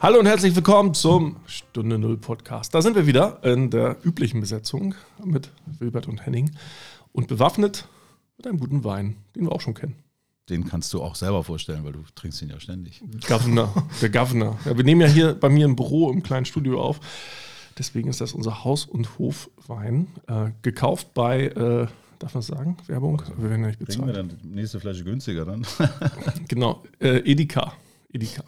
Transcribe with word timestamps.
Hallo 0.00 0.18
und 0.20 0.26
herzlich 0.26 0.54
willkommen 0.54 0.94
zum 0.94 1.36
Stunde 1.46 1.98
Null 1.98 2.16
Podcast. 2.18 2.74
Da 2.74 2.82
sind 2.82 2.94
wir 2.96 3.06
wieder 3.06 3.42
in 3.42 3.70
der 3.70 3.96
üblichen 4.04 4.40
Besetzung 4.40 4.94
mit 5.24 5.50
Wilbert 5.78 6.06
und 6.06 6.24
Henning 6.24 6.50
und 7.12 7.28
bewaffnet 7.28 7.88
mit 8.36 8.46
einem 8.46 8.58
guten 8.60 8.84
Wein, 8.84 9.16
den 9.34 9.44
wir 9.44 9.52
auch 9.52 9.60
schon 9.60 9.74
kennen. 9.74 9.96
Den 10.48 10.64
kannst 10.66 10.92
du 10.92 11.02
auch 11.02 11.16
selber 11.16 11.42
vorstellen, 11.42 11.82
weil 11.84 11.92
du 11.92 12.04
trinkst 12.14 12.40
ihn 12.42 12.50
ja 12.50 12.60
ständig. 12.60 13.02
Governor, 13.26 13.88
der 14.00 14.10
Governor. 14.10 14.58
Ja, 14.64 14.76
wir 14.76 14.84
nehmen 14.84 15.00
ja 15.00 15.08
hier 15.08 15.34
bei 15.34 15.48
mir 15.48 15.64
im 15.64 15.74
Büro 15.74 16.10
im 16.12 16.22
kleinen 16.22 16.44
Studio 16.46 16.80
auf. 16.80 17.00
Deswegen 17.78 18.08
ist 18.08 18.20
das 18.20 18.32
unser 18.32 18.64
Haus- 18.64 18.84
und 18.86 19.18
Hofwein. 19.18 20.06
Äh, 20.28 20.50
gekauft 20.62 21.14
bei, 21.14 21.46
äh, 21.48 21.88
darf 22.20 22.34
man 22.34 22.42
sagen, 22.42 22.76
Werbung? 22.86 23.22
Wir 23.38 23.50
werden 23.50 23.62
ja 23.62 23.68
nicht 23.68 23.78
Kriegen 23.80 24.06
wir 24.06 24.12
bezahlt. 24.12 24.32
dann 24.32 24.38
die 24.42 24.48
nächste 24.48 24.78
Flasche 24.78 25.02
günstiger 25.04 25.44
dann? 25.44 25.66
Genau, 26.48 26.84
äh, 27.00 27.18
Edeka. 27.30 27.72
Edeka. 28.12 28.44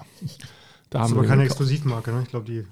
Da 0.90 1.00
Das 1.00 1.10
ist 1.10 1.16
aber 1.16 1.26
keine. 1.26 1.44
Exklusivmarke, 1.44 2.12
ne? 2.12 2.22
Ich 2.22 2.28
glaube, 2.30 2.46
die. 2.46 2.64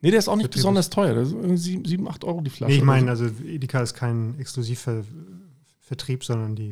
Nee, 0.00 0.10
der 0.10 0.18
ist 0.18 0.28
auch 0.28 0.36
nicht 0.36 0.50
besonders 0.50 0.90
teuer. 0.90 1.14
Das 1.14 1.28
ist 1.28 1.34
irgendwie 1.34 1.56
7, 1.56 1.84
7 1.84 2.08
8 2.08 2.24
Euro 2.24 2.40
die 2.40 2.50
Flasche. 2.50 2.72
Nee, 2.72 2.78
ich 2.78 2.84
meine, 2.84 3.08
also 3.10 3.26
Edeka 3.46 3.80
ist 3.82 3.94
kein 3.94 4.34
Exklusivvertrieb, 4.38 6.24
sondern 6.24 6.56
die 6.56 6.70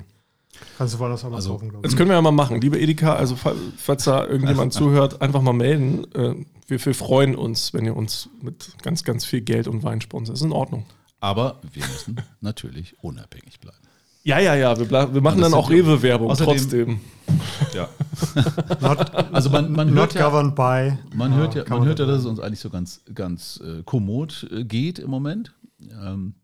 kannst 0.77 0.95
du 0.95 0.99
woanders 0.99 1.25
auch 1.25 1.30
mal 1.30 1.37
Also, 1.37 1.51
kaufen, 1.53 1.69
glaube 1.69 1.83
Das 1.85 1.93
ich. 1.93 1.97
können 1.99 2.11
wir 2.11 2.16
ja 2.16 2.23
mal 2.23 2.33
machen. 2.33 2.61
Liebe 2.61 2.79
Edeka, 2.80 3.15
also 3.15 3.37
fa- 3.37 3.55
falls 3.77 4.05
da 4.05 4.27
irgendjemand 4.27 4.73
zuhört, 4.75 5.23
einfach 5.23 5.43
mal 5.43 5.53
melden. 5.53 6.05
Äh, 6.15 6.45
Wir, 6.66 6.85
wir 6.85 6.95
freuen 6.95 7.35
uns, 7.37 7.73
wenn 7.73 7.85
ihr 7.85 7.97
uns 7.97 8.29
mit 8.43 8.77
ganz, 8.83 9.05
ganz 9.05 9.25
viel 9.25 9.41
Geld 9.43 9.69
und 9.69 9.83
Wein 9.85 10.01
sponsert. 10.01 10.37
Ist 10.37 10.43
in 10.43 10.52
Ordnung. 10.52 10.85
Aber 11.21 11.61
wir 11.73 11.85
müssen 11.87 12.16
natürlich 12.41 12.97
unabhängig 13.02 13.61
bleiben. 13.61 13.79
Ja, 14.23 14.38
ja, 14.38 14.55
ja. 14.55 14.79
Wir, 14.79 14.91
wir 15.15 15.20
machen 15.20 15.41
dann 15.41 15.55
auch 15.55 15.70
Rewe-Werbung 15.70 16.34
trotzdem. 16.37 17.01
Ja. 17.73 17.88
Not, 18.80 19.15
Also 19.32 19.51
man, 19.51 19.73
man 19.73 19.88
not 19.88 19.96
hört 19.96 20.15
ja, 20.15 20.29
governed 20.29 20.54
by. 20.54 20.99
man 21.16 21.35
hört 21.35 21.54
ja, 21.54 21.65
man 21.68 21.85
hört 21.85 21.99
ja, 22.01 22.07
dass 22.07 22.21
es 22.21 22.27
uns 22.27 22.40
eigentlich 22.40 22.60
so 22.60 22.71
ganz, 22.71 23.02
ganz 23.15 23.60
äh, 23.65 23.82
kommod 23.85 24.46
äh, 24.51 24.65
geht 24.65 24.99
im 24.99 25.10
Moment. 25.10 25.54
Ähm, 25.90 26.35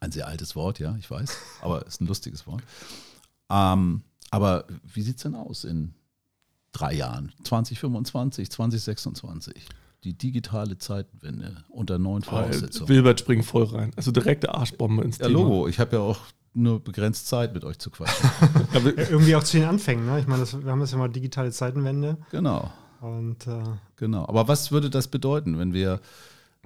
ein 0.00 0.10
sehr 0.12 0.26
altes 0.26 0.56
Wort, 0.56 0.78
ja, 0.78 0.96
ich 0.98 1.10
weiß, 1.10 1.36
aber 1.60 1.82
es 1.82 1.94
ist 1.94 2.00
ein 2.00 2.06
lustiges 2.06 2.46
Wort. 2.46 2.62
Ähm, 3.50 4.02
aber 4.30 4.64
wie 4.92 5.02
sieht 5.02 5.16
es 5.16 5.22
denn 5.24 5.34
aus 5.34 5.64
in 5.64 5.94
drei 6.72 6.94
Jahren? 6.94 7.32
2025, 7.44 8.50
2026? 8.50 9.66
Die 10.04 10.14
digitale 10.14 10.78
Zeitwende 10.78 11.64
unter 11.68 11.98
neuen 11.98 12.22
Voraussetzungen. 12.22 12.88
Wilbert 12.88 13.20
springt 13.20 13.44
voll 13.44 13.64
rein. 13.64 13.92
Also 13.94 14.10
direkte 14.10 14.52
Arschbombe 14.54 15.04
ins 15.04 15.18
Ja, 15.18 15.26
Thema. 15.26 15.38
Logo. 15.40 15.68
Ich 15.68 15.78
habe 15.78 15.96
ja 15.96 16.02
auch 16.02 16.18
nur 16.54 16.82
begrenzt 16.82 17.28
Zeit 17.28 17.54
mit 17.54 17.64
euch 17.64 17.78
zu 17.78 17.90
quatschen. 17.90 18.30
Irgendwie 18.96 19.34
auch 19.36 19.42
zu 19.42 19.58
den 19.58 19.66
Anfängen, 19.66 20.06
ne? 20.06 20.20
Ich 20.20 20.26
meine, 20.26 20.40
das, 20.40 20.62
wir 20.62 20.70
haben 20.70 20.80
das 20.80 20.92
ja 20.92 20.98
mal 20.98 21.08
digitale 21.08 21.50
Zeitenwende. 21.50 22.18
genau, 22.30 22.72
Und 23.00 23.46
äh, 23.46 23.62
genau. 23.96 24.26
Aber 24.26 24.48
was 24.48 24.70
würde 24.70 24.90
das 24.90 25.08
bedeuten, 25.08 25.58
wenn 25.58 25.72
wir 25.72 26.00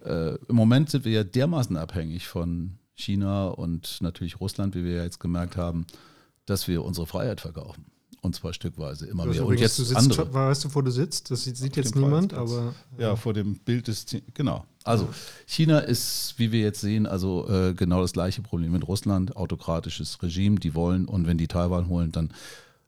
äh, 0.05 0.34
im 0.48 0.56
Moment 0.56 0.91
sind 0.91 1.05
wir 1.05 1.12
ja 1.12 1.25
dermaßen 1.25 1.77
abhängig 1.77 2.27
von 2.27 2.78
China 2.95 3.48
und 3.48 3.98
natürlich 4.01 4.41
Russland, 4.41 4.75
wie 4.75 4.84
wir 4.84 4.97
ja 4.97 5.05
jetzt 5.05 5.20
gemerkt 5.20 5.56
haben, 5.56 5.87
dass 6.47 6.69
wir 6.69 6.84
unsere 6.84 7.06
Freiheit 7.06 7.41
verkaufen. 7.41 7.87
Und 8.22 8.34
zwar 8.34 8.53
stückweise 8.53 9.06
immer 9.06 9.25
hast 9.25 9.34
mehr. 9.34 9.47
Und 9.47 9.61
jetzt 9.61 9.78
du 9.78 9.84
sitzt, 9.84 9.97
andere. 9.97 10.33
weißt 10.33 10.64
du, 10.64 10.75
wo 10.75 10.81
du 10.81 10.91
sitzt? 10.91 11.31
Das 11.31 11.45
sieht, 11.45 11.56
sieht 11.56 11.77
jetzt 11.77 11.95
niemand, 11.95 12.34
aber 12.34 12.75
Ja, 12.98 13.14
vor 13.17 13.34
dem 13.34 13.56
Bild 13.56 13.89
des, 13.89 14.06
genau. 14.34 14.64
Also 14.84 15.09
China 15.47 15.81
ist, 15.81 16.34
wie 16.37 16.53
wir 16.53 16.61
jetzt 16.61 16.81
sehen, 16.81 17.06
also 17.06 17.48
äh, 17.48 17.75
genau 17.75 18.00
das 18.03 18.12
gleiche 18.12 18.42
Problem 18.42 18.72
mit 18.72 18.87
Russland, 18.87 19.37
autokratisches 19.37 20.22
Regime, 20.22 20.61
die 20.61 20.75
wollen 20.75 21.06
und 21.06 21.27
wenn 21.27 21.39
die 21.39 21.48
Taiwan 21.48 21.89
holen, 21.89 22.12
dann 22.12 22.31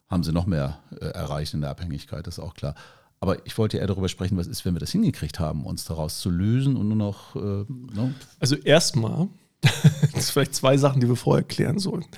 haben 0.08 0.22
sie 0.22 0.32
noch 0.32 0.46
mehr 0.46 0.78
äh, 0.92 1.06
erreicht 1.06 1.54
in 1.54 1.60
der 1.60 1.70
Abhängigkeit, 1.70 2.26
das 2.26 2.38
ist 2.38 2.44
auch 2.44 2.54
klar. 2.54 2.74
Aber 3.20 3.44
ich 3.46 3.58
wollte 3.58 3.78
eher 3.78 3.86
darüber 3.86 4.08
sprechen, 4.08 4.36
was 4.36 4.46
ist, 4.46 4.64
wenn 4.64 4.74
wir 4.74 4.80
das 4.80 4.92
hingekriegt 4.92 5.40
haben, 5.40 5.66
uns 5.66 5.84
daraus 5.84 6.20
zu 6.20 6.30
lösen 6.30 6.76
und 6.76 6.88
nur 6.88 6.96
noch, 6.96 7.34
äh, 7.34 7.64
ne? 7.68 8.14
Also 8.38 8.54
erstmal, 8.54 9.28
das 9.60 9.72
sind 10.12 10.22
vielleicht 10.24 10.54
zwei 10.54 10.76
Sachen, 10.76 11.00
die 11.00 11.08
wir 11.08 11.16
vorher 11.16 11.44
klären 11.44 11.80
sollten. 11.80 12.08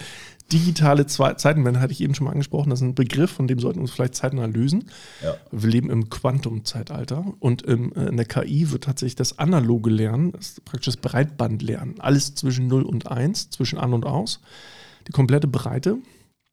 Digitale 0.53 1.07
Zeitenwende 1.07 1.81
hatte 1.81 1.93
ich 1.93 2.01
eben 2.01 2.15
schon 2.15 2.25
mal 2.25 2.33
angesprochen. 2.33 2.71
Das 2.71 2.81
ist 2.81 2.87
ein 2.87 2.95
Begriff, 2.95 3.31
von 3.31 3.47
dem 3.47 3.61
sollten 3.61 3.79
wir 3.79 3.83
uns 3.83 3.93
vielleicht 3.93 4.15
zeitnah 4.15 4.47
lösen. 4.47 4.91
Ja. 5.23 5.37
Wir 5.53 5.71
leben 5.71 5.91
im 5.91 6.11
Quantum-Zeitalter 6.11 7.35
und 7.39 7.63
im, 7.63 7.93
äh, 7.93 8.07
in 8.07 8.17
der 8.17 8.27
KI 8.27 8.71
wird 8.71 8.85
tatsächlich 8.85 9.17
das 9.17 9.39
analoge 9.39 9.91
Lernen, 9.91 10.33
das 10.33 10.61
praktisch 10.61 10.87
das 10.87 10.97
Breitbandlernen, 10.97 12.01
alles 12.01 12.35
zwischen 12.35 12.67
0 12.67 12.83
und 12.83 13.11
1, 13.11 13.51
zwischen 13.51 13.79
an 13.79 13.93
und 13.93 14.05
aus, 14.05 14.41
die 15.07 15.13
komplette 15.13 15.47
Breite. 15.47 15.99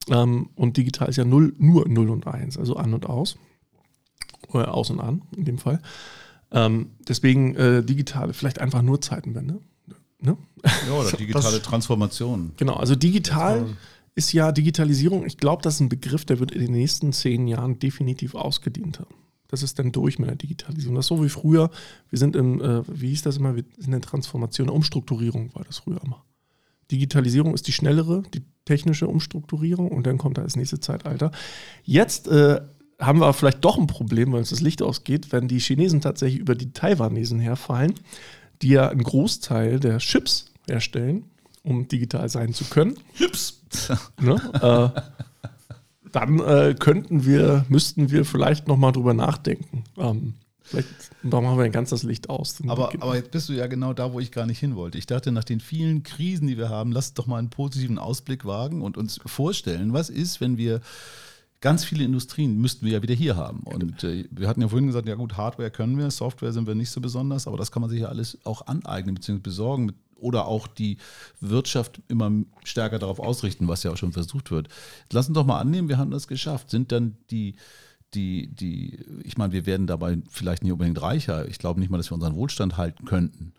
Ähm, 0.10 0.50
und 0.56 0.78
digital 0.78 1.10
ist 1.10 1.18
ja 1.18 1.26
0, 1.26 1.56
nur 1.58 1.88
0 1.88 2.10
und 2.10 2.28
1, 2.28 2.58
also 2.58 2.76
an 2.76 2.94
und 2.94 3.08
aus. 3.08 3.38
Oder 4.50 4.74
aus 4.74 4.90
und 4.90 5.00
an 5.00 5.24
in 5.36 5.46
dem 5.46 5.58
Fall. 5.58 5.82
Ähm, 6.52 6.92
deswegen 7.08 7.56
äh, 7.56 7.84
digitale, 7.84 8.34
vielleicht 8.34 8.62
einfach 8.62 8.82
nur 8.82 9.02
Zeitenwende. 9.02 9.60
Ne? 10.20 10.38
ja, 10.64 10.94
oder 10.94 11.12
digitale 11.12 11.62
Transformation. 11.62 12.54
Genau, 12.58 12.74
also 12.74 12.96
digital 12.96 13.76
ist 14.16 14.34
ja 14.34 14.52
Digitalisierung, 14.52 15.26
ich 15.26 15.38
glaube, 15.38 15.62
das 15.62 15.76
ist 15.76 15.80
ein 15.82 15.90
Begriff, 15.90 16.26
der 16.26 16.40
wird 16.40 16.52
in 16.52 16.62
den 16.62 16.72
nächsten 16.72 17.14
zehn 17.14 17.48
Jahren 17.48 17.78
definitiv 17.78 18.34
ausgedient 18.34 19.00
haben. 19.00 19.14
Das 19.48 19.64
ist 19.64 19.80
dann 19.80 19.92
durch 19.92 20.20
mit 20.20 20.28
der 20.28 20.36
Digitalisierung. 20.36 20.96
Das 20.96 21.06
ist 21.06 21.10
so 21.10 21.24
wie 21.24 21.30
früher, 21.30 21.70
wir 22.10 22.20
sind 22.20 22.36
im, 22.36 22.60
äh, 22.60 22.82
wie 22.88 23.10
hieß 23.10 23.22
das 23.22 23.38
immer, 23.38 23.56
wir 23.56 23.64
sind 23.78 23.94
in 23.94 24.02
Transformation, 24.02 24.70
Umstrukturierung 24.70 25.54
war 25.54 25.64
das 25.66 25.78
früher 25.78 26.04
immer. 26.04 26.26
Digitalisierung 26.92 27.54
ist 27.54 27.68
die 27.68 27.74
schnellere, 27.74 28.24
die 28.34 28.44
technische 28.66 29.08
Umstrukturierung 29.08 29.92
und 29.92 30.08
dann 30.08 30.18
kommt 30.18 30.38
da 30.38 30.42
das 30.42 30.56
nächste 30.56 30.80
Zeitalter. 30.80 31.32
Jetzt 31.84 32.28
äh, 32.28 32.60
haben 33.00 33.20
wir 33.20 33.32
vielleicht 33.34 33.64
doch 33.64 33.78
ein 33.78 33.88
Problem, 33.88 34.32
weil 34.32 34.40
uns 34.40 34.50
das 34.50 34.62
Licht 34.62 34.82
ausgeht, 34.82 35.32
wenn 35.32 35.48
die 35.48 35.60
Chinesen 35.60 36.02
tatsächlich 36.02 36.40
über 36.40 36.56
die 36.56 36.74
Taiwanesen 36.74 37.40
herfallen, 37.40 37.94
die 38.62 38.70
ja 38.70 38.90
einen 38.90 39.04
Großteil 39.04 39.80
der 39.80 40.00
Chips 40.00 40.52
herstellen, 40.68 41.26
um 41.64 41.88
digital 41.88 42.30
sein 42.30 42.54
zu 42.54 42.66
können. 42.66 42.98
Chips. 43.16 43.62
Ne? 44.20 44.94
äh, 44.96 45.02
dann 46.12 46.40
äh, 46.40 46.76
könnten 46.78 47.26
wir, 47.26 47.66
müssten 47.70 48.12
wir 48.12 48.26
vielleicht 48.26 48.68
nochmal 48.68 48.92
drüber 48.92 49.14
nachdenken. 49.14 49.84
Ähm, 49.98 50.36
vielleicht 50.64 50.88
machen 51.22 51.58
wir 51.58 51.70
ganz 51.70 51.90
das 51.90 52.04
Licht 52.04 52.30
aus. 52.30 52.62
Aber, 52.68 52.92
aber 53.00 53.16
jetzt 53.16 53.32
bist 53.32 53.50
du 53.50 53.54
ja 53.54 53.68
genau 53.68 53.94
da, 53.94 54.14
wo 54.14 54.20
ich 54.20 54.32
gar 54.32 54.46
nicht 54.46 54.60
hin 54.60 54.76
wollte. 54.76 54.98
Ich 54.98 55.06
dachte, 55.06 55.32
nach 55.32 55.44
den 55.44 55.60
vielen 55.60 56.04
Krisen, 56.04 56.48
die 56.48 56.58
wir 56.58 56.70
haben, 56.70 56.92
lass 56.92 57.14
doch 57.14 57.28
mal 57.28 57.38
einen 57.38 57.50
positiven 57.50 58.00
Ausblick 58.00 58.46
wagen 58.46 58.82
und 58.82 58.98
uns 58.98 59.20
vorstellen, 59.26 59.94
was 59.94 60.10
ist, 60.10 60.42
wenn 60.42 60.58
wir 60.58 60.82
ganz 61.62 61.84
viele 61.84 62.04
Industrien 62.04 62.58
müssten 62.58 62.86
wir 62.86 62.94
ja 62.94 63.02
wieder 63.02 63.16
hier 63.16 63.36
haben. 63.36 63.62
Und 63.62 64.04
äh, 64.04 64.26
wir 64.32 64.48
hatten 64.48 64.62
ja 64.62 64.68
vorhin 64.68 64.88
gesagt, 64.88 65.08
ja 65.08 65.16
gut, 65.16 65.38
Hardware 65.38 65.72
können 65.72 65.98
wir, 65.98 66.12
Software 66.12 66.54
sind 66.54 66.68
wir 66.68 66.76
nicht 66.76 66.92
so 66.92 67.02
besonders, 67.02 67.48
aber 67.48 67.58
das 67.58 67.72
kann 67.72 67.82
man 67.82 67.90
sich 67.90 68.02
ja 68.02 68.08
alles 68.08 68.38
auch 68.44 68.68
aneignen 68.68 69.16
bzw. 69.16 69.40
besorgen 69.40 69.86
mit, 69.86 69.96
oder 70.16 70.48
auch 70.48 70.66
die 70.68 70.98
Wirtschaft 71.42 72.02
immer 72.08 72.32
stärker 72.64 72.98
darauf 72.98 73.20
ausrichten, 73.20 73.68
was 73.68 73.84
ja 73.84 73.92
auch 73.92 73.98
schon 73.98 74.14
versucht 74.14 74.50
wird. 74.50 74.68
Lass 75.12 75.28
uns 75.28 75.36
doch 75.36 75.46
mal 75.46 75.60
annehmen, 75.60 75.90
wir 75.90 76.00
haben 76.00 76.10
das 76.10 76.28
geschafft. 76.28 76.72
Sind 76.72 76.92
dann 76.92 77.18
die 77.30 77.56
die, 78.14 78.48
die, 78.48 79.00
ich 79.24 79.38
meine, 79.38 79.52
wir 79.54 79.66
werden 79.66 79.86
dabei 79.86 80.18
vielleicht 80.30 80.64
nicht 80.64 80.72
unbedingt 80.72 81.02
reicher. 81.02 81.48
Ich 81.50 81.60
glaube 81.60 81.80
nicht 81.80 81.90
mal, 81.90 81.98
dass 81.98 82.10
wir 82.10 82.16
unseren 82.16 82.36
Wohlstand 82.36 82.78
halten 82.78 83.06
könnten. 83.06 83.54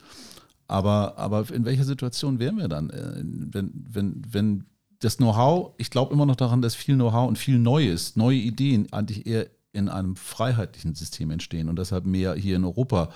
Aber, 0.67 1.19
aber 1.19 1.51
in 1.53 1.65
welcher 1.65 1.85
Situation 1.85 2.39
wären 2.39 2.57
wir 2.57 2.69
dann? 2.69 2.91
Äh, 2.91 3.23
Wenn, 3.25 3.73
wenn, 3.75 4.23
wenn 4.31 4.65
das 5.01 5.19
Know-how, 5.19 5.75
ich 5.79 5.91
glaube 5.91 6.13
immer 6.13 6.27
noch 6.27 6.37
daran, 6.37 6.63
dass 6.63 6.75
viel 6.75 6.97
Know-how 6.97 7.29
und 7.29 7.39
viel 7.39 7.59
Neues, 7.59 8.17
neue 8.17 8.39
Ideen 8.39 8.93
eigentlich 8.93 9.27
eher 9.27 9.47
in 9.73 9.89
einem 9.89 10.17
freiheitlichen 10.17 10.95
System 10.95 11.31
entstehen 11.31 11.69
und 11.69 11.79
deshalb 11.79 12.05
mehr 12.05 12.35
hier 12.35 12.57
in 12.57 12.65
Europa 12.65 13.11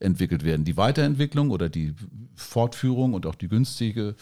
entwickelt 0.00 0.44
werden. 0.44 0.64
Die 0.64 0.76
Weiterentwicklung 0.76 1.50
oder 1.50 1.68
die 1.68 1.94
Fortführung 2.34 3.14
und 3.14 3.26
auch 3.26 3.34
die 3.34 3.48
günstige, 3.48 4.14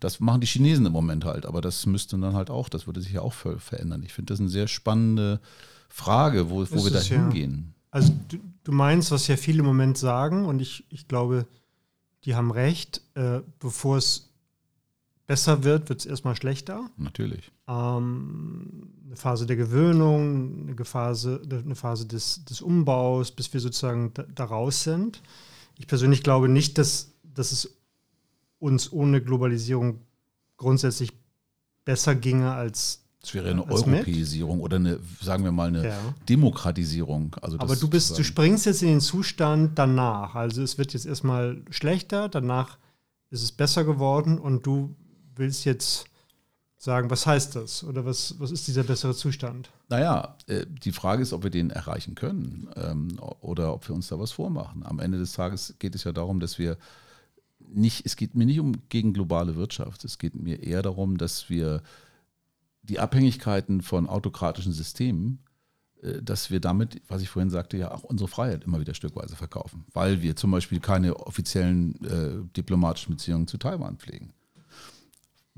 das 0.00 0.20
machen 0.20 0.40
die 0.40 0.46
Chinesen 0.46 0.86
im 0.86 0.92
Moment 0.92 1.24
halt. 1.24 1.46
Aber 1.46 1.60
das 1.60 1.84
müsste 1.86 2.18
dann 2.18 2.34
halt 2.34 2.50
auch, 2.50 2.68
das 2.68 2.86
würde 2.86 3.00
sich 3.00 3.12
ja 3.12 3.20
auch 3.20 3.34
ver 3.34 3.58
verändern. 3.58 4.02
Ich 4.02 4.12
finde 4.12 4.32
das 4.32 4.40
eine 4.40 4.48
sehr 4.48 4.68
spannende 4.68 5.40
Frage, 5.88 6.50
wo, 6.50 6.60
wo 6.70 6.84
wir 6.84 6.90
da 6.90 6.98
es 6.98 7.08
ja. 7.10 7.18
hingehen. 7.18 7.74
Also 7.90 8.12
du, 8.28 8.38
du 8.64 8.72
meinst, 8.72 9.10
was 9.10 9.28
ja 9.28 9.36
viele 9.36 9.60
im 9.60 9.66
Moment 9.66 9.98
sagen, 9.98 10.46
und 10.46 10.60
ich, 10.60 10.84
ich 10.90 11.08
glaube, 11.08 11.46
die 12.24 12.34
haben 12.34 12.50
recht, 12.50 13.02
äh, 13.14 13.40
bevor 13.58 13.98
es 13.98 14.27
besser 15.28 15.62
wird, 15.62 15.90
wird 15.90 16.00
es 16.00 16.06
erstmal 16.06 16.34
schlechter. 16.34 16.90
Natürlich. 16.96 17.52
Ähm, 17.68 18.90
eine 19.06 19.14
Phase 19.14 19.46
der 19.46 19.56
Gewöhnung, 19.56 20.68
eine 20.68 20.84
Phase, 20.84 21.40
eine 21.48 21.76
Phase 21.76 22.06
des, 22.06 22.44
des 22.46 22.60
Umbaus, 22.62 23.30
bis 23.30 23.52
wir 23.52 23.60
sozusagen 23.60 24.10
da, 24.14 24.24
da 24.24 24.44
raus 24.44 24.82
sind. 24.82 25.22
Ich 25.76 25.86
persönlich 25.86 26.22
glaube 26.24 26.48
nicht, 26.48 26.78
dass, 26.78 27.12
dass 27.22 27.52
es 27.52 27.78
uns 28.58 28.90
ohne 28.90 29.20
Globalisierung 29.22 30.00
grundsätzlich 30.56 31.12
besser 31.84 32.14
ginge 32.14 32.50
als. 32.52 33.04
Es 33.22 33.34
wäre 33.34 33.50
eine 33.50 33.66
Als 33.68 33.84
mit? 33.84 34.06
Europäisierung 34.06 34.60
oder 34.60 34.76
eine, 34.76 34.98
sagen 35.20 35.44
wir 35.44 35.52
mal, 35.52 35.68
eine 35.68 35.88
Ja. 35.88 35.98
Demokratisierung. 36.26 37.36
Also 37.42 37.58
Aber 37.58 37.76
du 37.76 37.88
bist, 37.88 38.16
du 38.16 38.24
springst 38.24 38.64
jetzt 38.64 38.82
in 38.82 38.88
den 38.88 39.00
Zustand 39.00 39.78
danach. 39.78 40.36
Also 40.36 40.62
es 40.62 40.78
wird 40.78 40.94
jetzt 40.94 41.04
erstmal 41.04 41.60
schlechter, 41.68 42.28
danach 42.30 42.78
ist 43.30 43.42
es 43.42 43.52
besser 43.52 43.84
geworden 43.84 44.38
und 44.38 44.64
du 44.64 44.96
willst 45.38 45.64
jetzt 45.64 46.06
sagen, 46.78 47.10
was 47.10 47.26
heißt 47.26 47.56
das 47.56 47.82
oder 47.82 48.04
was, 48.04 48.36
was 48.38 48.52
ist 48.52 48.68
dieser 48.68 48.84
bessere 48.84 49.14
Zustand? 49.14 49.70
Naja, 49.88 50.36
äh, 50.46 50.64
die 50.66 50.92
Frage 50.92 51.22
ist, 51.22 51.32
ob 51.32 51.42
wir 51.42 51.50
den 51.50 51.70
erreichen 51.70 52.14
können 52.14 52.70
ähm, 52.76 53.18
oder 53.40 53.74
ob 53.74 53.88
wir 53.88 53.94
uns 53.94 54.08
da 54.08 54.18
was 54.18 54.32
vormachen. 54.32 54.86
Am 54.86 55.00
Ende 55.00 55.18
des 55.18 55.32
Tages 55.32 55.74
geht 55.80 55.96
es 55.96 56.04
ja 56.04 56.12
darum, 56.12 56.38
dass 56.38 56.58
wir 56.58 56.78
nicht, 57.58 58.06
es 58.06 58.16
geht 58.16 58.36
mir 58.36 58.46
nicht 58.46 58.60
um 58.60 58.88
gegen 58.88 59.12
globale 59.12 59.56
Wirtschaft, 59.56 60.04
es 60.04 60.18
geht 60.18 60.36
mir 60.36 60.62
eher 60.62 60.82
darum, 60.82 61.18
dass 61.18 61.50
wir 61.50 61.82
die 62.82 63.00
Abhängigkeiten 63.00 63.82
von 63.82 64.08
autokratischen 64.08 64.72
Systemen, 64.72 65.40
äh, 66.00 66.22
dass 66.22 66.52
wir 66.52 66.60
damit, 66.60 67.02
was 67.08 67.22
ich 67.22 67.28
vorhin 67.28 67.50
sagte, 67.50 67.76
ja 67.76 67.90
auch 67.90 68.04
unsere 68.04 68.28
Freiheit 68.28 68.62
immer 68.62 68.78
wieder 68.78 68.94
stückweise 68.94 69.34
verkaufen, 69.34 69.84
weil 69.92 70.22
wir 70.22 70.36
zum 70.36 70.52
Beispiel 70.52 70.78
keine 70.78 71.16
offiziellen 71.16 72.04
äh, 72.04 72.54
diplomatischen 72.56 73.16
Beziehungen 73.16 73.48
zu 73.48 73.58
Taiwan 73.58 73.96
pflegen 73.96 74.32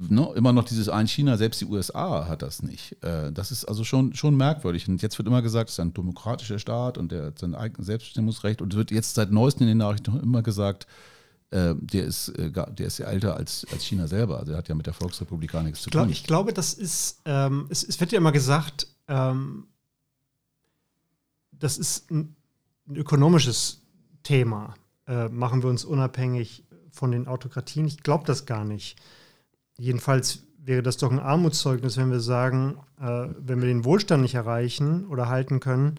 ne, 0.08 0.32
immer 0.34 0.52
noch 0.52 0.64
dieses 0.64 0.88
ein 0.88 1.06
China, 1.06 1.36
selbst 1.36 1.60
die 1.60 1.66
USA 1.66 2.26
hat 2.26 2.42
das 2.42 2.62
nicht. 2.62 2.96
Äh, 3.04 3.32
das 3.32 3.50
ist 3.50 3.64
also 3.66 3.84
schon, 3.84 4.14
schon 4.14 4.36
merkwürdig. 4.36 4.88
Und 4.88 5.02
jetzt 5.02 5.18
wird 5.18 5.28
immer 5.28 5.42
gesagt, 5.42 5.68
es 5.68 5.74
ist 5.74 5.80
ein 5.80 5.92
demokratischer 5.92 6.58
Staat 6.58 6.96
und 6.96 7.12
der 7.12 7.26
hat 7.26 7.38
sein 7.38 7.54
eigenes 7.54 7.86
Selbstbestimmungsrecht. 7.86 8.62
Und 8.62 8.72
es 8.72 8.76
wird 8.78 8.90
jetzt 8.90 9.14
seit 9.14 9.30
neuestem 9.30 9.62
in 9.64 9.68
den 9.68 9.78
Nachrichten 9.78 10.18
immer 10.20 10.42
gesagt, 10.42 10.86
äh, 11.50 11.74
der 11.76 12.04
ist, 12.04 12.28
äh, 12.30 12.50
der 12.50 12.86
ist 12.86 12.98
ja 12.98 13.06
älter 13.06 13.36
als, 13.36 13.66
als 13.72 13.84
China 13.84 14.06
selber. 14.06 14.38
Also 14.38 14.52
der 14.52 14.58
hat 14.58 14.68
ja 14.68 14.74
mit 14.74 14.86
der 14.86 14.94
Volksrepublik 14.94 15.52
gar 15.52 15.62
nichts 15.62 15.82
zu 15.82 15.90
tun. 15.90 16.08
Ich 16.08 16.24
glaube, 16.24 16.52
das 16.52 16.74
ist, 16.74 17.20
ähm, 17.26 17.66
es, 17.68 17.82
es, 17.82 18.00
wird 18.00 18.12
ja 18.12 18.18
immer 18.18 18.32
gesagt, 18.32 18.86
ähm, 19.08 19.66
das 21.52 21.76
ist 21.76 22.10
ein, 22.10 22.36
ein 22.88 22.96
ökonomisches 22.96 23.82
Thema. 24.22 24.74
Äh, 25.06 25.28
machen 25.28 25.62
wir 25.62 25.68
uns 25.68 25.84
unabhängig 25.84 26.64
von 26.90 27.10
den 27.10 27.26
Autokratien? 27.26 27.86
Ich 27.86 28.02
glaube 28.02 28.24
das 28.26 28.46
gar 28.46 28.64
nicht. 28.64 28.96
Jedenfalls 29.80 30.44
wäre 30.62 30.82
das 30.82 30.98
doch 30.98 31.10
ein 31.10 31.18
Armutszeugnis, 31.18 31.96
wenn 31.96 32.10
wir 32.10 32.20
sagen, 32.20 32.76
äh, 33.00 33.28
wenn 33.38 33.62
wir 33.62 33.68
den 33.68 33.86
Wohlstand 33.86 34.20
nicht 34.22 34.34
erreichen 34.34 35.06
oder 35.06 35.30
halten 35.30 35.58
können, 35.58 35.98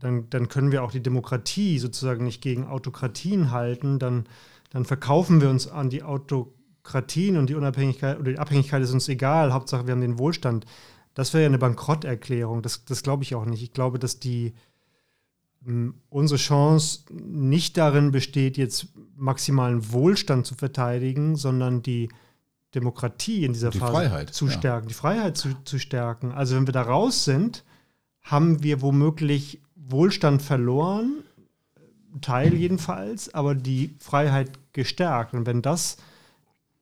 dann, 0.00 0.30
dann 0.30 0.48
können 0.48 0.72
wir 0.72 0.82
auch 0.82 0.90
die 0.90 1.02
Demokratie 1.02 1.78
sozusagen 1.78 2.24
nicht 2.24 2.40
gegen 2.40 2.66
Autokratien 2.66 3.50
halten, 3.50 3.98
dann, 3.98 4.24
dann 4.70 4.86
verkaufen 4.86 5.42
wir 5.42 5.50
uns 5.50 5.68
an 5.68 5.90
die 5.90 6.02
Autokratien 6.02 7.36
und 7.36 7.50
die 7.50 7.56
Unabhängigkeit 7.56 8.18
oder 8.18 8.32
die 8.32 8.38
Abhängigkeit 8.38 8.82
ist 8.82 8.94
uns 8.94 9.06
egal, 9.10 9.52
Hauptsache 9.52 9.86
wir 9.86 9.92
haben 9.92 10.00
den 10.00 10.18
Wohlstand. 10.18 10.64
Das 11.12 11.34
wäre 11.34 11.42
ja 11.42 11.48
eine 11.48 11.58
Bankrotterklärung, 11.58 12.62
das, 12.62 12.86
das 12.86 13.02
glaube 13.02 13.22
ich 13.22 13.34
auch 13.34 13.44
nicht. 13.44 13.62
Ich 13.62 13.74
glaube, 13.74 13.98
dass 13.98 14.18
die 14.18 14.54
unsere 16.08 16.38
Chance 16.38 17.00
nicht 17.12 17.76
darin 17.76 18.12
besteht, 18.12 18.56
jetzt 18.56 18.88
maximalen 19.14 19.92
Wohlstand 19.92 20.46
zu 20.46 20.54
verteidigen, 20.54 21.36
sondern 21.36 21.82
die 21.82 22.08
Demokratie 22.74 23.44
in 23.44 23.52
dieser 23.52 23.70
die 23.70 23.78
Phase 23.78 23.92
Freiheit, 23.92 24.34
zu 24.34 24.48
stärken, 24.48 24.88
die 24.88 24.94
Freiheit 24.94 25.36
zu, 25.36 25.54
zu 25.64 25.78
stärken. 25.78 26.32
Also 26.32 26.56
wenn 26.56 26.66
wir 26.66 26.72
da 26.72 26.82
raus 26.82 27.24
sind, 27.24 27.64
haben 28.22 28.62
wir 28.62 28.82
womöglich 28.82 29.60
Wohlstand 29.76 30.42
verloren, 30.42 31.22
Teil 32.20 32.54
jedenfalls, 32.54 33.32
aber 33.34 33.54
die 33.54 33.96
Freiheit 33.98 34.50
gestärkt. 34.72 35.34
Und 35.34 35.46
wenn 35.46 35.62
das 35.62 35.96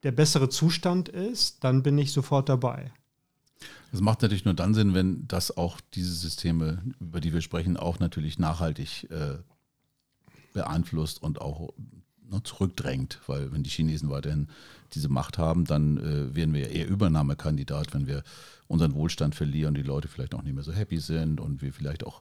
der 0.03 0.13
bessere 0.13 0.49
Zustand 0.49 1.09
ist, 1.09 1.65
dann 1.65 1.83
bin 1.83 1.97
ich 1.99 2.13
sofort 2.13 2.49
dabei. 2.49 2.91
Das 3.93 4.01
macht 4.01 4.23
natürlich 4.23 4.45
nur 4.45 4.55
dann 4.55 4.75
Sinn, 4.75 4.95
wenn 4.95 5.27
das 5.29 5.57
auch 5.57 5.81
diese 5.95 6.15
Systeme, 6.15 6.83
über 6.99 7.21
die 7.21 7.33
wir 7.33 7.43
sprechen, 7.43 7.77
auch 7.77 7.99
natürlich 7.99 8.39
nachhaltig 8.39 9.11
äh, 9.11 9.39
beeinflusst 10.55 11.23
und 11.23 11.41
auch 11.41 11.73
ne, 12.33 12.43
zurückdrängt. 12.43 13.21
Weil 13.27 13.53
wenn 13.53 13.63
die 13.63 13.71
Chinesen 13.71 14.11
weiterhin 14.11 14.49
diese 14.95 15.09
Macht 15.09 15.39
haben, 15.39 15.65
dann 15.65 15.99
äh, 15.99 16.35
wären 16.35 16.53
wir 16.53 16.71
eher 16.71 16.89
Übernahmekandidat, 16.89 17.95
wenn 17.95 18.07
wir 18.07 18.23
unseren 18.67 18.95
Wohlstand 18.95 19.35
verlieren, 19.35 19.75
die 19.75 19.83
Leute 19.83 20.09
vielleicht 20.09 20.35
auch 20.35 20.43
nicht 20.43 20.55
mehr 20.55 20.65
so 20.65 20.73
happy 20.73 20.99
sind 20.99 21.41
und 21.41 21.63
wir 21.63 21.73
vielleicht 21.73 22.05
auch 22.05 22.21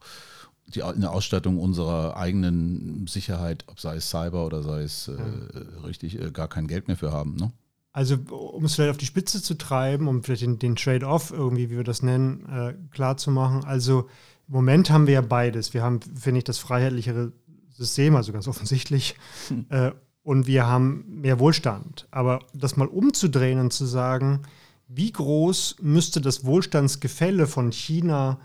die, 0.67 0.81
in 0.81 1.01
der 1.01 1.11
Ausstattung 1.11 1.57
unserer 1.57 2.15
eigenen 2.17 3.07
Sicherheit, 3.07 3.63
ob 3.67 3.79
sei 3.79 3.95
es 3.95 4.09
Cyber 4.09 4.45
oder 4.45 4.63
sei 4.63 4.83
es 4.83 5.07
äh, 5.07 5.13
richtig, 5.85 6.19
äh, 6.21 6.31
gar 6.31 6.47
kein 6.47 6.67
Geld 6.67 6.87
mehr 6.87 6.97
für 6.97 7.11
haben. 7.11 7.35
Ne? 7.35 7.51
Also, 7.93 8.15
um 8.15 8.63
es 8.63 8.75
vielleicht 8.75 8.91
auf 8.91 8.97
die 8.97 9.05
Spitze 9.05 9.41
zu 9.41 9.55
treiben, 9.55 10.07
um 10.07 10.23
vielleicht 10.23 10.43
den, 10.43 10.59
den 10.59 10.75
Trade-off 10.75 11.31
irgendwie, 11.31 11.69
wie 11.69 11.77
wir 11.77 11.83
das 11.83 12.03
nennen, 12.03 12.45
äh, 12.49 12.73
klar 12.93 13.17
zu 13.17 13.31
machen. 13.31 13.65
Also, 13.65 14.09
im 14.47 14.53
Moment 14.55 14.89
haben 14.89 15.07
wir 15.07 15.15
ja 15.15 15.21
beides. 15.21 15.73
Wir 15.73 15.83
haben, 15.83 16.01
finde 16.01 16.39
ich, 16.39 16.43
das 16.43 16.57
freiheitlichere 16.57 17.31
System, 17.81 18.15
also 18.15 18.31
ganz 18.31 18.47
offensichtlich. 18.47 19.15
Hm. 19.47 19.65
Äh, 19.69 19.91
und 20.23 20.45
wir 20.45 20.67
haben 20.67 21.03
mehr 21.07 21.39
Wohlstand. 21.39 22.07
Aber 22.11 22.39
das 22.53 22.77
mal 22.77 22.87
umzudrehen 22.87 23.59
und 23.59 23.73
zu 23.73 23.85
sagen, 23.85 24.43
wie 24.87 25.11
groß 25.11 25.77
müsste 25.81 26.21
das 26.21 26.45
Wohlstandsgefälle 26.45 27.47
von 27.47 27.71
China 27.71 28.39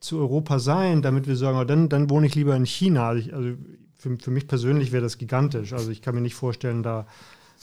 zu 0.00 0.18
Europa 0.18 0.58
sein, 0.58 1.00
damit 1.00 1.26
wir 1.26 1.36
sagen, 1.36 1.58
oh, 1.58 1.64
dann, 1.64 1.88
dann 1.88 2.10
wohne 2.10 2.26
ich 2.26 2.34
lieber 2.34 2.54
in 2.56 2.66
China. 2.66 3.08
Also, 3.08 3.20
ich, 3.20 3.34
also 3.34 3.50
für, 3.96 4.18
für, 4.18 4.30
mich 4.30 4.46
persönlich 4.46 4.92
wäre 4.92 5.02
das 5.02 5.16
gigantisch. 5.16 5.72
Also 5.72 5.90
ich 5.90 6.02
kann 6.02 6.14
mir 6.14 6.20
nicht 6.20 6.34
vorstellen, 6.34 6.82
da, 6.82 7.06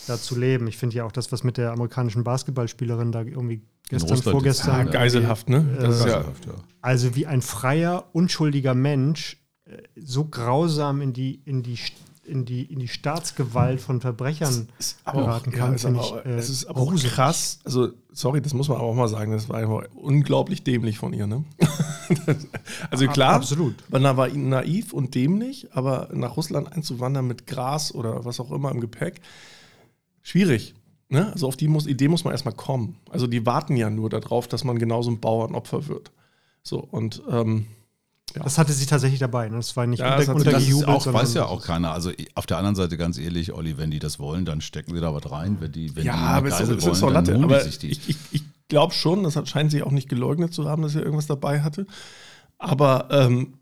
da 0.08 0.18
zu 0.18 0.40
leben. 0.40 0.66
Ich 0.68 0.78
finde 0.78 0.96
ja 0.96 1.04
auch 1.04 1.12
das, 1.12 1.32
was 1.32 1.44
mit 1.44 1.58
der 1.58 1.74
amerikanischen 1.74 2.24
Basketballspielerin 2.24 3.12
da 3.12 3.22
irgendwie 3.22 3.62
gestern, 3.90 4.18
vorgestern. 4.22 4.88
Ja, 4.88 4.92
geiselhaft, 4.92 5.50
ne? 5.50 5.66
Äh, 5.78 6.10
ja, 6.10 6.26
also 6.82 7.16
wie 7.16 7.28
ein 7.28 7.42
freier, 7.42 8.06
unschuldiger 8.14 8.74
Mensch 8.74 9.38
so 9.96 10.26
grausam 10.26 11.02
in 11.02 11.14
die, 11.14 11.42
in 11.46 11.64
die 11.64 11.78
in 12.30 12.46
die, 12.46 12.62
in 12.64 12.80
die 12.80 12.88
Staatsgewalt 12.88 13.82
von 13.82 14.00
Verbrechern 14.02 14.70
geraten 15.04 15.52
kann. 15.52 15.72
Ja, 15.72 15.76
ist 15.76 15.86
aber, 15.86 16.00
ich, 16.00 16.26
äh, 16.26 16.36
es 16.36 16.50
ist 16.50 16.66
aber 16.68 16.86
krass. 16.96 17.60
Also, 17.66 17.90
sorry, 18.12 18.42
das 18.42 18.54
muss 18.54 18.70
man 18.70 18.78
auch 18.78 18.94
mal 18.94 19.08
sagen. 19.08 19.32
Das 19.32 19.50
war 19.50 19.58
einfach 19.58 19.84
unglaublich 19.96 20.64
dämlich 20.64 21.00
von 21.00 21.12
ihr. 21.12 21.28
Ne? 21.28 21.44
also, 22.92 23.08
klar, 23.08 23.34
Absolut. 23.34 23.76
man 23.90 24.04
war 24.16 24.30
naiv 24.30 24.94
und 24.94 25.16
dämlich, 25.16 25.68
aber 25.74 26.10
nach 26.14 26.38
Russland 26.38 26.72
einzuwandern 26.72 27.28
mit 27.28 27.48
Gras 27.48 27.94
oder 27.94 28.24
was 28.26 28.40
auch 28.40 28.52
immer 28.52 28.72
im 28.72 28.80
Gepäck, 28.80 29.22
schwierig. 30.22 30.76
Ne? 31.10 31.32
Also, 31.32 31.48
auf 31.48 31.58
die 31.58 31.68
muss, 31.68 31.88
Idee 31.88 32.08
muss 32.08 32.24
man 32.24 32.32
erstmal 32.32 32.56
kommen. 32.56 32.98
Also, 33.10 33.26
die 33.26 33.46
warten 33.46 33.76
ja 33.76 33.90
nur 33.90 34.10
darauf, 34.10 34.48
dass 34.48 34.64
man 34.64 34.78
genauso 34.78 35.10
ein 35.10 35.20
Bauernopfer 35.20 35.88
wird. 35.88 36.12
So, 36.62 36.80
und. 36.80 37.24
Ähm, 37.30 37.66
ja. 38.36 38.44
Das 38.44 38.58
hatte 38.58 38.74
sie 38.74 38.86
tatsächlich 38.86 39.20
dabei. 39.20 39.50
Ne? 39.50 39.58
Das 39.58 39.76
war 39.76 39.88
nicht 39.88 40.00
ja, 40.00 40.18
unter, 40.18 40.36
untergejubelt. 40.36 40.88
Das 40.88 41.08
auch, 41.08 41.14
weiß 41.14 41.34
ja 41.34 41.46
auch 41.46 41.64
keiner. 41.64 41.92
Also 41.92 42.12
auf 42.36 42.46
der 42.46 42.58
anderen 42.58 42.76
Seite, 42.76 42.98
ganz 42.98 43.18
ehrlich, 43.18 43.54
Olli, 43.54 43.78
wenn 43.78 43.92
die 43.92 44.00
das 44.00 44.20
wollen, 44.20 44.46
dann 44.46 44.62
stecken 44.62 44.94
sie 44.94 45.02
da 45.02 45.14
was 45.14 45.30
rein. 45.32 45.58
Wenn 45.60 45.72
die, 45.72 45.96
wenn 45.96 46.06
ja, 46.06 46.14
die 46.14 46.20
aber 46.20 46.48
es 46.48 46.60
ist, 46.60 46.86
ist 46.86 47.02
doch 47.02 47.12
Latte. 47.12 47.36
Aber 47.36 47.66
ich, 47.66 47.84
ich, 47.84 48.26
ich 48.32 48.44
glaube 48.68 48.94
schon, 48.94 49.24
das 49.24 49.40
scheint 49.50 49.72
sie 49.72 49.84
auch 49.84 49.92
nicht 49.92 50.10
geleugnet 50.10 50.54
zu 50.54 50.68
haben, 50.68 50.82
dass 50.82 50.96
er 50.96 51.04
irgendwas 51.04 51.28
dabei 51.28 51.62
hatte. 51.62 51.88
Aber 52.58 53.08
ähm, 53.12 53.56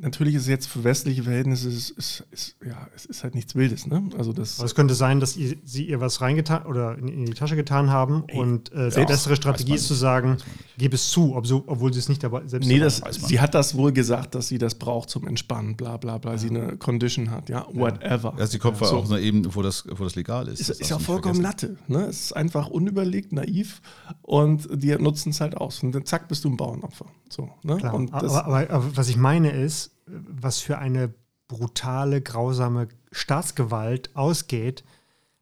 natürlich 0.00 0.34
ist 0.34 0.42
es 0.42 0.48
jetzt 0.48 0.66
für 0.66 0.82
westliche 0.84 1.22
Verhältnisse, 1.22 1.68
ist, 1.68 1.90
ist, 1.90 2.24
ist, 2.30 2.56
ja, 2.64 2.88
es 2.94 3.04
ist 3.06 3.22
halt 3.22 3.34
nichts 3.34 3.54
Wildes. 3.54 3.86
Ne? 3.86 4.02
Also 4.16 4.32
das 4.32 4.58
Aber 4.58 4.66
es 4.66 4.74
könnte 4.74 4.94
sein, 4.94 5.20
dass 5.20 5.36
ihr, 5.36 5.56
sie 5.64 5.84
ihr 5.84 6.00
was 6.00 6.20
reingetan 6.20 6.64
oder 6.66 6.96
in, 6.98 7.08
in, 7.08 7.26
die 7.26 7.34
Tasche 7.34 7.56
getan 7.56 7.90
haben 7.90 8.24
Ey, 8.28 8.38
und 8.38 8.72
äh, 8.72 8.90
die 8.90 9.04
bessere 9.04 9.36
Strategie 9.36 9.74
ist 9.74 9.86
zu 9.86 9.94
sagen, 9.94 10.38
gib 10.78 10.94
es 10.94 11.10
zu, 11.10 11.36
ob 11.36 11.46
so, 11.46 11.64
obwohl 11.66 11.92
sie 11.92 11.98
es 11.98 12.08
nicht 12.08 12.22
dabei 12.22 12.46
selbst 12.46 12.66
Nee, 12.66 12.78
das, 12.78 13.02
sie 13.10 13.40
hat 13.40 13.54
das 13.54 13.74
wohl 13.74 13.92
gesagt, 13.92 14.34
dass 14.34 14.48
sie 14.48 14.58
das 14.58 14.74
braucht 14.74 15.10
zum 15.10 15.26
Entspannen, 15.26 15.76
bla 15.76 15.96
bla 15.96 16.18
bla, 16.18 16.32
ja. 16.32 16.38
sie 16.38 16.48
eine 16.48 16.76
Condition 16.76 17.30
hat, 17.30 17.48
ja, 17.48 17.66
whatever. 17.72 18.34
Ja, 18.38 18.46
sie 18.46 18.58
kommt 18.58 18.80
ja, 18.80 18.86
so. 18.86 18.96
auch 18.98 19.06
so 19.06 19.16
eben, 19.16 19.54
wo 19.54 19.62
das, 19.62 19.84
wo 19.90 20.04
das 20.04 20.16
legal 20.16 20.48
ist. 20.48 20.60
Ist, 20.60 20.70
ist 20.70 20.90
ja 20.90 20.98
vollkommen 20.98 21.42
vergessen. 21.42 21.76
Latte. 21.78 21.92
Ne? 21.92 22.06
Es 22.06 22.20
ist 22.20 22.32
einfach 22.36 22.68
unüberlegt, 22.68 23.32
naiv 23.32 23.82
und 24.22 24.68
die 24.72 24.94
nutzen 24.96 25.30
es 25.30 25.40
halt 25.40 25.56
aus. 25.56 25.82
Und 25.82 25.92
dann 25.92 26.06
zack, 26.06 26.28
bist 26.28 26.44
du 26.44 26.50
ein 26.50 26.56
Bauernopfer. 26.56 27.06
So, 27.28 27.50
ne? 27.62 27.78
aber, 27.84 28.06
aber, 28.12 28.70
aber 28.70 28.96
was 28.96 29.08
ich 29.08 29.16
meine 29.16 29.50
ist, 29.50 29.89
was 30.28 30.60
für 30.60 30.78
eine 30.78 31.12
brutale, 31.48 32.20
grausame 32.20 32.88
Staatsgewalt 33.12 34.14
ausgeht, 34.14 34.84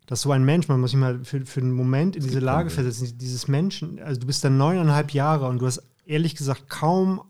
dass 0.06 0.22
so 0.22 0.32
ein 0.32 0.44
Mensch, 0.44 0.68
man 0.68 0.80
muss 0.80 0.90
sich 0.90 0.98
mal 0.98 1.22
für, 1.22 1.44
für 1.44 1.60
einen 1.60 1.72
Moment 1.72 2.16
in 2.16 2.22
diese 2.22 2.40
Lage 2.40 2.70
versetzen, 2.70 3.18
dieses 3.18 3.46
Menschen, 3.46 4.00
also 4.00 4.20
du 4.20 4.26
bist 4.26 4.42
dann 4.42 4.56
neuneinhalb 4.56 5.12
Jahre 5.12 5.46
und 5.46 5.60
du 5.60 5.66
hast 5.66 5.82
ehrlich 6.06 6.34
gesagt 6.34 6.70
kaum 6.70 7.20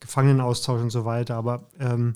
Gefangenenaustausch 0.00 0.80
und 0.80 0.90
so 0.90 1.04
weiter, 1.04 1.36
aber 1.36 1.68
ähm, 1.78 2.14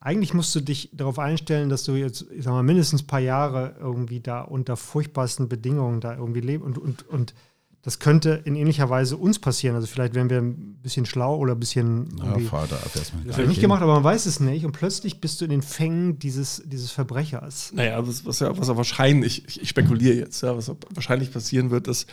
eigentlich 0.00 0.32
musst 0.32 0.54
du 0.54 0.60
dich 0.60 0.90
darauf 0.94 1.18
einstellen, 1.18 1.68
dass 1.68 1.82
du 1.82 1.92
jetzt, 1.92 2.24
ich 2.30 2.44
sag 2.44 2.52
mal, 2.52 2.62
mindestens 2.62 3.02
ein 3.02 3.06
paar 3.06 3.20
Jahre 3.20 3.76
irgendwie 3.78 4.20
da 4.20 4.40
unter 4.40 4.76
furchtbarsten 4.76 5.48
Bedingungen 5.48 6.00
da 6.00 6.16
irgendwie 6.16 6.40
lebst 6.40 6.64
und, 6.64 6.78
und, 6.78 7.08
und 7.08 7.34
das 7.82 8.00
könnte 8.00 8.42
in 8.44 8.56
ähnlicher 8.56 8.90
Weise 8.90 9.16
uns 9.16 9.38
passieren. 9.38 9.76
Also 9.76 9.86
vielleicht 9.86 10.14
wären 10.14 10.28
wir 10.28 10.38
ein 10.38 10.78
bisschen 10.82 11.06
schlau 11.06 11.36
oder 11.36 11.52
ein 11.52 11.60
bisschen. 11.60 12.08
Ja, 12.18 12.38
Vater, 12.40 12.78
das 12.92 13.38
nicht 13.38 13.60
gemacht, 13.60 13.82
aber 13.82 13.94
man 13.94 14.04
weiß 14.04 14.26
es 14.26 14.40
nicht. 14.40 14.66
Und 14.66 14.72
plötzlich 14.72 15.20
bist 15.20 15.40
du 15.40 15.44
in 15.44 15.50
den 15.50 15.62
Fängen 15.62 16.18
dieses, 16.18 16.62
dieses 16.66 16.90
Verbrechers. 16.90 17.72
Naja, 17.72 18.06
was, 18.06 18.26
was 18.26 18.40
ja, 18.40 18.56
was 18.58 18.68
ja 18.68 18.76
wahrscheinlich, 18.76 19.46
ich, 19.46 19.62
ich 19.62 19.68
spekuliere 19.68 20.16
jetzt, 20.16 20.42
ja, 20.42 20.56
was 20.56 20.70
wahrscheinlich 20.92 21.32
passieren 21.32 21.70
wird, 21.70 21.86
dass 21.86 22.06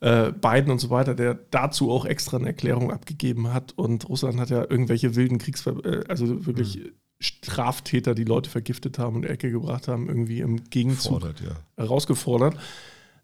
äh, 0.00 0.32
Biden 0.32 0.70
und 0.70 0.78
so 0.78 0.90
weiter, 0.90 1.14
der 1.14 1.34
dazu 1.34 1.90
auch 1.90 2.06
extra 2.06 2.38
eine 2.38 2.46
Erklärung 2.46 2.90
abgegeben 2.90 3.52
hat. 3.52 3.72
Und 3.76 4.08
Russland 4.08 4.40
hat 4.40 4.50
ja 4.50 4.62
irgendwelche 4.62 5.16
wilden 5.16 5.38
Kriegsver 5.38 5.84
äh, 5.84 6.04
also 6.08 6.46
wirklich 6.46 6.78
mhm. 6.78 6.92
Straftäter, 7.20 8.14
die 8.14 8.24
Leute 8.24 8.50
vergiftet 8.50 8.98
haben 8.98 9.16
und 9.16 9.24
Ecke 9.24 9.50
gebracht 9.50 9.86
haben, 9.86 10.08
irgendwie 10.08 10.40
im 10.40 10.64
Gegenzug 10.64 11.20
Fordert, 11.20 11.40
ja. 11.40 11.56
herausgefordert. 11.76 12.56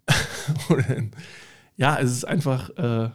ja, 1.81 1.99
es 1.99 2.13
ist 2.13 2.25
einfach, 2.25 2.69
äh, 2.77 3.11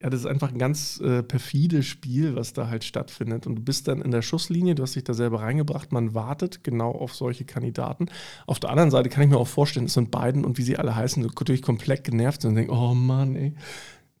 ja, 0.00 0.10
das 0.10 0.20
ist 0.20 0.26
einfach 0.26 0.50
ein 0.50 0.58
ganz 0.58 1.00
äh, 1.00 1.22
perfides 1.22 1.84
Spiel, 1.84 2.34
was 2.34 2.54
da 2.54 2.68
halt 2.68 2.82
stattfindet. 2.82 3.46
Und 3.46 3.56
du 3.56 3.62
bist 3.62 3.88
dann 3.88 4.00
in 4.00 4.10
der 4.10 4.22
Schusslinie, 4.22 4.74
du 4.74 4.82
hast 4.82 4.96
dich 4.96 5.04
da 5.04 5.12
selber 5.12 5.42
reingebracht, 5.42 5.92
man 5.92 6.14
wartet 6.14 6.64
genau 6.64 6.92
auf 6.92 7.14
solche 7.14 7.44
Kandidaten. 7.44 8.06
Auf 8.46 8.58
der 8.58 8.70
anderen 8.70 8.90
Seite 8.90 9.10
kann 9.10 9.22
ich 9.22 9.28
mir 9.28 9.36
auch 9.36 9.46
vorstellen, 9.46 9.84
es 9.84 9.92
sind 9.92 10.10
beiden 10.10 10.46
und 10.46 10.56
wie 10.56 10.62
sie 10.62 10.78
alle 10.78 10.96
heißen, 10.96 11.22
natürlich 11.22 11.60
komplett 11.60 12.04
genervt 12.04 12.40
sind 12.40 12.50
und 12.50 12.56
denken, 12.56 12.72
oh 12.72 12.94
Mann, 12.94 13.36
ey, 13.36 13.54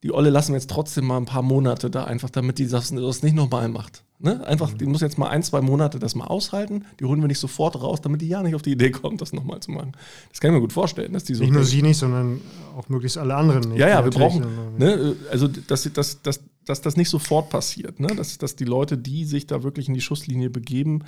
die 0.06 0.12
Olle 0.12 0.30
lassen 0.30 0.52
wir 0.52 0.58
jetzt 0.60 0.70
trotzdem 0.70 1.04
mal 1.04 1.16
ein 1.16 1.24
paar 1.24 1.42
Monate 1.42 1.90
da 1.90 2.04
einfach, 2.04 2.30
damit 2.30 2.60
die 2.60 2.68
das, 2.68 2.94
das 2.94 3.22
nicht 3.24 3.34
nochmal 3.34 3.68
macht. 3.68 4.04
Ne? 4.20 4.46
Einfach, 4.46 4.72
mhm. 4.72 4.78
die 4.78 4.86
muss 4.86 5.00
jetzt 5.00 5.18
mal 5.18 5.30
ein, 5.30 5.42
zwei 5.42 5.60
Monate 5.60 5.98
das 5.98 6.14
mal 6.14 6.28
aushalten. 6.28 6.84
Die 7.00 7.04
holen 7.06 7.20
wir 7.20 7.26
nicht 7.26 7.40
sofort 7.40 7.82
raus, 7.82 8.02
damit 8.02 8.22
die 8.22 8.28
ja 8.28 8.40
nicht 8.44 8.54
auf 8.54 8.62
die 8.62 8.70
Idee 8.70 8.92
kommt, 8.92 9.20
das 9.20 9.32
nochmal 9.32 9.58
zu 9.58 9.72
machen. 9.72 9.96
Das 10.28 10.38
kann 10.38 10.52
ich 10.52 10.54
mir 10.54 10.60
gut 10.60 10.72
vorstellen, 10.72 11.12
dass 11.12 11.24
die 11.24 11.34
so. 11.34 11.42
Nicht 11.42 11.52
nur 11.52 11.64
sie 11.64 11.82
nicht, 11.82 11.98
sondern 11.98 12.40
auch 12.76 12.88
möglichst 12.88 13.18
alle 13.18 13.34
anderen 13.34 13.68
nicht. 13.70 13.80
Ja, 13.80 13.88
ja, 13.88 14.04
wir 14.04 14.12
brauchen, 14.12 14.46
ne, 14.78 15.16
also 15.32 15.48
dass, 15.48 15.92
dass, 15.92 16.22
dass, 16.22 16.40
dass 16.64 16.80
das 16.82 16.96
nicht 16.96 17.08
sofort 17.08 17.50
passiert, 17.50 17.98
ne? 17.98 18.06
dass, 18.06 18.38
dass 18.38 18.54
die 18.54 18.64
Leute, 18.64 18.96
die 18.96 19.24
sich 19.24 19.48
da 19.48 19.64
wirklich 19.64 19.88
in 19.88 19.94
die 19.94 20.00
Schusslinie 20.00 20.50
begeben, 20.50 21.02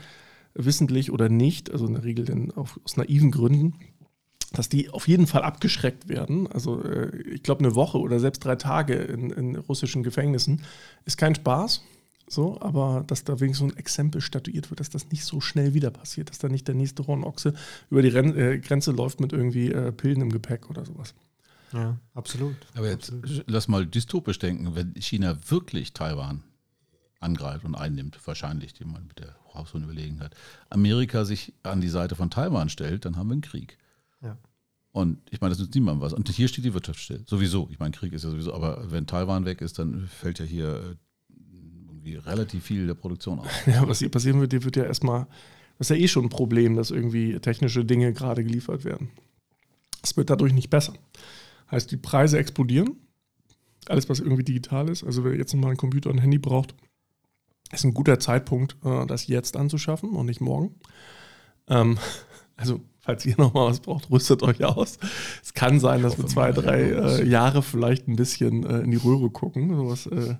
wissentlich 0.55 1.12
oder 1.12 1.28
nicht, 1.28 1.71
also 1.71 1.87
in 1.87 1.95
der 1.95 2.02
Regel 2.02 2.25
dann 2.25 2.50
auf, 2.50 2.81
aus 2.85 2.97
naiven 2.97 3.31
Gründen, 3.31 3.75
dass 4.52 4.69
die 4.69 4.90
auf 4.90 5.09
jeden 5.09 5.26
Fall 5.26 5.43
abgeschreckt 5.43 6.09
werden. 6.09 6.47
Also 6.47 6.83
äh, 6.83 7.17
ich 7.23 7.43
glaube, 7.43 7.64
eine 7.64 7.75
Woche 7.75 7.99
oder 7.99 8.19
selbst 8.21 8.45
drei 8.45 8.57
Tage 8.57 8.95
in, 8.95 9.31
in, 9.31 9.57
russischen 9.57 10.02
Gefängnissen 10.02 10.62
ist 11.05 11.19
kein 11.19 11.35
Spaß. 11.35 11.83
So, 12.31 12.61
aber 12.61 13.05
dass 13.07 13.25
da 13.25 13.40
wenigstens 13.40 13.71
so 13.71 13.75
ein 13.75 13.78
Exempel 13.78 14.21
statuiert 14.21 14.71
wird, 14.71 14.81
dass 14.81 14.90
das 14.90 15.11
nicht 15.11 15.25
so 15.25 15.40
schnell 15.40 15.73
wieder 15.73 15.90
passiert, 15.90 16.28
dass 16.28 16.38
da 16.38 16.49
nicht 16.49 16.69
der 16.69 16.75
nächste 16.75 17.07
Hornochse 17.07 17.55
über 17.90 18.02
die 18.02 18.09
Ren 18.09 18.37
äh, 18.37 18.59
Grenze 18.59 18.93
läuft 18.93 19.21
mit 19.21 19.33
irgendwie 19.33 19.73
äh, 19.73 19.93
Pillen 19.93 20.21
im 20.21 20.31
Gepäck 20.31 20.69
oder 20.69 20.85
sowas. 20.85 21.14
Ja, 21.73 21.99
absolut. 22.14 22.57
Aber 22.75 22.88
jetzt 22.88 23.12
absolut. 23.12 23.45
lass 23.47 23.69
mal 23.69 23.87
dystopisch 23.87 24.38
denken, 24.38 24.75
wenn 24.75 24.95
China 24.97 25.38
wirklich 25.49 25.95
Taiwan 25.95 26.43
angreift 27.21 27.64
und 27.64 27.75
einnimmt, 27.75 28.19
wahrscheinlich, 28.26 28.75
die 28.75 28.85
man 28.85 29.07
mit 29.07 29.19
der 29.19 29.35
Hausrunde 29.55 29.87
überlegen 29.87 30.21
hat, 30.21 30.35
Amerika 30.71 31.25
sich 31.25 31.55
an 31.62 31.81
die 31.81 31.88
Seite 31.88 32.14
von 32.14 32.31
Taiwan 32.31 32.69
stellt, 32.69 33.05
dann 33.05 33.17
haben 33.17 33.28
wir 33.28 33.33
einen 33.33 33.43
Krieg. 33.43 33.78
Ja. 34.22 34.38
Und 34.92 35.18
ich 35.30 35.40
meine, 35.40 35.50
das 35.50 35.60
nützt 35.60 35.75
niemandem 35.75 36.02
was. 36.02 36.12
Und 36.12 36.28
hier 36.28 36.48
steht 36.48 36.64
die 36.64 36.75
Wirtschaft 36.75 37.00
still. 37.00 37.22
Sowieso. 37.26 37.68
Ich 37.70 37.78
meine, 37.78 37.92
Krieg 37.92 38.12
ist 38.12 38.25
ja 38.25 38.30
sowieso, 38.30 38.52
aber 38.54 38.90
wenn 38.90 39.06
Taiwan 39.06 39.44
weg 39.44 39.60
ist, 39.60 39.78
dann 39.78 40.08
fällt 40.08 40.38
ja 40.38 40.44
hier 40.44 40.68
äh, 40.68 41.34
irgendwie 41.87 42.16
relativ 42.16 42.64
viel 42.64 42.87
der 42.87 42.94
Produktion 42.94 43.40
aus. 43.40 43.48
Ja, 43.66 43.87
was 43.87 43.98
hier 43.98 44.10
passieren 44.10 44.40
wird, 44.40 44.52
wird 44.52 44.76
ja 44.76 44.84
erstmal, 44.84 45.26
das 45.78 45.90
ist 45.90 45.96
ja 45.96 46.02
eh 46.02 46.08
schon 46.08 46.25
ein 46.25 46.30
Problem, 46.30 46.75
dass 46.75 46.90
irgendwie 46.90 47.38
technische 47.38 47.84
Dinge 47.84 48.12
gerade 48.12 48.42
geliefert 48.42 48.84
werden. 48.84 49.10
Es 50.02 50.16
wird 50.16 50.30
dadurch 50.30 50.52
nicht 50.52 50.70
besser. 50.70 50.94
Heißt, 51.70 51.90
die 51.90 51.96
Preise 51.96 52.38
explodieren. 52.38 52.96
Alles, 53.87 54.08
was 54.08 54.20
irgendwie 54.20 54.44
digital 54.44 54.88
ist. 54.88 55.04
Also 55.04 55.25
wer 55.25 55.34
jetzt 55.37 55.54
nochmal 55.54 55.70
einen 55.70 55.78
Computer 55.78 56.10
und 56.10 56.16
ein 56.16 56.22
Handy 56.22 56.38
braucht, 56.38 56.75
ist 57.72 57.84
ein 57.84 57.94
guter 57.94 58.18
Zeitpunkt, 58.18 58.76
äh, 58.84 59.06
das 59.06 59.26
jetzt 59.26 59.56
anzuschaffen 59.56 60.10
und 60.10 60.26
nicht 60.26 60.40
morgen. 60.40 60.75
Ähm, 61.68 61.98
also 62.56 62.80
falls 63.08 63.24
ihr 63.24 63.36
nochmal 63.38 63.70
was 63.70 63.80
braucht, 63.80 64.10
rüstet 64.10 64.42
euch 64.42 64.62
aus. 64.62 64.98
Es 65.42 65.54
kann 65.54 65.80
sein, 65.80 66.02
dass 66.02 66.18
wir 66.18 66.26
zwei, 66.26 66.52
drei 66.52 66.82
äh, 66.82 67.26
Jahre 67.26 67.62
vielleicht 67.62 68.06
ein 68.06 68.16
bisschen 68.16 68.66
äh, 68.66 68.80
in 68.80 68.90
die 68.90 68.98
Röhre 68.98 69.30
gucken. 69.30 69.74
Sowas, 69.74 70.06
äh, 70.08 70.34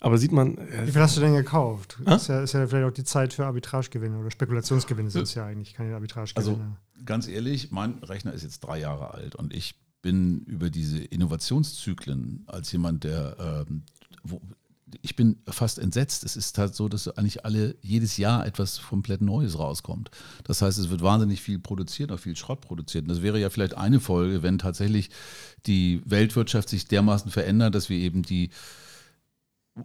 aber 0.00 0.16
sieht 0.16 0.32
man. 0.32 0.56
Äh, 0.56 0.86
Wie 0.86 0.92
viel 0.92 1.02
hast 1.02 1.18
du 1.18 1.20
denn 1.20 1.34
gekauft? 1.34 1.98
Ist 2.06 2.28
ja, 2.28 2.40
ist 2.40 2.54
ja, 2.54 2.66
vielleicht 2.66 2.86
auch 2.86 2.94
die 2.94 3.04
Zeit 3.04 3.34
für 3.34 3.44
Arbitragegewinne 3.44 4.18
oder 4.18 4.30
Spekulationsgewinne 4.30 5.10
sind 5.10 5.24
es 5.24 5.34
ja 5.34 5.44
eigentlich 5.44 5.74
keine 5.74 5.94
Arbitragegewinne. 5.94 6.48
Also 6.48 7.04
ganz 7.04 7.28
ehrlich, 7.28 7.70
mein 7.72 7.98
Rechner 8.02 8.32
ist 8.32 8.42
jetzt 8.42 8.60
drei 8.60 8.80
Jahre 8.80 9.12
alt 9.12 9.34
und 9.34 9.52
ich 9.52 9.78
bin 10.00 10.44
über 10.46 10.70
diese 10.70 11.04
Innovationszyklen 11.04 12.44
als 12.46 12.72
jemand, 12.72 13.04
der 13.04 13.66
ähm, 13.68 13.82
wo, 14.22 14.40
ich 15.02 15.16
bin 15.16 15.36
fast 15.48 15.78
entsetzt. 15.78 16.24
Es 16.24 16.36
ist 16.36 16.58
halt 16.58 16.74
so, 16.74 16.88
dass 16.88 17.08
eigentlich 17.08 17.44
alle 17.44 17.76
jedes 17.82 18.16
Jahr 18.16 18.46
etwas 18.46 18.82
komplett 18.82 19.22
Neues 19.22 19.58
rauskommt. 19.58 20.10
Das 20.44 20.62
heißt, 20.62 20.78
es 20.78 20.90
wird 20.90 21.02
wahnsinnig 21.02 21.40
viel 21.40 21.58
produziert, 21.58 22.12
auch 22.12 22.18
viel 22.18 22.36
Schrott 22.36 22.60
produziert. 22.60 23.04
Und 23.04 23.08
das 23.08 23.22
wäre 23.22 23.40
ja 23.40 23.50
vielleicht 23.50 23.76
eine 23.76 24.00
Folge, 24.00 24.42
wenn 24.42 24.58
tatsächlich 24.58 25.10
die 25.66 26.02
Weltwirtschaft 26.04 26.68
sich 26.68 26.86
dermaßen 26.86 27.30
verändert, 27.30 27.74
dass 27.74 27.88
wir 27.88 27.98
eben 27.98 28.22
die 28.22 28.50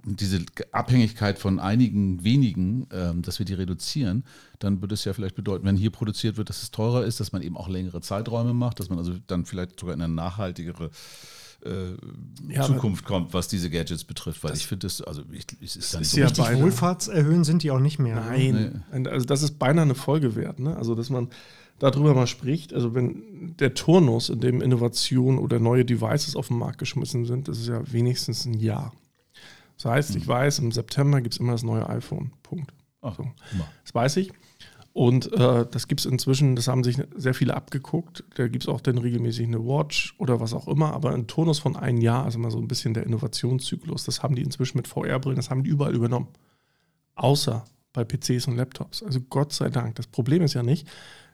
diese 0.05 0.45
Abhängigkeit 0.71 1.37
von 1.37 1.59
einigen 1.59 2.23
wenigen, 2.23 2.87
ähm, 2.93 3.21
dass 3.23 3.39
wir 3.39 3.45
die 3.45 3.55
reduzieren, 3.55 4.23
dann 4.59 4.79
würde 4.81 4.93
es 4.93 5.03
ja 5.03 5.11
vielleicht 5.11 5.35
bedeuten, 5.35 5.65
wenn 5.65 5.75
hier 5.75 5.91
produziert 5.91 6.37
wird, 6.37 6.49
dass 6.49 6.63
es 6.63 6.71
teurer 6.71 7.03
ist, 7.03 7.19
dass 7.19 7.33
man 7.33 7.41
eben 7.41 7.57
auch 7.57 7.67
längere 7.67 7.99
Zeiträume 7.99 8.53
macht, 8.53 8.79
dass 8.79 8.89
man 8.89 8.99
also 8.99 9.15
dann 9.27 9.45
vielleicht 9.45 9.77
sogar 9.77 9.93
in 9.93 10.01
eine 10.01 10.13
nachhaltigere 10.13 10.91
äh, 11.65 12.53
ja, 12.53 12.63
Zukunft 12.63 13.05
kommt, 13.05 13.33
was 13.33 13.47
diese 13.47 13.69
Gadgets 13.69 14.03
betrifft. 14.03 14.43
Weil 14.43 14.53
ich 14.53 14.67
finde 14.67 14.87
das, 14.87 15.01
also 15.01 15.23
ich, 15.31 15.45
es 15.61 15.75
ist 15.75 15.93
dann 15.93 16.01
ist 16.01 16.11
so 16.11 16.19
ja 16.19 16.27
richtig 16.27 16.45
Wohlfahrtserhöhen 16.53 17.43
sind 17.43 17.63
die 17.63 17.71
auch 17.71 17.79
nicht 17.79 17.99
mehr. 17.99 18.15
Ne? 18.15 18.25
Nein, 18.27 18.83
nee. 19.03 19.09
also 19.09 19.25
das 19.25 19.43
ist 19.43 19.59
beinahe 19.59 19.83
eine 19.83 19.95
Folge 19.95 20.35
wert. 20.35 20.59
Ne? 20.59 20.75
Also 20.75 20.95
dass 20.95 21.09
man 21.09 21.29
darüber 21.79 22.13
mal 22.13 22.27
spricht, 22.27 22.73
also 22.73 22.93
wenn 22.93 23.55
der 23.59 23.73
Turnus, 23.73 24.29
in 24.29 24.39
dem 24.39 24.61
Innovationen 24.61 25.39
oder 25.39 25.59
neue 25.59 25.85
Devices 25.85 26.35
auf 26.35 26.47
den 26.47 26.57
Markt 26.57 26.77
geschmissen 26.77 27.25
sind, 27.25 27.47
das 27.47 27.59
ist 27.59 27.67
ja 27.67 27.81
wenigstens 27.91 28.45
ein 28.45 28.53
Jahr. 28.53 28.93
Das 29.77 29.85
heißt, 29.85 30.15
ich 30.15 30.23
hm. 30.23 30.27
weiß, 30.27 30.59
im 30.59 30.71
September 30.71 31.21
gibt 31.21 31.33
es 31.33 31.39
immer 31.39 31.53
das 31.53 31.63
neue 31.63 31.87
iPhone. 31.89 32.31
Punkt. 32.43 32.71
Ach, 33.01 33.17
so. 33.17 33.25
Das 33.83 33.95
weiß 33.95 34.17
ich. 34.17 34.31
Und 34.93 35.31
äh, 35.31 35.65
das 35.71 35.87
gibt 35.87 36.01
es 36.01 36.05
inzwischen, 36.05 36.55
das 36.55 36.67
haben 36.67 36.83
sich 36.83 36.97
sehr 37.15 37.33
viele 37.33 37.55
abgeguckt. 37.55 38.25
Da 38.35 38.47
gibt 38.47 38.63
es 38.63 38.69
auch 38.69 38.81
dann 38.81 38.97
regelmäßig 38.97 39.47
eine 39.47 39.65
Watch 39.65 40.15
oder 40.17 40.41
was 40.41 40.53
auch 40.53 40.67
immer, 40.67 40.93
aber 40.93 41.13
ein 41.13 41.27
Turnus 41.27 41.59
von 41.59 41.77
einem 41.77 42.01
Jahr, 42.01 42.25
also 42.25 42.39
mal 42.39 42.51
so 42.51 42.57
ein 42.57 42.67
bisschen 42.67 42.93
der 42.93 43.05
Innovationszyklus, 43.05 44.03
das 44.03 44.21
haben 44.21 44.35
die 44.35 44.41
inzwischen 44.41 44.77
mit 44.77 44.87
VR-Brillen, 44.89 45.37
das 45.37 45.49
haben 45.49 45.63
die 45.63 45.69
überall 45.69 45.95
übernommen. 45.95 46.27
Außer 47.15 47.63
bei 47.93 48.03
PCs 48.03 48.47
und 48.47 48.57
Laptops. 48.57 49.03
Also 49.03 49.21
Gott 49.21 49.53
sei 49.53 49.69
Dank. 49.69 49.95
Das 49.95 50.07
Problem 50.07 50.41
ist 50.41 50.53
ja 50.53 50.63
nicht, 50.63 50.87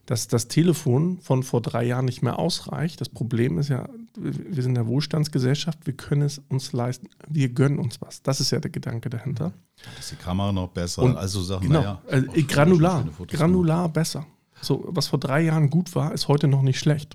dass 0.07 0.29
das 0.29 0.47
Telefon 0.47 1.19
von 1.19 1.43
vor 1.43 1.61
drei 1.61 1.83
Jahren 1.83 2.05
nicht 2.05 2.23
mehr 2.23 2.39
ausreicht. 2.39 3.01
Das 3.01 3.09
Problem 3.09 3.59
ist 3.59 3.67
ja, 3.67 3.89
wir 4.15 4.63
sind 4.63 4.71
in 4.71 4.75
der 4.75 4.87
Wohlstandsgesellschaft, 4.87 5.85
wir 5.85 5.93
können 5.93 6.21
es 6.21 6.41
uns 6.47 6.71
leisten, 6.71 7.09
wir 7.27 7.49
gönnen 7.49 7.77
uns 7.77 8.01
was. 8.01 8.23
Das 8.23 8.39
ist 8.39 8.51
ja 8.51 8.59
der 8.59 8.71
Gedanke 8.71 9.09
dahinter. 9.09 9.51
Ist 9.99 10.11
die 10.11 10.15
Kamera 10.15 10.53
noch 10.53 10.69
besser? 10.69 11.03
Und 11.03 11.17
also 11.17 11.43
Sachen, 11.43 11.67
genau, 11.67 11.81
ja, 11.81 12.01
also 12.09 12.25
granular, 12.47 13.05
granular 13.27 13.89
besser. 13.89 14.25
So, 14.61 14.85
was 14.87 15.07
vor 15.07 15.19
drei 15.19 15.41
Jahren 15.41 15.69
gut 15.69 15.93
war, 15.93 16.13
ist 16.13 16.29
heute 16.29 16.47
noch 16.47 16.61
nicht 16.61 16.79
schlecht. 16.79 17.13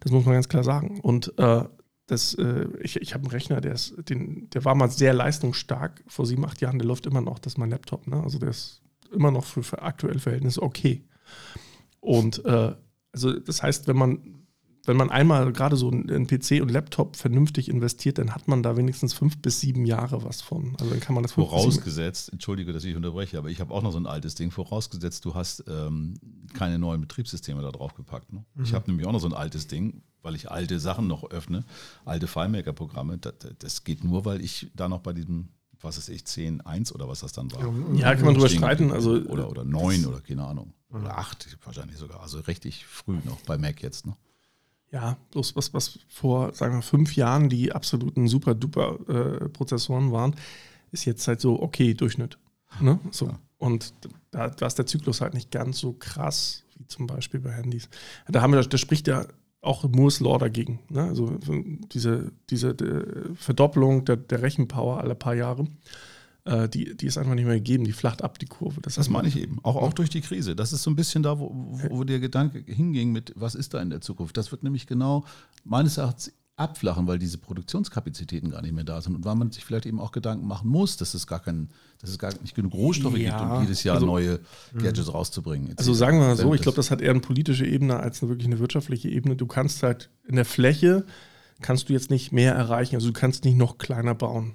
Das 0.00 0.12
muss 0.12 0.26
man 0.26 0.34
ganz 0.34 0.50
klar 0.50 0.62
sagen. 0.62 1.00
Und 1.00 1.32
äh, 1.38 1.64
das, 2.06 2.34
äh, 2.34 2.66
ich, 2.82 2.96
ich 2.96 3.14
habe 3.14 3.24
einen 3.24 3.30
Rechner, 3.30 3.62
der, 3.62 3.72
ist, 3.72 3.94
den, 4.10 4.50
der 4.50 4.66
war 4.66 4.74
mal 4.74 4.90
sehr 4.90 5.14
leistungsstark 5.14 6.04
vor 6.06 6.26
sieben, 6.26 6.44
acht 6.44 6.60
Jahren, 6.60 6.78
der 6.78 6.86
läuft 6.86 7.06
immer 7.06 7.22
noch, 7.22 7.38
das 7.38 7.54
ist 7.54 7.58
mein 7.58 7.70
Laptop. 7.70 8.06
Ne? 8.06 8.22
Also 8.22 8.38
der 8.38 8.50
ist 8.50 8.82
immer 9.12 9.30
noch 9.30 9.46
für, 9.46 9.62
für 9.62 9.80
aktuelle 9.80 10.18
Verhältnisse 10.18 10.62
okay. 10.62 11.02
Und 12.00 12.44
äh, 12.44 12.74
also 13.12 13.32
das 13.38 13.62
heißt, 13.62 13.88
wenn 13.88 13.96
man, 13.96 14.44
wenn 14.84 14.96
man 14.96 15.10
einmal 15.10 15.52
gerade 15.52 15.76
so 15.76 15.90
einen 15.90 16.26
PC 16.26 16.62
und 16.62 16.70
Laptop 16.70 17.16
vernünftig 17.16 17.68
investiert, 17.68 18.18
dann 18.18 18.34
hat 18.34 18.48
man 18.48 18.62
da 18.62 18.76
wenigstens 18.76 19.12
fünf 19.12 19.38
bis 19.38 19.60
sieben 19.60 19.84
Jahre 19.84 20.24
was 20.24 20.40
von. 20.40 20.76
Also 20.78 20.90
dann 20.90 21.00
kann 21.00 21.14
man 21.14 21.22
das 21.22 21.32
vorausgesetzt. 21.32 22.32
Entschuldige, 22.32 22.72
dass 22.72 22.84
ich 22.84 22.96
unterbreche, 22.96 23.38
aber 23.38 23.50
ich 23.50 23.60
habe 23.60 23.74
auch 23.74 23.82
noch 23.82 23.92
so 23.92 23.98
ein 23.98 24.06
altes 24.06 24.34
Ding. 24.34 24.50
Vorausgesetzt, 24.50 25.24
du 25.24 25.34
hast 25.34 25.64
ähm, 25.68 26.14
keine 26.54 26.78
neuen 26.78 27.00
Betriebssysteme 27.00 27.62
da 27.62 27.70
drauf 27.70 27.94
gepackt. 27.94 28.32
Ne? 28.32 28.44
Mhm. 28.54 28.64
Ich 28.64 28.72
habe 28.72 28.90
nämlich 28.90 29.06
auch 29.06 29.12
noch 29.12 29.20
so 29.20 29.28
ein 29.28 29.34
altes 29.34 29.66
Ding, 29.66 30.02
weil 30.22 30.34
ich 30.34 30.50
alte 30.50 30.80
Sachen 30.80 31.06
noch 31.06 31.30
öffne, 31.30 31.64
alte 32.04 32.26
FileMaker-Programme. 32.26 33.18
Das, 33.18 33.34
das 33.58 33.84
geht 33.84 34.04
nur, 34.04 34.24
weil 34.24 34.40
ich 34.40 34.70
da 34.74 34.88
noch 34.88 35.00
bei 35.00 35.12
diesem 35.12 35.48
was 35.80 35.98
ist 35.98 36.08
ich, 36.08 36.24
10, 36.24 36.60
1 36.60 36.94
oder 36.94 37.08
was 37.08 37.20
das 37.20 37.32
dann 37.32 37.52
war. 37.52 37.60
Ja, 37.94 38.14
kann 38.14 38.24
man 38.24 38.34
drüber 38.34 38.48
streiten. 38.48 38.90
Also, 38.90 39.12
oder, 39.12 39.48
oder 39.50 39.64
9 39.64 40.06
oder 40.06 40.20
keine 40.20 40.44
Ahnung. 40.44 40.72
Oder 40.90 41.18
8 41.18 41.58
wahrscheinlich 41.64 41.98
sogar. 41.98 42.20
Also 42.20 42.40
richtig 42.40 42.86
früh 42.86 43.18
noch 43.24 43.40
bei 43.42 43.58
Mac 43.58 43.82
jetzt. 43.82 44.06
Ne? 44.06 44.16
Ja, 44.90 45.18
bloß 45.32 45.54
was, 45.54 45.74
was 45.74 45.98
vor, 46.08 46.54
sagen 46.54 46.74
wir, 46.74 46.82
fünf 46.82 47.14
Jahren 47.14 47.48
die 47.48 47.72
absoluten 47.72 48.26
super-duper 48.26 48.98
äh, 49.08 49.48
Prozessoren 49.50 50.12
waren, 50.12 50.34
ist 50.92 51.04
jetzt 51.04 51.28
halt 51.28 51.40
so, 51.40 51.60
okay, 51.60 51.94
Durchschnitt. 51.94 52.38
Ne? 52.80 52.98
So. 53.10 53.26
Ja. 53.26 53.38
Und 53.58 53.92
da, 54.30 54.48
da 54.48 54.66
ist 54.66 54.78
der 54.78 54.86
Zyklus 54.86 55.20
halt 55.20 55.34
nicht 55.34 55.50
ganz 55.50 55.78
so 55.78 55.92
krass 55.92 56.64
wie 56.76 56.86
zum 56.86 57.06
Beispiel 57.06 57.40
bei 57.40 57.52
Handys. 57.52 57.88
Da 58.28 58.40
haben 58.40 58.52
wir, 58.52 58.62
das 58.62 58.80
spricht 58.80 59.08
ja 59.08 59.26
auch 59.68 59.84
Moore's 59.84 60.20
Law 60.20 60.38
dagegen. 60.38 60.80
Ne? 60.88 61.02
Also 61.02 61.38
diese, 61.92 62.32
diese 62.50 62.74
die 62.74 63.34
Verdoppelung 63.34 64.04
der, 64.04 64.16
der, 64.16 64.42
Rechenpower 64.42 65.00
alle 65.00 65.14
paar 65.14 65.34
Jahre, 65.34 65.66
äh, 66.44 66.68
die, 66.68 66.96
die 66.96 67.06
ist 67.06 67.18
einfach 67.18 67.34
nicht 67.34 67.44
mehr 67.44 67.56
gegeben, 67.56 67.84
die 67.84 67.92
flacht 67.92 68.22
ab, 68.22 68.38
die 68.38 68.46
Kurve. 68.46 68.80
Das, 68.80 68.94
das 68.94 69.08
meine 69.08 69.28
ich 69.28 69.38
eben, 69.38 69.58
auch, 69.62 69.76
auch 69.76 69.92
durch 69.92 70.10
die 70.10 70.22
Krise. 70.22 70.56
Das 70.56 70.72
ist 70.72 70.82
so 70.82 70.90
ein 70.90 70.96
bisschen 70.96 71.22
da, 71.22 71.38
wo, 71.38 71.50
wo, 71.54 71.98
wo 71.98 72.04
der 72.04 72.18
Gedanke 72.18 72.64
hinging 72.66 73.12
mit, 73.12 73.32
was 73.36 73.54
ist 73.54 73.74
da 73.74 73.80
in 73.80 73.90
der 73.90 74.00
Zukunft? 74.00 74.36
Das 74.36 74.50
wird 74.50 74.62
nämlich 74.62 74.86
genau 74.86 75.24
meines 75.64 75.98
Erachtens 75.98 76.32
abflachen, 76.58 77.06
weil 77.06 77.18
diese 77.18 77.38
Produktionskapazitäten 77.38 78.50
gar 78.50 78.62
nicht 78.62 78.74
mehr 78.74 78.84
da 78.84 79.00
sind 79.00 79.14
und 79.14 79.24
weil 79.24 79.34
man 79.34 79.50
sich 79.50 79.64
vielleicht 79.64 79.86
eben 79.86 80.00
auch 80.00 80.12
Gedanken 80.12 80.46
machen 80.46 80.68
muss, 80.68 80.96
dass 80.96 81.14
es 81.14 81.26
gar 81.26 81.40
kein, 81.40 81.68
dass 82.00 82.10
es 82.10 82.18
gar 82.18 82.32
nicht 82.40 82.54
genug 82.54 82.74
Rohstoffe 82.74 83.16
ja, 83.16 83.38
gibt, 83.38 83.52
um 83.52 83.60
jedes 83.62 83.84
Jahr 83.84 83.96
also, 83.96 84.06
neue 84.06 84.40
hm. 84.72 84.82
Gadgets 84.82 85.12
rauszubringen. 85.12 85.74
Also 85.76 85.94
sagen 85.94 86.18
wir 86.18 86.26
mal 86.26 86.36
so, 86.36 86.54
ich 86.54 86.62
glaube, 86.62 86.76
das 86.76 86.90
hat 86.90 87.00
eher 87.00 87.10
eine 87.10 87.20
politische 87.20 87.66
Ebene 87.66 88.00
als 88.00 88.22
eine 88.22 88.30
wirklich 88.30 88.46
eine 88.46 88.58
wirtschaftliche 88.58 89.08
Ebene. 89.08 89.36
Du 89.36 89.46
kannst 89.46 89.82
halt 89.82 90.10
in 90.26 90.36
der 90.36 90.44
Fläche 90.44 91.04
kannst 91.60 91.88
du 91.88 91.92
jetzt 91.92 92.10
nicht 92.10 92.32
mehr 92.32 92.54
erreichen. 92.54 92.94
Also 92.94 93.08
du 93.08 93.12
kannst 93.12 93.44
nicht 93.44 93.56
noch 93.56 93.78
kleiner 93.78 94.14
bauen. 94.14 94.54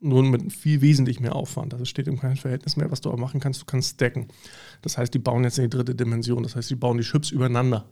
Nur 0.00 0.24
mit 0.24 0.52
viel 0.52 0.80
wesentlich 0.80 1.20
mehr 1.20 1.36
Aufwand. 1.36 1.74
Also 1.74 1.84
steht 1.84 2.08
im 2.08 2.18
kein 2.18 2.36
Verhältnis 2.36 2.76
mehr, 2.76 2.90
was 2.90 3.00
du 3.00 3.08
aber 3.08 3.20
machen 3.20 3.40
kannst. 3.40 3.60
Du 3.60 3.66
kannst 3.66 3.94
stacken. 3.94 4.28
Das 4.80 4.98
heißt, 4.98 5.14
die 5.14 5.20
bauen 5.20 5.44
jetzt 5.44 5.58
in 5.58 5.64
die 5.64 5.70
dritte 5.70 5.94
Dimension. 5.94 6.42
Das 6.42 6.56
heißt, 6.56 6.70
die 6.70 6.74
bauen 6.74 6.98
die 6.98 7.04
Chips 7.04 7.30
übereinander. 7.30 7.88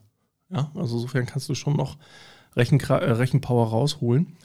Ja, 0.50 0.72
also 0.74 0.96
insofern 0.96 1.26
kannst 1.26 1.48
du 1.48 1.54
schon 1.54 1.76
noch 1.76 1.96
Rechen, 2.56 2.80
äh, 2.80 2.94
Rechenpower 2.94 3.68
rausholen. 3.68 4.36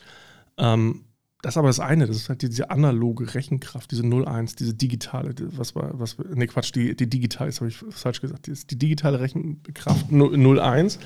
Ähm, 0.58 1.06
das 1.42 1.52
ist 1.54 1.58
aber 1.58 1.68
das 1.68 1.80
eine, 1.80 2.06
das 2.06 2.16
ist 2.16 2.28
halt 2.28 2.42
diese 2.42 2.70
analoge 2.70 3.34
Rechenkraft, 3.34 3.90
diese 3.90 4.02
01, 4.02 4.56
diese 4.56 4.74
digitale, 4.74 5.34
was 5.56 5.74
war, 5.76 5.98
was, 5.98 6.16
ne 6.18 6.46
Quatsch, 6.46 6.74
die, 6.74 6.96
die 6.96 7.08
digitale, 7.08 7.50
das 7.50 7.60
habe 7.60 7.68
ich 7.68 7.76
falsch 7.76 8.20
gesagt, 8.20 8.46
die, 8.46 8.54
die 8.54 8.78
digitale 8.78 9.20
Rechenkraft 9.20 10.10
01, 10.10 10.98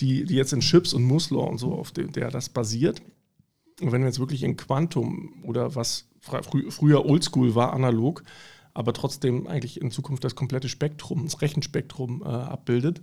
die, 0.00 0.24
die 0.24 0.34
jetzt 0.34 0.52
in 0.52 0.60
Chips 0.60 0.94
und 0.94 1.02
Muslor 1.02 1.50
und 1.50 1.58
so, 1.58 1.74
auf 1.74 1.90
dem, 1.90 2.12
der 2.12 2.30
das 2.30 2.48
basiert. 2.48 3.02
Und 3.80 3.92
wenn 3.92 4.02
wir 4.02 4.08
jetzt 4.08 4.20
wirklich 4.20 4.44
in 4.44 4.56
Quantum 4.56 5.42
oder 5.42 5.74
was 5.74 6.08
frü 6.20 6.70
früher 6.70 7.04
Oldschool 7.04 7.54
war, 7.54 7.72
analog, 7.72 8.22
aber 8.74 8.92
trotzdem 8.92 9.46
eigentlich 9.46 9.80
in 9.80 9.90
Zukunft 9.90 10.24
das 10.24 10.36
komplette 10.36 10.68
Spektrum, 10.68 11.24
das 11.24 11.42
Rechenspektrum 11.42 12.22
äh, 12.22 12.28
abbildet, 12.28 13.02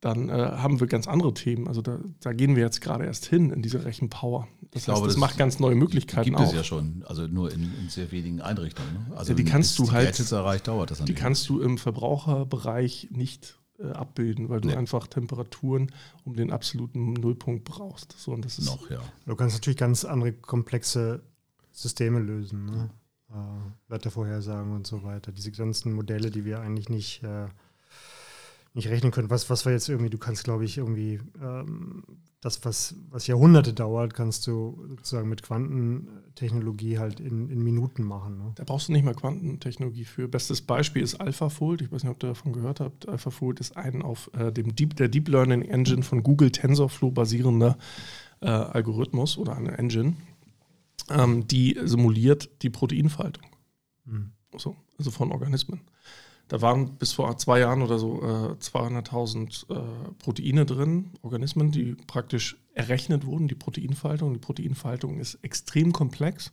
dann 0.00 0.28
äh, 0.28 0.32
haben 0.32 0.78
wir 0.78 0.86
ganz 0.86 1.08
andere 1.08 1.34
Themen. 1.34 1.66
Also 1.66 1.82
da, 1.82 1.98
da, 2.20 2.32
gehen 2.32 2.54
wir 2.54 2.62
jetzt 2.62 2.80
gerade 2.80 3.04
erst 3.04 3.26
hin 3.26 3.50
in 3.50 3.62
diese 3.62 3.84
Rechenpower. 3.84 4.46
Das, 4.70 4.82
ich 4.82 4.88
heißt, 4.88 5.00
das, 5.00 5.08
das 5.08 5.16
macht 5.16 5.38
ganz 5.38 5.58
neue 5.58 5.74
Möglichkeiten. 5.74 6.30
Gibt 6.30 6.40
es 6.40 6.52
ja 6.52 6.62
schon, 6.62 7.04
also 7.06 7.26
nur 7.26 7.52
in, 7.52 7.64
in 7.80 7.88
sehr 7.88 8.12
wenigen 8.12 8.40
Einrichtungen. 8.40 8.92
Ne? 8.92 9.16
Also 9.16 9.32
ja, 9.32 9.36
die 9.36 9.44
kannst 9.44 9.78
du 9.78 9.90
halt. 9.90 10.18
erreicht, 10.30 10.68
dauert 10.68 10.90
das 10.90 11.04
die 11.04 11.14
kannst 11.14 11.48
du 11.48 11.60
im 11.60 11.78
Verbraucherbereich 11.78 13.08
nicht 13.10 13.58
äh, 13.80 13.88
abbilden, 13.88 14.48
weil 14.48 14.60
du 14.60 14.68
nee. 14.68 14.76
einfach 14.76 15.08
Temperaturen 15.08 15.90
um 16.24 16.36
den 16.36 16.52
absoluten 16.52 17.14
Nullpunkt 17.14 17.64
brauchst. 17.64 18.14
So, 18.18 18.32
und 18.32 18.44
das 18.44 18.58
ist 18.58 18.66
noch 18.66 18.88
ja. 18.90 19.00
Du 19.26 19.34
kannst 19.34 19.56
natürlich 19.56 19.78
ganz 19.78 20.04
andere 20.04 20.32
komplexe 20.32 21.22
Systeme 21.72 22.20
lösen. 22.20 22.66
Ne? 22.66 22.90
Äh, 23.30 23.90
Wettervorhersagen 23.92 24.74
und 24.74 24.86
so 24.86 25.02
weiter. 25.02 25.32
Diese 25.32 25.50
ganzen 25.50 25.92
Modelle, 25.92 26.30
die 26.30 26.44
wir 26.44 26.60
eigentlich 26.60 26.88
nicht 26.88 27.24
äh, 27.24 27.48
nicht 28.78 28.88
rechnen 28.88 29.10
können. 29.10 29.28
Was, 29.28 29.50
was 29.50 29.64
wir 29.64 29.72
jetzt 29.72 29.88
irgendwie, 29.88 30.08
du 30.08 30.18
kannst, 30.18 30.44
glaube 30.44 30.64
ich, 30.64 30.78
irgendwie 30.78 31.20
ähm, 31.42 32.04
das, 32.40 32.64
was, 32.64 32.94
was 33.10 33.26
Jahrhunderte 33.26 33.74
dauert, 33.74 34.14
kannst 34.14 34.46
du 34.46 34.86
sozusagen 34.88 35.28
mit 35.28 35.42
Quantentechnologie 35.42 36.98
halt 36.98 37.18
in, 37.18 37.50
in 37.50 37.62
Minuten 37.62 38.04
machen. 38.04 38.38
Ne? 38.38 38.52
Da 38.54 38.64
brauchst 38.64 38.88
du 38.88 38.92
nicht 38.92 39.04
mal 39.04 39.14
Quantentechnologie 39.14 40.04
für. 40.04 40.28
Bestes 40.28 40.62
Beispiel 40.62 41.02
ist 41.02 41.16
AlphaFold. 41.16 41.82
Ich 41.82 41.92
weiß 41.92 42.04
nicht, 42.04 42.12
ob 42.12 42.22
ihr 42.22 42.28
davon 42.28 42.52
gehört 42.52 42.80
habt. 42.80 43.08
AlphaFold 43.08 43.60
ist 43.60 43.76
ein 43.76 44.02
auf 44.02 44.30
äh, 44.34 44.52
dem 44.52 44.74
Deep, 44.74 44.96
der 44.96 45.08
Deep 45.08 45.28
Learning 45.28 45.62
Engine 45.62 46.04
von 46.04 46.22
Google 46.22 46.52
TensorFlow 46.52 47.10
basierender 47.10 47.76
äh, 48.40 48.46
Algorithmus 48.46 49.36
oder 49.36 49.56
eine 49.56 49.76
Engine, 49.76 50.14
ähm, 51.10 51.48
die 51.48 51.76
simuliert 51.82 52.62
die 52.62 52.70
Proteinfaltung. 52.70 53.44
Mhm. 54.04 54.30
So, 54.56 54.76
also 54.96 55.10
von 55.10 55.32
Organismen. 55.32 55.80
Da 56.48 56.62
waren 56.62 56.96
bis 56.96 57.12
vor 57.12 57.36
zwei 57.36 57.60
Jahren 57.60 57.82
oder 57.82 57.98
so 57.98 58.22
äh, 58.22 58.54
200.000 58.54 59.70
äh, 59.70 60.12
Proteine 60.18 60.64
drin, 60.64 61.10
Organismen, 61.22 61.70
die 61.70 61.94
praktisch 61.94 62.56
errechnet 62.72 63.26
wurden, 63.26 63.48
die 63.48 63.54
Proteinfaltung. 63.54 64.32
Die 64.32 64.40
Proteinfaltung 64.40 65.18
ist 65.18 65.34
extrem 65.42 65.92
komplex. 65.92 66.52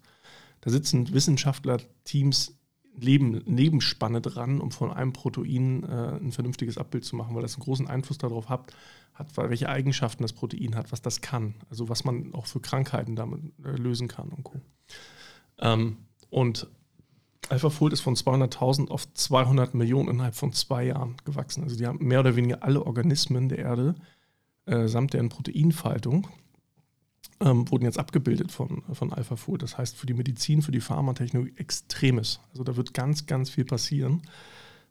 Da 0.61 0.69
sitzen 0.69 1.13
Wissenschaftlerteams 1.13 2.57
Leben, 2.97 3.43
Nebenspanne 3.45 4.21
dran, 4.21 4.61
um 4.61 4.71
von 4.71 4.91
einem 4.91 5.13
Protein 5.13 5.83
äh, 5.83 6.17
ein 6.17 6.31
vernünftiges 6.31 6.77
Abbild 6.77 7.03
zu 7.03 7.15
machen, 7.15 7.35
weil 7.35 7.41
das 7.41 7.55
einen 7.55 7.63
großen 7.63 7.87
Einfluss 7.87 8.17
darauf 8.17 8.49
hat, 8.49 8.73
hat, 9.13 9.35
welche 9.37 9.69
Eigenschaften 9.69 10.23
das 10.23 10.33
Protein 10.33 10.75
hat, 10.75 10.91
was 10.91 11.01
das 11.01 11.21
kann, 11.21 11.55
also 11.69 11.89
was 11.89 12.03
man 12.03 12.33
auch 12.33 12.45
für 12.45 12.59
Krankheiten 12.59 13.15
damit 13.15 13.41
äh, 13.63 13.71
lösen 13.71 14.07
kann 14.07 14.29
und 14.29 14.43
Co. 14.43 14.61
Ähm, 15.59 15.97
und 16.29 16.67
AlphaFold 17.49 17.93
ist 17.93 18.01
von 18.01 18.15
200.000 18.15 18.89
auf 18.89 19.11
200 19.13 19.73
Millionen 19.73 20.09
innerhalb 20.09 20.35
von 20.35 20.53
zwei 20.53 20.85
Jahren 20.85 21.15
gewachsen. 21.25 21.63
Also 21.63 21.75
die 21.77 21.85
haben 21.85 22.05
mehr 22.05 22.19
oder 22.19 22.35
weniger 22.35 22.63
alle 22.63 22.85
Organismen 22.85 23.49
der 23.49 23.59
Erde 23.59 23.95
äh, 24.65 24.87
samt 24.87 25.13
deren 25.13 25.29
Proteinfaltung 25.29 26.27
ähm, 27.39 27.69
wurden 27.69 27.83
jetzt 27.83 27.99
abgebildet 27.99 28.51
von, 28.51 28.83
von 28.93 29.13
AlphaFold. 29.13 29.61
Das 29.61 29.77
heißt 29.77 29.95
für 29.97 30.05
die 30.05 30.13
Medizin, 30.13 30.61
für 30.61 30.71
die 30.71 30.81
Pharmatechnologie 30.81 31.53
extremes. 31.57 32.39
Also 32.51 32.63
da 32.63 32.75
wird 32.75 32.93
ganz, 32.93 33.25
ganz 33.25 33.49
viel 33.49 33.65
passieren. 33.65 34.21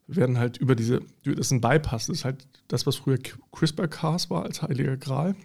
Wir 0.07 0.17
werden 0.17 0.37
halt 0.37 0.57
über 0.57 0.75
diese, 0.75 1.01
das 1.23 1.35
ist 1.35 1.51
ein 1.51 1.61
Bypass, 1.61 2.07
das 2.07 2.17
ist 2.17 2.25
halt 2.25 2.47
das, 2.67 2.85
was 2.85 2.97
früher 2.97 3.17
CRISPR-Cas 3.51 4.29
war 4.29 4.43
als 4.43 4.61
heiliger 4.61 4.97
Gral, 4.97 5.35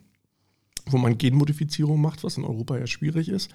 wo 0.86 0.98
man 0.98 1.16
Genmodifizierung 1.16 2.00
macht, 2.00 2.22
was 2.24 2.36
in 2.36 2.44
Europa 2.44 2.76
ja 2.76 2.86
schwierig 2.86 3.30
ist, 3.30 3.50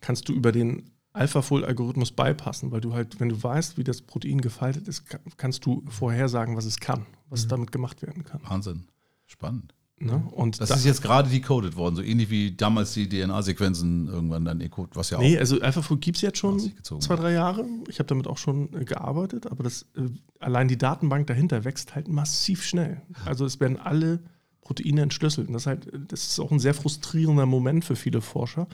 kannst 0.00 0.28
du 0.28 0.32
über 0.32 0.52
den 0.52 0.92
AlphaFold-Algorithmus 1.16 2.12
beipassen, 2.12 2.70
weil 2.70 2.80
du 2.80 2.92
halt, 2.94 3.18
wenn 3.20 3.28
du 3.28 3.42
weißt, 3.42 3.78
wie 3.78 3.84
das 3.84 4.02
Protein 4.02 4.40
gefaltet 4.40 4.88
ist, 4.88 5.04
kannst 5.36 5.66
du 5.66 5.82
vorhersagen, 5.88 6.56
was 6.56 6.64
es 6.64 6.78
kann, 6.78 7.06
was 7.28 7.44
mhm. 7.44 7.48
damit 7.48 7.72
gemacht 7.72 8.02
werden 8.02 8.24
kann. 8.24 8.40
Wahnsinn. 8.44 8.86
Spannend. 9.26 9.74
Ne? 9.98 10.22
Und 10.32 10.60
das, 10.60 10.68
das, 10.68 10.80
ist 10.80 10.84
jetzt 10.84 11.00
gerade 11.00 11.30
decoded 11.30 11.74
worden, 11.74 11.96
so 11.96 12.02
ähnlich 12.02 12.28
wie 12.28 12.54
damals 12.54 12.92
die 12.92 13.08
DNA-Sequenzen 13.08 14.08
irgendwann 14.08 14.44
dann 14.44 14.58
decoded, 14.58 14.94
was 14.94 15.08
ja 15.08 15.16
auch. 15.16 15.22
Nee, 15.22 15.38
also 15.38 15.58
AlphaFold 15.58 16.02
gibt 16.02 16.16
es 16.16 16.22
jetzt 16.22 16.36
schon 16.36 16.60
zwei, 16.82 17.16
drei 17.16 17.32
Jahre. 17.32 17.66
Ich 17.88 17.98
habe 17.98 18.06
damit 18.06 18.26
auch 18.26 18.36
schon 18.36 18.70
äh, 18.74 18.84
gearbeitet, 18.84 19.46
aber 19.46 19.64
das, 19.64 19.86
äh, 19.96 20.10
allein 20.38 20.68
die 20.68 20.76
Datenbank 20.76 21.26
dahinter 21.28 21.64
wächst 21.64 21.94
halt 21.94 22.08
massiv 22.08 22.62
schnell. 22.62 23.00
Also 23.24 23.46
es 23.46 23.58
werden 23.58 23.78
alle 23.78 24.22
Proteine 24.66 25.02
entschlüsselt. 25.02 25.46
Und 25.46 25.54
das, 25.54 25.62
ist 25.62 25.66
halt, 25.66 25.92
das 26.08 26.26
ist 26.26 26.40
auch 26.40 26.50
ein 26.50 26.58
sehr 26.58 26.74
frustrierender 26.74 27.46
Moment 27.46 27.84
für 27.84 27.94
viele 27.94 28.20
Forscher, 28.20 28.66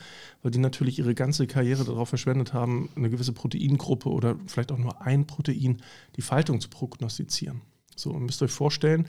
weil 0.42 0.50
die 0.50 0.58
natürlich 0.58 0.98
ihre 0.98 1.14
ganze 1.14 1.46
Karriere 1.46 1.84
darauf 1.84 2.08
verschwendet 2.08 2.54
haben, 2.54 2.88
eine 2.96 3.10
gewisse 3.10 3.32
Proteingruppe 3.32 4.08
oder 4.08 4.36
vielleicht 4.46 4.72
auch 4.72 4.78
nur 4.78 5.02
ein 5.02 5.26
Protein, 5.26 5.82
die 6.16 6.22
Faltung 6.22 6.62
zu 6.62 6.70
prognostizieren. 6.70 7.60
So, 7.94 8.10
ihr 8.14 8.20
müsst 8.20 8.42
euch 8.42 8.50
vorstellen, 8.50 9.06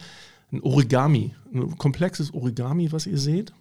ein 0.51 0.61
Origami, 0.61 1.33
ein 1.53 1.77
komplexes 1.77 2.33
Origami, 2.33 2.91
was 2.91 3.07
ihr 3.07 3.17
seht. 3.17 3.53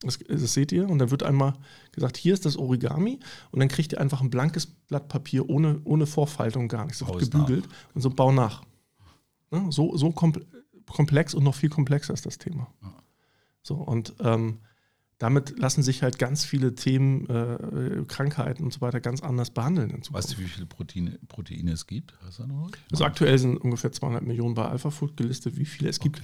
Das, 0.00 0.18
das, 0.18 0.54
seht 0.54 0.72
ihr. 0.72 0.88
Und 0.88 0.98
dann 0.98 1.10
wird 1.10 1.22
einmal 1.22 1.52
gesagt, 1.92 2.16
hier 2.16 2.32
ist 2.32 2.46
das 2.46 2.56
Origami. 2.56 3.20
Und 3.50 3.60
dann 3.60 3.68
kriegt 3.68 3.92
ihr 3.92 4.00
einfach 4.00 4.22
ein 4.22 4.30
blankes 4.30 4.66
Blatt 4.66 5.08
Papier 5.08 5.48
ohne, 5.48 5.80
ohne 5.84 6.06
Vorfaltung, 6.06 6.68
gar 6.68 6.86
nichts. 6.86 7.00
Das 7.00 7.08
wird 7.08 7.30
gebügelt 7.30 7.66
nach. 7.68 7.94
und 7.94 8.00
so 8.00 8.10
bau 8.10 8.32
nach. 8.32 8.62
Ne? 9.50 9.66
So, 9.68 9.94
so 9.96 10.10
komplex 10.92 11.34
und 11.34 11.44
noch 11.44 11.54
viel 11.54 11.70
komplexer 11.70 12.14
ist 12.14 12.26
das 12.26 12.38
Thema. 12.38 12.72
So, 13.62 13.76
und 13.76 14.14
ähm, 14.20 14.58
damit 15.22 15.56
lassen 15.56 15.84
sich 15.84 16.02
halt 16.02 16.18
ganz 16.18 16.44
viele 16.44 16.74
Themen, 16.74 17.28
äh, 17.28 18.04
Krankheiten 18.08 18.64
und 18.64 18.72
so 18.72 18.80
weiter 18.80 19.00
ganz 19.00 19.22
anders 19.22 19.50
behandeln. 19.50 20.02
Weißt 20.10 20.32
du, 20.32 20.38
wie 20.38 20.48
viele 20.48 20.66
Proteine, 20.66 21.16
Proteine 21.28 21.70
es 21.70 21.86
gibt? 21.86 22.18
Also 22.90 23.04
aktuell 23.04 23.38
sind 23.38 23.56
ungefähr 23.58 23.92
200 23.92 24.24
Millionen 24.24 24.54
bei 24.54 24.64
AlphaFood 24.64 25.16
gelistet. 25.16 25.56
Wie 25.56 25.64
viele 25.64 25.90
es 25.90 26.00
okay. 26.00 26.08
gibt, 26.08 26.22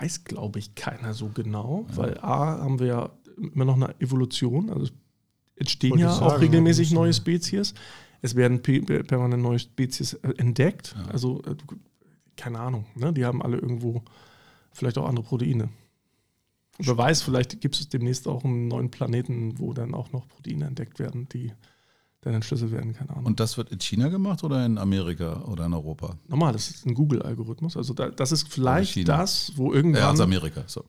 weiß, 0.00 0.24
glaube 0.24 0.60
ich, 0.60 0.74
keiner 0.74 1.12
so 1.12 1.28
genau, 1.28 1.86
ja. 1.90 1.96
weil 1.98 2.18
A, 2.20 2.58
haben 2.58 2.78
wir 2.78 2.86
ja 2.86 3.10
immer 3.36 3.66
noch 3.66 3.74
eine 3.74 3.94
Evolution, 4.00 4.70
also 4.70 4.90
entstehen 5.56 5.98
ja 5.98 6.10
auch 6.10 6.40
regelmäßig 6.40 6.92
neue 6.92 7.12
Spezies. 7.12 7.74
Es 8.22 8.34
werden 8.34 8.62
permanent 8.62 9.42
neue 9.42 9.58
Spezies 9.58 10.14
äh, 10.14 10.32
entdeckt. 10.38 10.96
Ja. 10.96 11.10
Also 11.12 11.42
äh, 11.42 11.54
keine 12.38 12.60
Ahnung, 12.60 12.86
ne? 12.94 13.12
die 13.12 13.26
haben 13.26 13.42
alle 13.42 13.58
irgendwo 13.58 14.02
vielleicht 14.72 14.96
auch 14.96 15.06
andere 15.06 15.26
Proteine. 15.26 15.68
Wer 16.78 16.96
weiß, 16.96 17.22
vielleicht 17.22 17.60
gibt 17.60 17.74
es 17.74 17.88
demnächst 17.88 18.28
auch 18.28 18.44
einen 18.44 18.68
neuen 18.68 18.90
Planeten, 18.90 19.58
wo 19.58 19.74
dann 19.74 19.94
auch 19.94 20.12
noch 20.12 20.28
Proteine 20.28 20.66
entdeckt 20.66 21.00
werden, 21.00 21.28
die 21.28 21.52
dann 22.20 22.34
entschlüsselt 22.34 22.70
werden, 22.72 22.94
keine 22.94 23.10
Ahnung. 23.10 23.26
Und 23.26 23.40
das 23.40 23.56
wird 23.56 23.70
in 23.70 23.80
China 23.80 24.08
gemacht 24.08 24.42
oder 24.44 24.64
in 24.64 24.78
Amerika 24.78 25.42
oder 25.42 25.66
in 25.66 25.74
Europa? 25.74 26.16
Normal, 26.28 26.52
das 26.52 26.70
ist 26.70 26.86
ein 26.86 26.94
Google-Algorithmus. 26.94 27.76
Also 27.76 27.94
da, 27.94 28.10
das 28.10 28.32
ist 28.32 28.52
vielleicht 28.52 29.08
das, 29.08 29.52
wo 29.56 29.72
irgendwann. 29.72 30.02
Ja, 30.02 30.10
also 30.10 30.22
Amerika. 30.24 30.62
So. 30.66 30.84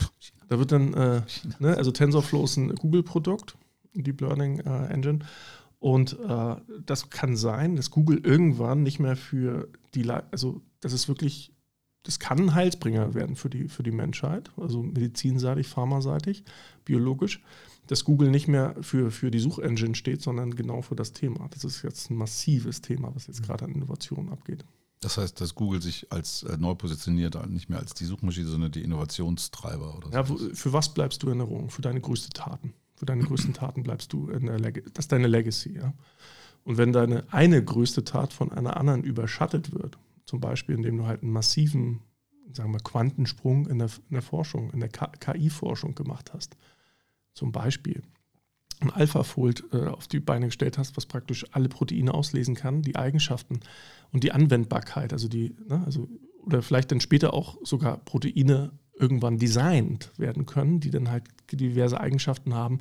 Da 0.47 0.59
wird 0.59 0.71
dann, 0.71 0.93
äh, 0.93 1.21
ne, 1.59 1.77
also 1.77 1.91
TensorFlow 1.91 2.43
ist 2.43 2.57
ein 2.57 2.73
Google-Produkt, 2.75 3.57
Deep 3.93 4.21
Learning 4.21 4.59
äh, 4.59 4.87
Engine. 4.87 5.19
Und 5.79 6.17
äh, 6.19 6.55
das 6.85 7.09
kann 7.09 7.35
sein, 7.35 7.75
dass 7.75 7.89
Google 7.89 8.19
irgendwann 8.23 8.83
nicht 8.83 8.99
mehr 8.99 9.15
für 9.15 9.69
die, 9.93 10.09
also 10.09 10.61
das 10.81 10.93
ist 10.93 11.07
wirklich, 11.07 11.53
das 12.03 12.19
kann 12.19 12.39
ein 12.39 12.53
Heilsbringer 12.53 13.13
werden 13.13 13.35
für 13.35 13.49
die, 13.49 13.67
für 13.67 13.83
die 13.83 13.91
Menschheit, 13.91 14.51
also 14.57 14.81
medizinseitig, 14.81 15.67
pharmaseitig, 15.67 16.43
biologisch, 16.85 17.41
dass 17.87 18.03
Google 18.03 18.29
nicht 18.29 18.47
mehr 18.47 18.75
für, 18.81 19.11
für 19.11 19.31
die 19.31 19.39
Suchengine 19.39 19.95
steht, 19.95 20.21
sondern 20.21 20.55
genau 20.55 20.81
für 20.81 20.95
das 20.95 21.11
Thema. 21.11 21.47
Das 21.49 21.63
ist 21.63 21.81
jetzt 21.81 22.11
ein 22.11 22.17
massives 22.17 22.81
Thema, 22.81 23.13
was 23.15 23.27
jetzt 23.27 23.43
gerade 23.43 23.65
an 23.65 23.71
Innovationen 23.71 24.31
abgeht. 24.31 24.63
Das 25.01 25.17
heißt, 25.17 25.39
dass 25.39 25.55
Google 25.55 25.81
sich 25.81 26.11
als 26.11 26.43
äh, 26.43 26.57
neu 26.57 26.75
positioniert, 26.75 27.37
nicht 27.49 27.69
mehr 27.69 27.79
als 27.79 27.93
die 27.93 28.05
Suchmaschine, 28.05 28.47
sondern 28.47 28.71
die 28.71 28.83
Innovationstreiber 28.83 29.95
oder 29.95 30.07
so. 30.09 30.13
Ja, 30.13 30.53
für 30.53 30.73
was 30.73 30.93
bleibst 30.93 31.23
du 31.23 31.27
in 31.29 31.39
Erinnerung? 31.39 31.69
Für 31.69 31.81
deine 31.81 32.01
größten 32.01 32.31
Taten. 32.31 32.73
Für 32.95 33.05
deine 33.05 33.23
größten 33.23 33.53
Taten 33.55 33.83
bleibst 33.83 34.11
du 34.11 34.29
in 34.29 34.47
der 34.47 34.59
Legacy. 34.59 34.91
Das 34.93 35.05
ist 35.05 35.11
deine 35.11 35.27
Legacy, 35.27 35.75
ja. 35.75 35.93
Und 36.65 36.77
wenn 36.77 36.91
deine 36.91 37.23
eine 37.31 37.63
größte 37.63 38.03
Tat 38.03 38.33
von 38.33 38.51
einer 38.51 38.75
anderen 38.75 39.03
überschattet 39.03 39.73
wird, 39.73 39.97
zum 40.29 40.39
Beispiel 40.39 40.75
indem 40.75 40.97
du 40.97 41.07
halt 41.07 41.23
einen 41.23 41.31
massiven, 41.31 42.01
sagen 42.53 42.71
wir, 42.71 42.79
Quantensprung 42.79 43.65
in 43.65 43.79
der, 43.79 43.89
in 44.09 44.13
der 44.13 44.21
Forschung, 44.21 44.69
in 44.69 44.79
der 44.79 44.89
KI-Forschung 44.89 45.95
gemacht 45.95 46.33
hast, 46.35 46.55
zum 47.33 47.51
Beispiel, 47.51 48.03
ein 48.79 48.91
AlphaFold 48.91 49.63
äh, 49.73 49.87
auf 49.87 50.07
die 50.07 50.19
Beine 50.19 50.45
gestellt 50.45 50.77
hast, 50.77 50.95
was 50.95 51.07
praktisch 51.07 51.47
alle 51.51 51.67
Proteine 51.67 52.13
auslesen 52.13 52.53
kann, 52.53 52.83
die 52.83 52.95
Eigenschaften 52.95 53.59
und 54.11 54.23
die 54.23 54.31
Anwendbarkeit, 54.31 55.13
also 55.13 55.27
die, 55.27 55.55
ne, 55.67 55.81
also, 55.83 56.07
oder 56.45 56.61
vielleicht 56.61 56.91
dann 56.91 57.01
später 57.01 57.33
auch 57.33 57.57
sogar 57.63 57.97
Proteine 57.97 58.71
irgendwann 58.99 59.39
designt 59.39 60.11
werden 60.17 60.45
können, 60.45 60.79
die 60.79 60.91
dann 60.91 61.09
halt 61.09 61.23
diverse 61.51 61.99
Eigenschaften 61.99 62.53
haben 62.53 62.77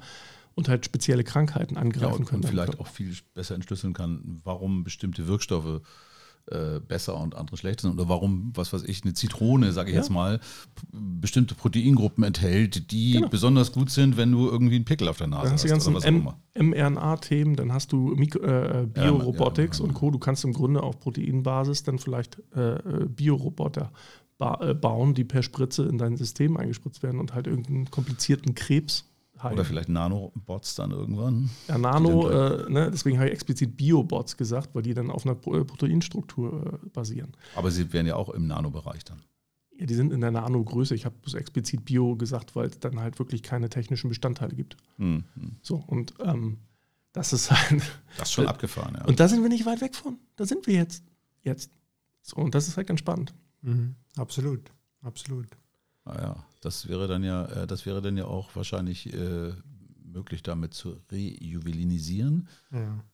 und 0.55 0.69
halt 0.69 0.85
spezielle 0.85 1.25
Krankheiten 1.25 1.79
angreifen 1.79 2.13
ja, 2.13 2.19
und, 2.19 2.25
können. 2.27 2.43
Und 2.43 2.51
vielleicht 2.51 2.79
auch 2.79 2.89
viel 2.89 3.17
besser 3.33 3.55
entschlüsseln 3.55 3.95
kann, 3.95 4.41
warum 4.45 4.85
bestimmte 4.85 5.27
Wirkstoffe 5.27 5.81
äh, 6.51 6.81
besser 6.81 7.19
und 7.21 7.35
andere 7.35 7.57
schlechter 7.57 7.83
sind 7.83 7.93
oder 7.99 8.09
warum, 8.09 8.53
was 8.55 8.73
weiß 8.73 8.85
ich, 8.85 9.05
eine 9.05 9.15
Zitrone, 9.15 9.73
sage 9.73 9.91
ich 9.91 9.95
ja. 9.95 10.01
jetzt 10.01 10.11
mal, 10.11 10.41
bestimmte 10.93 11.55
Proteingruppen 11.55 12.25
enthält, 12.25 12.91
die 12.91 13.13
genau. 13.13 13.29
besonders 13.29 13.73
gut 13.73 13.91
sind, 13.91 14.17
wenn 14.17 14.33
du 14.33 14.49
irgendwie 14.49 14.77
einen 14.77 14.85
Pickel 14.85 15.09
auf 15.09 15.19
der 15.19 15.27
Nase 15.27 15.45
dann 15.45 15.53
hast. 15.53 15.65
hast 15.65 15.85
die 15.85 15.91
ganzen 15.91 16.29
mRNA-Themen, 16.55 17.57
dann 17.57 17.73
hast 17.73 17.93
du 17.93 18.15
äh, 18.15 18.87
Biorobotics 18.93 19.79
ja, 19.79 19.85
und 19.85 19.95
Co. 19.95 20.11
Du 20.11 20.19
kannst 20.19 20.45
im 20.45 20.53
Grunde 20.53 20.83
auf 20.83 20.99
Proteinbasis 21.01 21.83
dann 21.83 21.99
vielleicht 21.99 22.43
äh, 22.55 22.77
äh 22.77 23.07
Bioroboter 23.07 23.93
ba 24.39 24.59
äh, 24.61 24.75
bauen, 24.75 25.15
die 25.15 25.25
per 25.25 25.43
Spritze 25.43 25.85
in 25.85 25.99
dein 25.99 26.17
System 26.17 26.57
eingespritzt 26.57 27.03
werden 27.03 27.21
und 27.21 27.35
halt 27.35 27.47
irgendeinen 27.47 27.91
komplizierten 27.91 28.55
Krebs 28.55 29.08
Heilen. 29.43 29.55
Oder 29.55 29.65
vielleicht 29.65 29.89
Nanobots 29.89 30.75
dann 30.75 30.91
irgendwann. 30.91 31.51
Ja, 31.69 31.79
Nano, 31.79 32.29
äh, 32.29 32.71
ne, 32.71 32.91
deswegen 32.91 33.19
habe 33.19 33.29
ich 33.29 33.35
explizit 33.35 33.77
Biobots 33.77 34.37
gesagt, 34.37 34.75
weil 34.75 34.83
die 34.83 34.95
dann 34.95 35.11
auf 35.11 35.25
einer 35.25 35.37
äh, 35.37 35.65
Proteinstruktur 35.65 36.81
äh, 36.85 36.89
basieren. 36.89 37.33
Aber 37.55 37.71
sie 37.71 37.93
wären 37.93 38.07
ja 38.07 38.17
auch 38.17 38.31
im 38.31 38.47
Nanobereich 38.47 39.05
dann. 39.05 39.23
Ja, 39.79 39.87
die 39.87 39.95
sind 39.95 40.13
in 40.13 40.21
der 40.21 40.33
Nano-Größe. 40.33 40.95
Ich 40.95 41.05
habe 41.05 41.17
explizit 41.35 41.85
Bio 41.85 42.17
gesagt, 42.17 42.57
weil 42.57 42.67
es 42.67 42.81
dann 42.81 42.99
halt 42.99 43.19
wirklich 43.19 43.43
keine 43.43 43.69
technischen 43.69 44.09
Bestandteile 44.09 44.55
gibt. 44.55 44.77
Mhm. 44.97 45.25
So, 45.63 45.77
und 45.87 46.15
ähm, 46.21 46.59
das 47.13 47.33
ist 47.33 47.51
halt. 47.51 47.83
Das 48.17 48.29
ist 48.29 48.35
schon 48.35 48.49
abgefahren, 48.49 48.97
ja. 48.97 49.05
Und 49.05 49.21
da 49.21 49.29
sind 49.29 49.43
wir 49.43 49.49
nicht 49.49 49.67
weit 49.67 49.81
weg 49.81 49.95
von. 49.95 50.19
Da 50.35 50.45
sind 50.45 50.67
wir 50.67 50.75
jetzt. 50.75 51.05
Jetzt. 51.43 51.71
So, 52.23 52.37
und 52.37 52.55
das 52.55 52.67
ist 52.67 52.77
halt 52.77 52.89
ganz 52.89 53.01
spannend. 53.01 53.33
Mhm. 53.63 53.95
Absolut. 54.17 54.73
Absolut. 55.03 55.47
Naja, 56.05 56.37
ah 56.37 56.48
das 56.61 56.89
wäre 56.89 57.07
dann 57.09 57.23
ja, 57.23 57.45
äh, 57.47 57.67
das 57.67 57.87
wäre 57.87 58.03
dann 58.03 58.17
ja 58.17 58.25
auch 58.25 58.55
wahrscheinlich 58.55 59.13
äh, 59.13 59.53
möglich, 60.05 60.43
damit 60.43 60.75
zu 60.75 60.97
rejuvelinisieren. 61.11 62.49
Ja. 62.73 63.05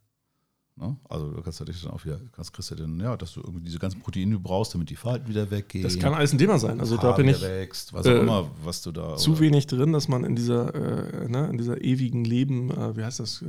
Ne? 0.77 0.97
Also 1.09 1.31
du 1.31 1.41
kannst 1.41 1.61
natürlich 1.61 1.83
dann 1.83 1.93
auch 1.93 2.05
wieder, 2.05 2.21
kannst 2.33 2.53
kriegst 2.53 2.71
du 2.73 2.75
dann, 2.75 2.99
ja, 2.99 3.17
dass 3.17 3.33
du 3.33 3.41
irgendwie 3.41 3.65
diese 3.65 3.79
ganzen 3.79 4.01
Proteine 4.01 4.33
du 4.33 4.41
brauchst, 4.41 4.75
damit 4.75 4.91
die 4.91 4.97
Falten 4.97 5.29
wieder 5.29 5.49
weggehen. 5.51 5.85
Das 5.85 5.99
kann 5.99 6.15
alles 6.15 6.33
ein 6.33 6.39
Thema 6.39 6.59
sein. 6.59 6.81
Also 6.81 6.97
Haar 6.97 7.13
da 7.13 7.17
bin 7.17 7.29
ich 7.29 7.41
wächst, 7.41 7.93
was 7.93 8.07
auch 8.07 8.11
äh, 8.11 8.19
immer, 8.19 8.51
was 8.65 8.83
du 8.83 8.91
da. 8.91 9.17
Zu 9.17 9.33
oder? 9.33 9.41
wenig 9.41 9.69
drin, 9.69 9.93
dass 9.93 10.09
man 10.09 10.25
in 10.25 10.35
dieser, 10.35 10.75
äh, 10.75 11.29
ne, 11.29 11.49
in 11.49 11.59
dieser 11.59 11.81
ewigen 11.81 12.25
Leben, 12.25 12.71
äh, 12.71 12.97
wie 12.97 13.05
heißt 13.05 13.21
das? 13.21 13.43
Äh, 13.43 13.47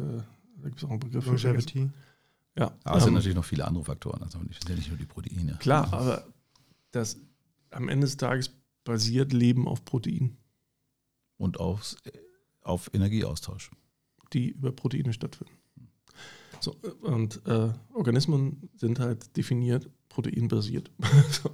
da 0.61 0.69
gibt 0.69 0.77
es 0.77 0.83
auch 0.83 0.91
einen 0.91 0.99
Begriff. 0.99 1.25
Longevity. 1.25 1.89
Ja. 2.57 2.71
Aber 2.83 2.97
es 2.97 3.03
ähm, 3.03 3.05
sind 3.05 3.13
natürlich 3.15 3.35
noch 3.35 3.45
viele 3.45 3.65
andere 3.65 3.83
Faktoren, 3.83 4.21
also 4.21 4.37
nicht, 4.39 4.61
sind 4.61 4.69
ja 4.69 4.75
nicht 4.75 4.89
nur 4.89 4.97
die 4.97 5.05
Proteine. 5.05 5.57
Klar, 5.59 5.91
aber 5.91 6.27
das 6.91 7.17
am 7.71 7.89
Ende 7.89 8.05
des 8.05 8.17
Tages 8.17 8.49
basiert 8.85 9.33
Leben 9.33 9.67
auf 9.67 9.83
Protein. 9.83 10.37
Und 11.37 11.59
aufs, 11.59 11.97
auf 12.61 12.89
Energieaustausch. 12.93 13.71
Die 14.31 14.51
über 14.51 14.71
Proteine 14.71 15.11
stattfinden. 15.11 15.53
So, 16.61 16.75
und 17.01 17.45
äh, 17.45 17.73
Organismen 17.93 18.69
sind 18.77 18.99
halt 18.99 19.35
definiert 19.35 19.89
proteinbasiert. 20.07 20.89
so. 21.29 21.51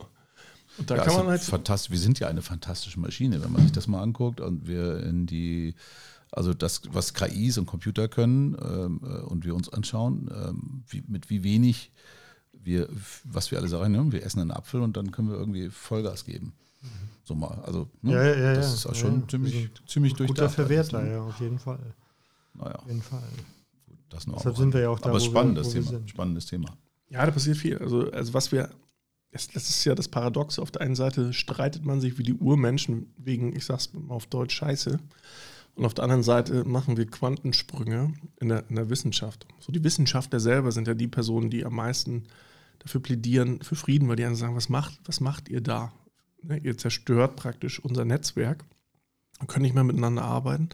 Und 0.78 0.90
da 0.90 0.98
ja, 0.98 1.04
kann 1.04 1.16
man 1.16 1.28
halt. 1.28 1.42
Fantastisch. 1.42 1.92
Wir 1.92 2.00
sind 2.00 2.20
ja 2.20 2.28
eine 2.28 2.42
fantastische 2.42 3.00
Maschine, 3.00 3.44
wenn 3.44 3.52
man 3.52 3.64
sich 3.64 3.72
das 3.72 3.88
mal 3.88 4.02
anguckt 4.02 4.40
und 4.40 4.68
wir 4.68 5.04
in 5.04 5.26
die, 5.26 5.76
also 6.32 6.54
das, 6.54 6.84
was 6.92 7.14
KIs 7.14 7.58
und 7.58 7.66
Computer 7.66 8.08
können 8.08 8.56
ähm, 8.62 9.02
äh, 9.04 9.22
und 9.22 9.44
wir 9.44 9.56
uns 9.56 9.68
anschauen, 9.68 10.30
ähm, 10.34 10.84
wie, 10.88 11.04
mit 11.08 11.30
wie 11.30 11.44
wenig 11.44 11.92
wir, 12.54 12.88
was 13.24 13.52
wir 13.52 13.58
alle 13.58 13.68
sagen, 13.68 13.92
ne? 13.92 14.12
wir 14.12 14.24
essen 14.24 14.40
einen 14.40 14.52
Apfel 14.52 14.82
und 14.82 14.96
dann 14.96 15.12
können 15.12 15.30
wir 15.30 15.36
irgendwie 15.36 15.70
Vollgas 15.70 16.26
geben. 16.26 16.54
So 17.24 17.36
mal. 17.36 17.62
Also, 17.66 17.88
ne? 18.02 18.14
ja, 18.14 18.24
ja, 18.24 18.54
das 18.56 18.74
ist 18.74 18.86
auch 18.86 18.96
schon 18.96 19.28
ziemlich, 19.30 19.70
ziemlich 19.88 20.14
durchdacht. 20.14 20.38
Guter 20.38 20.50
Verwerter, 20.50 21.02
ne? 21.02 21.12
ja, 21.12 21.22
auf 21.22 21.40
jeden 21.40 21.60
Fall. 21.60 21.94
Naja. 22.54 22.76
Auf 22.76 22.88
jeden 22.88 23.02
Fall. 23.02 23.24
Das 24.10 24.28
noch 24.28 24.38
Deshalb 24.38 24.58
sind 24.58 24.74
wir 24.74 24.82
ja 24.82 24.90
auch 24.90 25.00
da. 25.00 25.10
Aber 25.10 25.20
spannendes 25.20 25.74
wir, 25.74 25.84
Thema. 25.86 26.08
Spannendes 26.08 26.46
Thema. 26.48 26.78
Ja, 27.10 27.26
da 27.26 27.32
passiert 27.32 27.58
viel. 27.58 27.78
Also, 27.78 28.12
also 28.12 28.34
was 28.34 28.52
wir, 28.52 28.70
das, 29.32 29.48
das 29.48 29.70
ist 29.70 29.86
ja 29.86 29.96
das 29.96 30.08
Paradox. 30.08 30.60
Auf 30.60 30.72
der 30.72 30.82
einen 30.82 30.96
Seite 30.96 31.32
streitet 31.34 31.86
man 31.86 32.02
sich 32.02 32.18
wie 32.18 32.24
die 32.24 32.34
Urmenschen 32.34 33.14
wegen, 33.18 33.56
ich 33.56 33.66
sag's 33.66 33.94
mal 33.94 34.14
auf 34.14 34.26
Deutsch, 34.26 34.56
Scheiße. 34.56 35.00
Und 35.76 35.86
auf 35.86 35.94
der 35.94 36.04
anderen 36.04 36.24
Seite 36.24 36.66
machen 36.66 36.98
wir 36.98 37.06
Quantensprünge 37.06 38.14
in 38.42 38.50
der, 38.50 38.70
in 38.70 38.76
der 38.76 38.90
Wissenschaft. 38.90 39.48
So 39.60 39.72
die 39.72 39.84
Wissenschaftler 39.84 40.40
selber 40.40 40.72
sind 40.72 40.88
ja 40.88 40.94
die 40.94 41.08
Personen, 41.08 41.50
die 41.50 41.66
am 41.66 41.76
meisten 41.76 42.24
dafür 42.80 43.02
plädieren, 43.02 43.62
für 43.62 43.76
Frieden, 43.76 44.10
weil 44.10 44.18
die 44.18 44.24
dann 44.24 44.36
sagen, 44.36 44.56
was 44.56 44.68
macht, 44.68 45.00
was 45.06 45.22
macht 45.22 45.48
ihr 45.48 45.62
da? 45.62 45.94
Ne, 46.44 46.58
ihr 46.58 46.78
zerstört 46.78 47.36
praktisch 47.36 47.80
unser 47.80 48.06
Netzwerk. 48.06 48.66
Wir 49.40 49.48
können 49.48 49.64
nicht 49.64 49.76
mehr 49.76 49.84
miteinander 49.84 50.24
arbeiten. 50.24 50.70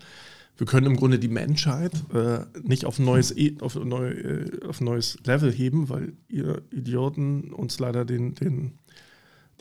Wir 0.58 0.66
können 0.66 0.88
im 0.88 0.98
Grunde 0.98 1.20
die 1.20 1.28
Menschheit 1.28 1.94
äh, 2.14 2.40
nicht 2.64 2.86
auf 2.86 2.98
ein, 2.98 3.06
neues, 3.06 3.36
e, 3.36 3.58
auf, 3.62 3.76
neu, 3.76 4.10
äh, 4.10 4.66
auf 4.66 4.82
neues 4.82 5.18
Level 5.24 5.52
heben, 5.52 5.88
weil 5.90 6.14
ihr 6.28 6.64
Idioten 6.72 7.54
uns 7.54 7.78
leider 7.80 8.06
den, 8.06 8.34
den, 8.34 8.80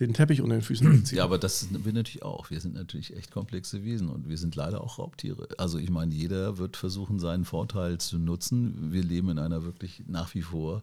den 0.00 0.14
Teppich 0.14 0.40
unter 0.40 0.56
den 0.56 0.62
Füßen 0.62 0.86
ziehen. 1.04 1.18
Ja, 1.18 1.24
aber 1.24 1.38
das 1.38 1.60
sind 1.60 1.84
wir 1.84 1.92
natürlich 1.92 2.22
auch. 2.22 2.50
Wir 2.50 2.60
sind 2.60 2.74
natürlich 2.74 3.14
echt 3.14 3.30
komplexe 3.30 3.84
Wesen 3.84 4.08
und 4.08 4.28
wir 4.28 4.38
sind 4.38 4.56
leider 4.56 4.80
auch 4.80 4.98
Raubtiere. 4.98 5.48
Also 5.58 5.78
ich 5.78 5.90
meine, 5.90 6.14
jeder 6.14 6.56
wird 6.56 6.78
versuchen, 6.78 7.18
seinen 7.18 7.44
Vorteil 7.44 7.98
zu 7.98 8.18
nutzen. 8.18 8.92
Wir 8.92 9.02
leben 9.02 9.28
in 9.28 9.38
einer 9.38 9.64
wirklich 9.64 10.04
nach 10.06 10.34
wie 10.34 10.42
vor 10.42 10.82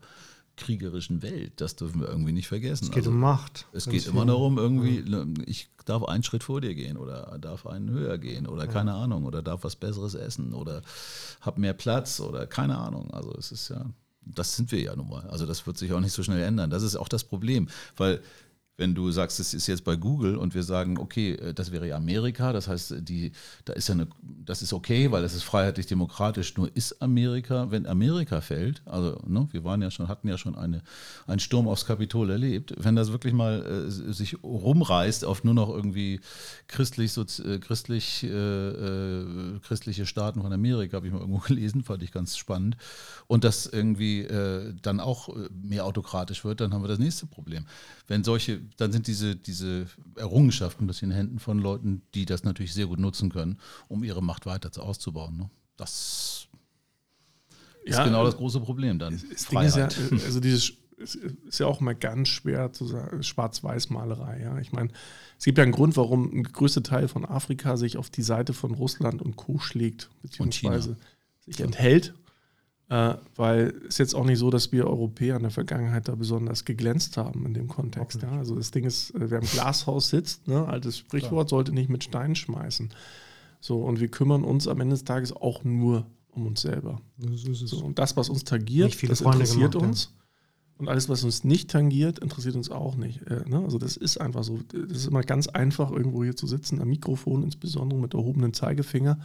kriegerischen 0.55 1.21
Welt. 1.21 1.53
Das 1.57 1.75
dürfen 1.75 2.01
wir 2.01 2.07
irgendwie 2.07 2.31
nicht 2.31 2.47
vergessen. 2.47 2.85
Es 2.85 2.91
geht 2.91 2.99
also, 2.99 3.11
um 3.11 3.19
Macht. 3.19 3.67
Es 3.73 3.87
geht 3.87 4.05
immer 4.05 4.25
darum, 4.25 4.57
irgendwie, 4.57 4.99
ja. 4.99 5.25
Ne, 5.25 5.33
ich 5.45 5.69
darf 5.85 6.03
einen 6.03 6.23
Schritt 6.23 6.43
vor 6.43 6.61
dir 6.61 6.75
gehen 6.75 6.97
oder 6.97 7.37
darf 7.39 7.67
einen 7.67 7.89
höher 7.89 8.17
gehen 8.17 8.47
oder 8.47 8.65
ja. 8.65 8.71
keine 8.71 8.93
Ahnung 8.93 9.25
oder 9.25 9.41
darf 9.41 9.63
was 9.63 9.75
Besseres 9.75 10.13
essen 10.13 10.53
oder 10.53 10.81
hab 11.41 11.57
mehr 11.57 11.73
Platz 11.73 12.19
oder 12.19 12.47
keine 12.47 12.77
Ahnung. 12.77 13.11
Also 13.11 13.33
es 13.37 13.51
ist 13.51 13.69
ja, 13.69 13.85
das 14.21 14.55
sind 14.55 14.71
wir 14.71 14.79
ja 14.79 14.95
nun 14.95 15.09
mal. 15.09 15.27
Also 15.29 15.45
das 15.45 15.65
wird 15.67 15.77
sich 15.77 15.91
auch 15.93 15.99
nicht 15.99 16.13
so 16.13 16.23
schnell 16.23 16.41
ändern. 16.41 16.69
Das 16.69 16.83
ist 16.83 16.95
auch 16.95 17.09
das 17.09 17.23
Problem, 17.23 17.67
weil 17.97 18.21
wenn 18.75 18.95
du 18.95 19.11
sagst, 19.11 19.39
es 19.39 19.53
ist 19.53 19.67
jetzt 19.67 19.83
bei 19.83 19.95
Google 19.95 20.35
und 20.35 20.55
wir 20.55 20.63
sagen, 20.63 20.97
okay, 20.97 21.33
äh, 21.33 21.53
das 21.53 21.71
wäre 21.71 21.87
ja 21.87 21.95
Amerika, 21.95 22.53
das 22.53 22.67
heißt, 22.67 22.95
die, 22.99 23.31
da 23.65 23.73
ist 23.73 23.87
ja 23.87 23.93
eine, 23.93 24.07
das 24.21 24.63
ist 24.63 24.73
okay, 24.73 25.11
weil 25.11 25.21
das 25.21 25.35
ist 25.35 25.43
freiheitlich-demokratisch, 25.43 26.57
nur 26.57 26.75
ist 26.75 27.01
Amerika, 27.01 27.69
wenn 27.69 27.85
Amerika 27.85 28.41
fällt, 28.41 28.81
also 28.85 29.21
ne, 29.27 29.47
wir 29.51 29.63
waren 29.63 29.81
ja 29.81 29.91
schon, 29.91 30.07
hatten 30.07 30.27
ja 30.27 30.39
schon 30.39 30.55
eine, 30.55 30.81
einen 31.27 31.39
Sturm 31.39 31.67
aufs 31.67 31.85
Kapitol 31.85 32.31
erlebt, 32.31 32.73
wenn 32.77 32.95
das 32.95 33.11
wirklich 33.11 33.33
mal 33.33 33.87
äh, 33.87 33.91
sich 33.91 34.43
rumreißt 34.43 35.23
auf 35.23 35.43
nur 35.43 35.53
noch 35.53 35.69
irgendwie 35.69 36.19
christlich, 36.67 37.11
so, 37.13 37.21
äh, 37.21 37.59
christlich, 37.59 38.23
äh, 38.23 38.27
äh, 38.27 39.59
christliche 39.59 40.07
Staaten 40.07 40.41
von 40.41 40.51
Amerika, 40.51 40.97
habe 40.97 41.05
ich 41.05 41.13
mal 41.13 41.19
irgendwo 41.19 41.39
gelesen, 41.47 41.83
fand 41.83 42.01
ich 42.01 42.11
ganz 42.11 42.37
spannend, 42.37 42.77
und 43.27 43.43
das 43.43 43.67
irgendwie 43.67 44.21
äh, 44.21 44.73
dann 44.81 44.99
auch 44.99 45.29
mehr 45.51 45.85
autokratisch 45.85 46.43
wird, 46.43 46.59
dann 46.59 46.73
haben 46.73 46.83
wir 46.83 46.87
das 46.87 46.99
nächste 46.99 47.27
Problem. 47.27 47.65
Wenn 48.07 48.23
solche 48.23 48.62
dann 48.77 48.91
sind 48.91 49.07
diese, 49.07 49.35
diese 49.35 49.87
Errungenschaften 50.15 50.87
das 50.87 51.01
in 51.01 51.09
den 51.09 51.15
Händen 51.15 51.39
von 51.39 51.59
Leuten, 51.59 52.01
die 52.13 52.25
das 52.25 52.43
natürlich 52.43 52.73
sehr 52.73 52.87
gut 52.87 52.99
nutzen 52.99 53.29
können, 53.29 53.59
um 53.87 54.03
ihre 54.03 54.21
Macht 54.21 54.45
weiter 54.45 54.71
auszubauen. 54.81 55.37
Ne? 55.37 55.49
Das 55.77 56.47
ist 57.83 57.97
ja, 57.97 58.05
genau 58.05 58.23
das 58.23 58.37
große 58.37 58.59
Problem 58.61 58.99
dann. 58.99 59.21
Das 59.31 59.47
Ding 59.47 59.61
ist 59.61 59.75
ja, 59.75 59.89
also 60.25 60.39
dieses 60.39 60.73
ist 60.97 61.59
ja 61.59 61.67
auch 61.67 61.81
mal 61.81 61.95
ganz 61.95 62.29
schwer 62.29 62.71
zu 62.71 62.85
sagen, 62.85 63.23
Schwarz-Weiß-Malerei. 63.23 64.41
Ja? 64.41 64.59
Ich 64.59 64.71
meine, 64.71 64.89
es 65.37 65.45
gibt 65.45 65.57
ja 65.57 65.63
einen 65.63 65.73
Grund, 65.73 65.97
warum 65.97 66.31
ein 66.33 66.43
größter 66.43 66.83
Teil 66.83 67.07
von 67.07 67.25
Afrika 67.25 67.77
sich 67.77 67.97
auf 67.97 68.09
die 68.09 68.21
Seite 68.21 68.53
von 68.53 68.73
Russland 68.73 69.21
und 69.21 69.35
Co. 69.35 69.59
schlägt, 69.59 70.09
beziehungsweise 70.21 70.97
sich 71.45 71.59
enthält 71.59 72.13
äh, 72.89 73.15
weil 73.35 73.73
es 73.87 73.97
jetzt 73.97 74.13
auch 74.13 74.25
nicht 74.25 74.39
so, 74.39 74.49
dass 74.49 74.71
wir 74.71 74.87
Europäer 74.87 75.37
in 75.37 75.43
der 75.43 75.51
Vergangenheit 75.51 76.07
da 76.07 76.15
besonders 76.15 76.65
geglänzt 76.65 77.17
haben 77.17 77.45
in 77.45 77.53
dem 77.53 77.67
Kontext. 77.67 78.21
Ja. 78.21 78.31
Also 78.31 78.55
das 78.55 78.71
Ding 78.71 78.83
ist, 78.83 79.11
äh, 79.11 79.31
wer 79.31 79.39
im 79.39 79.47
Glashaus 79.47 80.09
sitzt, 80.09 80.47
ne, 80.47 80.67
altes 80.67 80.97
Sprichwort, 80.97 81.49
sollte 81.49 81.71
nicht 81.73 81.89
mit 81.89 82.03
Steinen 82.03 82.35
schmeißen. 82.35 82.89
So, 83.59 83.81
und 83.81 83.99
wir 83.99 84.09
kümmern 84.09 84.43
uns 84.43 84.67
am 84.67 84.81
Ende 84.81 84.93
des 84.93 85.05
Tages 85.05 85.33
auch 85.33 85.63
nur 85.63 86.05
um 86.31 86.47
uns 86.47 86.61
selber. 86.61 86.99
So, 87.17 87.83
und 87.85 87.99
das, 87.99 88.17
was 88.17 88.29
uns 88.29 88.43
tangiert, 88.43 89.01
das 89.09 89.21
interessiert 89.21 89.71
gemacht, 89.71 89.87
uns. 89.87 90.03
Ja. 90.05 90.23
Und 90.79 90.89
alles, 90.89 91.07
was 91.07 91.23
uns 91.23 91.43
nicht 91.43 91.69
tangiert, 91.69 92.19
interessiert 92.19 92.55
uns 92.55 92.69
auch 92.69 92.95
nicht. 92.95 93.21
Äh, 93.27 93.47
ne? 93.47 93.59
Also 93.59 93.77
das 93.77 93.95
ist 93.95 94.19
einfach 94.19 94.43
so. 94.43 94.59
Das 94.71 94.97
ist 94.97 95.07
immer 95.07 95.21
ganz 95.21 95.47
einfach, 95.47 95.91
irgendwo 95.91 96.23
hier 96.23 96.35
zu 96.35 96.47
sitzen, 96.47 96.81
am 96.81 96.89
Mikrofon 96.89 97.43
insbesondere 97.43 97.99
mit 97.99 98.13
erhobenem 98.13 98.53
Zeigefinger 98.53 99.19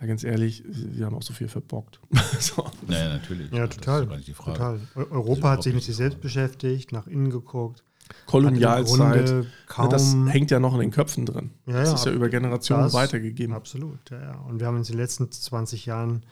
ja, 0.00 0.06
ganz 0.06 0.24
ehrlich, 0.24 0.62
wir 0.66 1.06
haben 1.06 1.14
auch 1.14 1.22
so 1.22 1.32
viel 1.32 1.48
verbockt. 1.48 2.00
so. 2.40 2.66
Naja, 2.86 3.08
natürlich. 3.08 3.50
Ja, 3.50 3.66
total. 3.66 4.06
total. 4.34 4.80
Europa 4.94 5.50
hat 5.52 5.62
sich 5.62 5.74
mit 5.74 5.82
sich 5.82 5.96
selbst 5.96 6.20
beschäftigt, 6.20 6.92
nach 6.92 7.06
innen 7.06 7.30
geguckt. 7.30 7.82
Kolonialzeit. 8.26 9.46
Das 9.90 10.14
hängt 10.28 10.50
ja 10.50 10.60
noch 10.60 10.74
in 10.74 10.80
den 10.80 10.90
Köpfen 10.90 11.26
drin. 11.26 11.50
Ja, 11.66 11.74
das 11.74 11.88
ja, 11.88 11.94
ist 11.94 12.06
ja 12.06 12.12
über 12.12 12.28
Generationen 12.28 12.84
das, 12.84 12.92
weitergegeben. 12.92 13.54
Absolut, 13.54 13.98
ja, 14.10 14.20
ja. 14.20 14.34
Und 14.40 14.60
wir 14.60 14.66
haben 14.66 14.76
uns 14.76 14.90
in 14.90 14.96
den 14.96 15.02
letzten 15.02 15.30
20 15.30 15.86
Jahren 15.86 16.24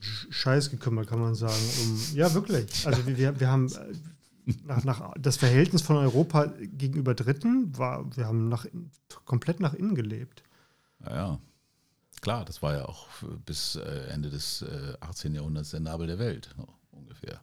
Scheiß 0.00 0.70
gekümmert, 0.70 1.08
kann 1.08 1.20
man 1.20 1.34
sagen. 1.34 1.54
Um, 1.82 2.16
ja, 2.16 2.32
wirklich. 2.34 2.86
Also 2.86 3.06
wir, 3.06 3.38
wir 3.38 3.48
haben 3.48 3.68
äh, 3.68 4.52
nach, 4.64 4.84
nach, 4.84 5.14
das 5.18 5.36
Verhältnis 5.36 5.82
von 5.82 5.96
Europa 5.96 6.52
gegenüber 6.60 7.14
Dritten 7.14 7.76
war, 7.76 8.04
wir 8.16 8.26
haben 8.26 8.48
nach, 8.48 8.66
komplett 9.24 9.60
nach 9.60 9.74
innen 9.74 9.94
gelebt. 9.94 10.42
Ja, 11.04 11.38
Klar, 12.20 12.44
das 12.44 12.62
war 12.62 12.74
ja 12.74 12.84
auch 12.86 13.06
bis 13.44 13.76
äh, 13.76 14.08
Ende 14.08 14.30
des 14.30 14.64
18. 15.00 15.32
Äh, 15.32 15.36
Jahrhunderts 15.36 15.70
der 15.70 15.80
Nabel 15.80 16.06
der 16.06 16.18
Welt, 16.18 16.54
so, 16.56 16.66
ungefähr. 16.90 17.40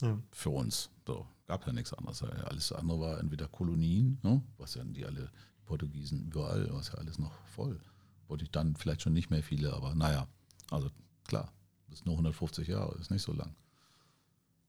Ja. 0.00 0.18
Für 0.32 0.50
uns. 0.50 0.90
So, 1.06 1.26
gab 1.46 1.66
ja 1.66 1.72
nichts 1.72 1.92
anderes. 1.92 2.22
Alles 2.22 2.72
andere 2.72 3.00
war 3.00 3.20
entweder 3.20 3.48
Kolonien, 3.48 4.18
ne? 4.22 4.42
was 4.58 4.74
ja 4.74 4.82
die 4.84 5.04
alle 5.04 5.30
Portugiesen 5.64 6.24
überall, 6.26 6.68
was 6.72 6.88
ja 6.88 6.94
alles 6.94 7.18
noch 7.18 7.32
voll. 7.46 7.80
Wollte 8.28 8.44
ich 8.44 8.50
dann 8.50 8.76
vielleicht 8.76 9.02
schon 9.02 9.12
nicht 9.12 9.30
mehr 9.30 9.42
viele, 9.42 9.72
aber 9.72 9.94
naja, 9.94 10.26
also 10.70 10.88
klar, 11.24 11.52
das 11.88 12.00
ist 12.00 12.06
nur 12.06 12.14
150 12.14 12.68
Jahre, 12.68 12.96
ist 12.98 13.10
nicht 13.10 13.22
so 13.22 13.32
lang. 13.32 13.54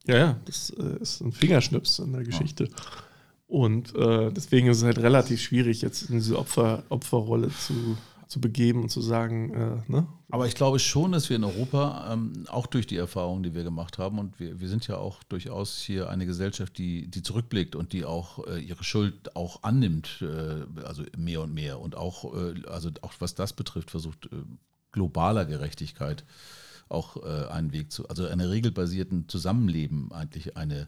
Ja, 0.05 0.17
ja, 0.17 0.39
das 0.45 0.69
äh, 0.71 0.97
ist 1.01 1.21
ein 1.21 1.31
Fingerschnips 1.31 1.99
in 1.99 2.11
der 2.11 2.23
Geschichte. 2.23 2.65
Ja. 2.65 2.75
Und 3.47 3.95
äh, 3.95 4.31
deswegen 4.31 4.67
ist 4.67 4.77
es 4.77 4.83
halt 4.83 4.97
relativ 4.97 5.41
schwierig, 5.41 5.81
jetzt 5.81 6.09
in 6.09 6.15
diese 6.15 6.37
Opfer, 6.37 6.83
Opferrolle 6.89 7.49
zu, 7.49 7.97
zu 8.33 8.41
begeben 8.41 8.81
und 8.81 8.89
zu 8.89 8.99
sagen, 8.99 9.53
äh, 9.53 9.91
ne? 9.91 10.07
Aber 10.31 10.47
ich 10.47 10.55
glaube 10.55 10.79
schon, 10.79 11.11
dass 11.11 11.29
wir 11.29 11.35
in 11.35 11.43
Europa, 11.43 12.11
ähm, 12.11 12.45
auch 12.49 12.65
durch 12.65 12.87
die 12.87 12.97
Erfahrungen, 12.97 13.43
die 13.43 13.53
wir 13.53 13.63
gemacht 13.63 13.99
haben, 13.99 14.17
und 14.17 14.39
wir, 14.39 14.59
wir 14.59 14.69
sind 14.69 14.87
ja 14.87 14.97
auch 14.97 15.21
durchaus 15.23 15.77
hier 15.77 16.09
eine 16.09 16.25
Gesellschaft, 16.25 16.79
die, 16.79 17.07
die 17.07 17.21
zurückblickt 17.21 17.75
und 17.75 17.93
die 17.93 18.05
auch 18.05 18.47
äh, 18.47 18.59
ihre 18.59 18.83
Schuld 18.83 19.35
auch 19.35 19.61
annimmt, 19.61 20.23
äh, 20.23 20.81
also 20.83 21.03
mehr 21.15 21.41
und 21.41 21.53
mehr. 21.53 21.79
Und 21.79 21.95
auch, 21.95 22.33
äh, 22.33 22.55
also 22.67 22.89
auch 23.03 23.13
was 23.19 23.35
das 23.35 23.53
betrifft, 23.53 23.91
versucht 23.91 24.25
äh, 24.25 24.37
globaler 24.91 25.45
Gerechtigkeit 25.45 26.25
auch 26.89 27.17
äh, 27.17 27.47
einen 27.51 27.71
Weg 27.71 27.91
zu, 27.91 28.09
also 28.09 28.25
einer 28.25 28.49
regelbasierten 28.49 29.29
Zusammenleben 29.29 30.11
eigentlich 30.11 30.57
eine 30.57 30.87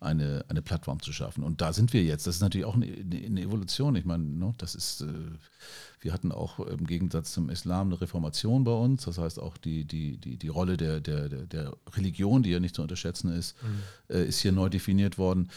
eine, 0.00 0.44
eine 0.48 0.62
Plattform 0.62 1.00
zu 1.00 1.12
schaffen. 1.12 1.42
Und 1.42 1.60
da 1.60 1.72
sind 1.72 1.92
wir 1.92 2.02
jetzt. 2.02 2.26
Das 2.26 2.36
ist 2.36 2.40
natürlich 2.40 2.66
auch 2.66 2.74
eine, 2.74 2.86
eine 2.86 3.40
Evolution. 3.40 3.96
Ich 3.96 4.04
meine, 4.04 4.24
ne, 4.24 4.52
das 4.58 4.74
ist, 4.74 5.02
äh, 5.02 5.06
wir 6.00 6.12
hatten 6.12 6.32
auch 6.32 6.60
im 6.60 6.86
Gegensatz 6.86 7.32
zum 7.32 7.50
Islam 7.50 7.88
eine 7.88 8.00
Reformation 8.00 8.64
bei 8.64 8.72
uns. 8.72 9.04
Das 9.04 9.18
heißt 9.18 9.38
auch 9.38 9.56
die, 9.56 9.84
die, 9.84 10.18
die, 10.18 10.36
die 10.36 10.48
Rolle 10.48 10.76
der, 10.76 11.00
der, 11.00 11.28
der 11.28 11.76
Religion, 11.94 12.42
die 12.42 12.50
ja 12.50 12.60
nicht 12.60 12.74
zu 12.74 12.82
unterschätzen 12.82 13.32
ist, 13.32 13.56
mhm. 13.62 14.14
äh, 14.14 14.24
ist 14.24 14.40
hier 14.40 14.52
neu 14.52 14.68
definiert 14.68 15.18
worden. 15.18 15.48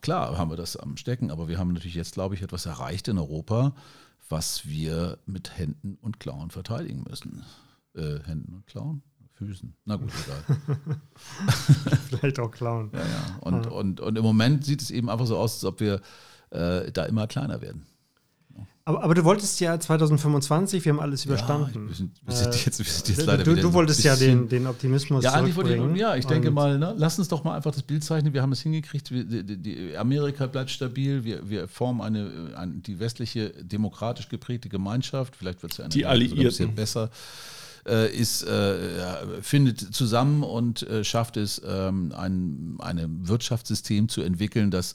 Klar 0.00 0.36
haben 0.36 0.50
wir 0.50 0.56
das 0.56 0.76
am 0.76 0.96
Stecken, 0.96 1.30
aber 1.30 1.48
wir 1.48 1.58
haben 1.58 1.72
natürlich 1.72 1.94
jetzt, 1.94 2.14
glaube 2.14 2.34
ich, 2.34 2.42
etwas 2.42 2.66
erreicht 2.66 3.08
in 3.08 3.18
Europa, 3.18 3.74
was 4.28 4.66
wir 4.66 5.18
mit 5.26 5.56
Händen 5.56 5.96
und 6.00 6.20
Klauen 6.20 6.50
verteidigen 6.50 7.04
müssen. 7.08 7.44
Äh, 7.94 8.20
Händen 8.24 8.54
und 8.54 8.66
Klauen? 8.66 9.02
Füßen. 9.46 9.74
Na 9.84 9.96
gut, 9.96 10.10
egal. 10.24 10.78
Vielleicht 12.08 12.38
auch 12.38 12.50
klauen. 12.50 12.90
Ja, 12.92 13.00
ja. 13.00 13.38
Und, 13.40 13.64
ja. 13.64 13.70
Und, 13.70 14.00
und 14.00 14.18
im 14.18 14.24
Moment 14.24 14.64
sieht 14.64 14.82
es 14.82 14.90
eben 14.90 15.10
einfach 15.10 15.26
so 15.26 15.36
aus, 15.36 15.54
als 15.54 15.64
ob 15.64 15.80
wir 15.80 16.00
äh, 16.50 16.90
da 16.92 17.04
immer 17.04 17.26
kleiner 17.26 17.60
werden. 17.60 17.86
Aber, 18.86 19.02
aber, 19.02 19.14
du 19.14 19.24
wolltest 19.24 19.58
ja 19.60 19.80
2025, 19.80 20.84
wir 20.84 20.92
haben 20.92 21.00
alles 21.00 21.24
überstanden. 21.24 21.70
Ja, 21.74 21.88
wir 21.88 21.94
sind, 21.94 22.20
wir 22.22 22.34
sind 22.34 22.66
jetzt, 22.66 22.78
wir 22.78 22.84
sind 22.84 23.08
jetzt 23.08 23.26
leider 23.26 23.42
du, 23.42 23.54
du 23.54 23.72
wolltest 23.72 24.04
ja 24.04 24.14
den, 24.14 24.46
den 24.46 24.66
Optimismus 24.66 25.24
ja, 25.24 25.56
wollte 25.56 25.74
ich, 25.74 25.96
ja, 25.98 26.16
ich 26.16 26.26
denke 26.26 26.50
mal, 26.50 26.78
ne, 26.78 26.94
lass 26.98 27.18
uns 27.18 27.28
doch 27.28 27.44
mal 27.44 27.56
einfach 27.56 27.72
das 27.72 27.82
Bild 27.82 28.04
zeichnen. 28.04 28.34
Wir 28.34 28.42
haben 28.42 28.52
es 28.52 28.60
hingekriegt. 28.60 29.10
Wir, 29.10 29.24
die, 29.24 29.56
die 29.56 29.96
Amerika 29.96 30.46
bleibt 30.46 30.68
stabil. 30.68 31.24
Wir, 31.24 31.48
wir 31.48 31.66
formen 31.66 32.02
eine, 32.02 32.52
eine, 32.56 32.74
die 32.74 33.00
westliche 33.00 33.54
demokratisch 33.64 34.28
geprägte 34.28 34.68
Gemeinschaft. 34.68 35.34
Vielleicht 35.34 35.62
wird 35.62 35.72
es 35.72 35.78
ja 35.78 35.84
eine 35.84 35.94
die 35.94 36.04
Alliierten. 36.04 36.74
besser 36.74 37.04
äh, 37.04 37.08
ist, 37.84 38.42
äh, 38.44 39.42
findet 39.42 39.94
zusammen 39.94 40.42
und 40.42 40.82
äh, 40.84 41.04
schafft 41.04 41.36
es, 41.36 41.60
ähm, 41.66 42.12
ein 42.16 42.76
eine 42.78 43.08
Wirtschaftssystem 43.08 44.08
zu 44.08 44.22
entwickeln, 44.22 44.70
das 44.70 44.94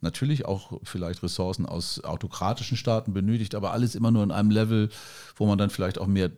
natürlich 0.00 0.46
auch 0.46 0.80
vielleicht 0.82 1.22
Ressourcen 1.22 1.66
aus 1.66 2.02
autokratischen 2.02 2.76
Staaten 2.76 3.12
benötigt, 3.12 3.54
aber 3.54 3.72
alles 3.72 3.94
immer 3.94 4.10
nur 4.10 4.22
in 4.22 4.30
einem 4.30 4.50
Level, 4.50 4.88
wo 5.36 5.46
man 5.46 5.58
dann 5.58 5.70
vielleicht 5.70 5.98
auch 5.98 6.06
mehr 6.06 6.30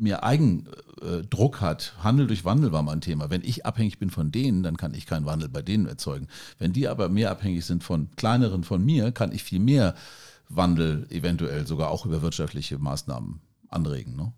mehr 0.00 0.24
Eigendruck 0.24 1.60
hat. 1.60 1.94
Handel 2.02 2.26
durch 2.26 2.44
Wandel 2.44 2.72
war 2.72 2.82
mein 2.82 3.02
Thema. 3.02 3.28
Wenn 3.28 3.42
ich 3.44 3.66
abhängig 3.66 3.98
bin 3.98 4.10
von 4.10 4.32
denen, 4.32 4.62
dann 4.62 4.78
kann 4.78 4.94
ich 4.94 5.04
keinen 5.04 5.26
Wandel 5.26 5.50
bei 5.50 5.62
denen 5.62 5.86
erzeugen. 5.86 6.26
Wenn 6.58 6.72
die 6.72 6.88
aber 6.88 7.10
mehr 7.10 7.30
abhängig 7.30 7.66
sind 7.66 7.84
von 7.84 8.08
kleineren 8.16 8.64
von 8.64 8.82
mir, 8.82 9.12
kann 9.12 9.30
ich 9.30 9.44
viel 9.44 9.60
mehr 9.60 9.94
Wandel 10.48 11.06
eventuell 11.10 11.66
sogar 11.66 11.90
auch 11.90 12.06
über 12.06 12.22
wirtschaftliche 12.22 12.78
Maßnahmen 12.78 13.40
anregen. 13.68 14.16
Ne? 14.16 14.32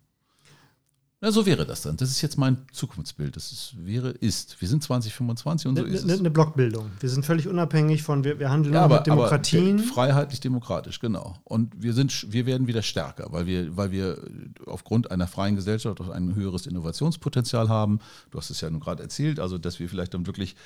Na, 1.24 1.30
so 1.30 1.46
wäre 1.46 1.64
das 1.64 1.82
dann. 1.82 1.96
Das 1.96 2.11
ist 2.11 2.20
jetzt 2.20 2.37
mein 2.37 2.66
Zukunftsbild. 2.72 3.37
Das 3.37 3.52
ist, 3.52 3.74
wäre, 3.76 4.11
ist. 4.11 4.61
Wir 4.61 4.66
sind 4.66 4.82
2025 4.82 5.68
und 5.68 5.76
so 5.76 5.82
ne, 5.85 5.88
ist 5.88 6.04
ne, 6.04 6.14
es. 6.14 6.18
Eine 6.18 6.32
Blockbildung. 6.32 6.90
Wir 6.98 7.08
sind 7.08 7.24
völlig 7.24 7.46
unabhängig 7.46 8.02
von, 8.02 8.24
wir, 8.24 8.40
wir 8.40 8.50
handeln 8.50 8.74
ja, 8.74 8.82
aber, 8.82 8.96
mit 8.96 9.06
Demokratien. 9.06 9.78
Freiheitlich-demokratisch, 9.78 10.98
genau. 10.98 11.37
Und 11.44 11.80
wir, 11.80 11.92
sind, 11.92 12.32
wir 12.32 12.44
werden 12.46 12.66
wieder 12.66 12.82
stärker, 12.82 13.28
weil 13.30 13.46
wir, 13.46 13.76
weil 13.76 13.92
wir 13.92 14.18
aufgrund 14.66 15.12
einer 15.12 15.28
freien 15.28 15.54
Gesellschaft 15.54 16.00
auch 16.00 16.08
ein 16.08 16.35
höheres 16.35 16.66
Innovationspotenzial 16.66 17.68
haben. 17.68 18.00
Du 18.32 18.38
hast 18.38 18.50
es 18.50 18.61
ja 18.61 18.68
nun 18.68 18.80
gerade 18.80 19.04
erzählt, 19.04 19.38
also 19.38 19.58
dass 19.58 19.78
wir 19.78 19.88
vielleicht 19.88 20.14
dann 20.14 20.26
wirklich 20.26 20.56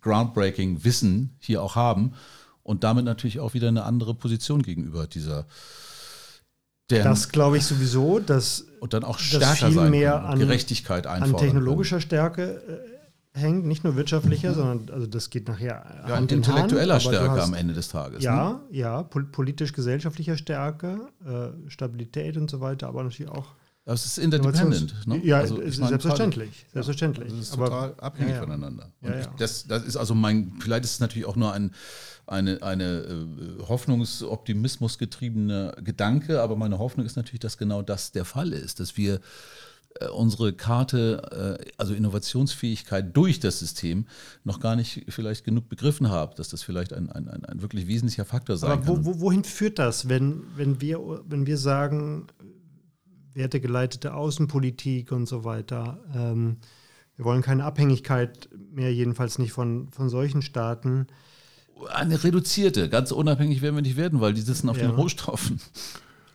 groundbreaking 0.00 0.82
Wissen 0.82 1.36
hier 1.40 1.62
auch 1.62 1.76
haben 1.76 2.14
und 2.62 2.84
damit 2.84 3.04
natürlich 3.04 3.38
auch 3.38 3.52
wieder 3.52 3.68
eine 3.68 3.84
andere 3.84 4.14
Position 4.14 4.62
gegenüber 4.62 5.06
dieser 5.06 5.46
denn, 6.90 7.04
das 7.04 7.30
glaube 7.30 7.56
ich 7.56 7.64
sowieso, 7.64 8.18
dass, 8.18 8.66
und 8.80 8.92
dann 8.92 9.04
auch 9.04 9.18
stärker 9.18 9.66
viel 9.66 9.72
sein 9.72 9.90
mehr 9.90 10.24
an 10.24 10.38
Gerechtigkeit 10.38 11.06
an 11.06 11.36
technologischer. 11.36 12.00
Stärke 12.00 12.62
äh, 13.34 13.38
hängt, 13.38 13.64
nicht 13.66 13.84
nur 13.84 13.96
wirtschaftlicher, 13.96 14.50
mhm. 14.50 14.54
sondern 14.54 14.94
also 14.94 15.06
das 15.06 15.30
geht 15.30 15.48
nachher 15.48 15.84
ja, 16.06 16.16
Hand 16.16 16.32
intellektueller 16.32 16.94
Hand, 16.94 17.02
Stärke 17.02 17.30
hast, 17.30 17.44
am 17.44 17.54
Ende 17.54 17.74
des 17.74 17.88
Tages. 17.88 18.22
Ja, 18.22 18.50
ne? 18.50 18.60
ja, 18.70 19.02
politisch-gesellschaftlicher 19.02 20.36
Stärke, 20.36 21.08
äh, 21.24 21.70
Stabilität 21.70 22.36
und 22.36 22.50
so 22.50 22.60
weiter, 22.60 22.88
aber 22.88 23.04
natürlich 23.04 23.30
auch 23.30 23.54
das 23.84 24.04
ist 24.04 24.18
interdependent. 24.18 25.06
Ne? 25.06 25.20
Ja, 25.24 25.38
also, 25.38 25.56
selbstverständlich. 25.56 26.50
Meine, 26.50 26.72
selbstverständlich. 26.72 27.30
Das 27.30 27.38
ist 27.40 27.52
aber, 27.54 27.64
total 27.66 27.94
abhängig 27.98 28.30
ja, 28.30 28.36
ja. 28.36 28.42
voneinander. 28.42 28.92
Ja, 29.00 29.26
das, 29.38 29.66
das, 29.66 29.84
ist 29.84 29.96
also 29.96 30.14
mein, 30.14 30.52
vielleicht 30.60 30.84
ist 30.84 30.92
es 30.92 31.00
natürlich 31.00 31.26
auch 31.26 31.36
nur 31.36 31.52
ein, 31.52 31.72
eine, 32.26 32.62
eine 32.62 33.00
äh, 33.00 33.62
Hoffnungsoptimismus 33.66 34.98
getriebener 34.98 35.72
Gedanke, 35.82 36.42
aber 36.42 36.56
meine 36.56 36.78
Hoffnung 36.78 37.06
ist 37.06 37.16
natürlich, 37.16 37.40
dass 37.40 37.58
genau 37.58 37.82
das 37.82 38.12
der 38.12 38.24
Fall 38.24 38.52
ist, 38.52 38.80
dass 38.80 38.96
wir 38.96 39.20
äh, 39.98 40.06
unsere 40.08 40.52
Karte, 40.52 41.58
äh, 41.60 41.70
also 41.76 41.94
Innovationsfähigkeit 41.94 43.16
durch 43.16 43.40
das 43.40 43.58
System, 43.58 44.06
noch 44.44 44.60
gar 44.60 44.76
nicht 44.76 45.06
vielleicht 45.08 45.44
genug 45.44 45.68
begriffen 45.68 46.10
haben, 46.10 46.32
dass 46.36 46.48
das 46.48 46.62
vielleicht 46.62 46.92
ein, 46.92 47.10
ein, 47.10 47.28
ein, 47.28 47.44
ein 47.44 47.60
wirklich 47.62 47.88
wesentlicher 47.88 48.24
Faktor 48.24 48.56
sein 48.56 48.70
Aber 48.70 48.84
kann. 48.84 49.04
Wo, 49.04 49.20
wohin 49.20 49.42
führt 49.42 49.80
das, 49.80 50.08
wenn, 50.08 50.44
wenn, 50.54 50.80
wir, 50.80 51.00
wenn 51.26 51.46
wir 51.46 51.56
sagen, 51.56 52.28
wertegeleitete 53.40 54.14
Außenpolitik 54.14 55.12
und 55.12 55.26
so 55.26 55.44
weiter. 55.44 55.98
Ähm, 56.14 56.58
wir 57.16 57.24
wollen 57.24 57.42
keine 57.42 57.64
Abhängigkeit 57.64 58.48
mehr, 58.72 58.92
jedenfalls 58.92 59.38
nicht 59.38 59.52
von, 59.52 59.88
von 59.90 60.08
solchen 60.08 60.42
Staaten. 60.42 61.06
Eine 61.92 62.22
reduzierte, 62.22 62.90
ganz 62.90 63.12
unabhängig 63.12 63.62
werden 63.62 63.76
wir 63.76 63.82
nicht 63.82 63.96
werden, 63.96 64.20
weil 64.20 64.34
die 64.34 64.42
sitzen 64.42 64.68
auf 64.68 64.76
ja. 64.76 64.86
den 64.86 64.94
Rohstoffen. 64.94 65.60